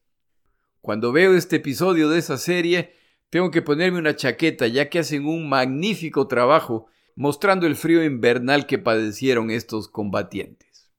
Cuando 0.80 1.12
veo 1.12 1.34
este 1.34 1.56
episodio 1.56 2.08
de 2.08 2.18
esa 2.18 2.36
serie, 2.38 2.92
tengo 3.32 3.50
que 3.50 3.62
ponerme 3.62 3.98
una 3.98 4.14
chaqueta 4.14 4.66
ya 4.66 4.90
que 4.90 4.98
hacen 4.98 5.26
un 5.26 5.48
magnífico 5.48 6.28
trabajo 6.28 6.88
mostrando 7.16 7.66
el 7.66 7.76
frío 7.76 8.04
invernal 8.04 8.66
que 8.66 8.76
padecieron 8.78 9.50
estos 9.50 9.88
combatientes. 9.88 10.92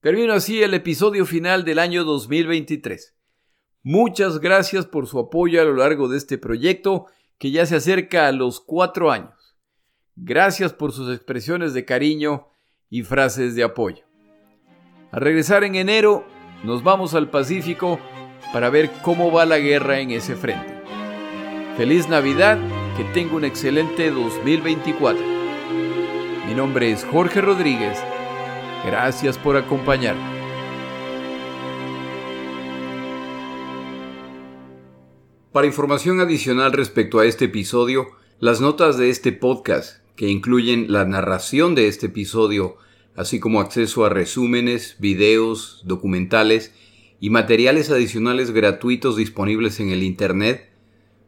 Termino 0.00 0.32
así 0.32 0.60
el 0.60 0.74
episodio 0.74 1.24
final 1.24 1.64
del 1.64 1.78
año 1.78 2.02
2023. 2.02 3.14
Muchas 3.84 4.40
gracias 4.40 4.86
por 4.86 5.06
su 5.06 5.20
apoyo 5.20 5.62
a 5.62 5.64
lo 5.64 5.76
largo 5.76 6.08
de 6.08 6.18
este 6.18 6.36
proyecto 6.36 7.06
que 7.38 7.52
ya 7.52 7.64
se 7.64 7.76
acerca 7.76 8.26
a 8.26 8.32
los 8.32 8.58
cuatro 8.58 9.12
años. 9.12 9.56
Gracias 10.16 10.72
por 10.72 10.90
sus 10.90 11.14
expresiones 11.14 11.74
de 11.74 11.84
cariño 11.84 12.48
y 12.90 13.04
frases 13.04 13.54
de 13.54 13.62
apoyo. 13.62 14.04
Al 15.12 15.20
regresar 15.20 15.62
en 15.62 15.76
enero, 15.76 16.26
nos 16.64 16.82
vamos 16.82 17.14
al 17.14 17.30
Pacífico 17.30 18.00
para 18.52 18.68
ver 18.68 18.90
cómo 19.02 19.30
va 19.30 19.46
la 19.46 19.60
guerra 19.60 20.00
en 20.00 20.10
ese 20.10 20.34
frente. 20.34 20.73
Feliz 21.76 22.08
Navidad, 22.08 22.56
que 22.96 23.02
tenga 23.02 23.34
un 23.34 23.44
excelente 23.44 24.08
2024. 24.08 25.20
Mi 26.46 26.54
nombre 26.54 26.92
es 26.92 27.04
Jorge 27.04 27.40
Rodríguez. 27.40 27.98
Gracias 28.86 29.36
por 29.38 29.56
acompañarme. 29.56 30.22
Para 35.50 35.66
información 35.66 36.20
adicional 36.20 36.72
respecto 36.72 37.18
a 37.18 37.26
este 37.26 37.46
episodio, 37.46 38.06
las 38.38 38.60
notas 38.60 38.96
de 38.96 39.10
este 39.10 39.32
podcast, 39.32 39.98
que 40.14 40.28
incluyen 40.28 40.92
la 40.92 41.04
narración 41.04 41.74
de 41.74 41.88
este 41.88 42.06
episodio, 42.06 42.76
así 43.16 43.40
como 43.40 43.60
acceso 43.60 44.04
a 44.04 44.10
resúmenes, 44.10 44.94
videos, 45.00 45.82
documentales 45.84 46.72
y 47.18 47.30
materiales 47.30 47.90
adicionales 47.90 48.52
gratuitos 48.52 49.16
disponibles 49.16 49.80
en 49.80 49.90
el 49.90 50.04
Internet, 50.04 50.73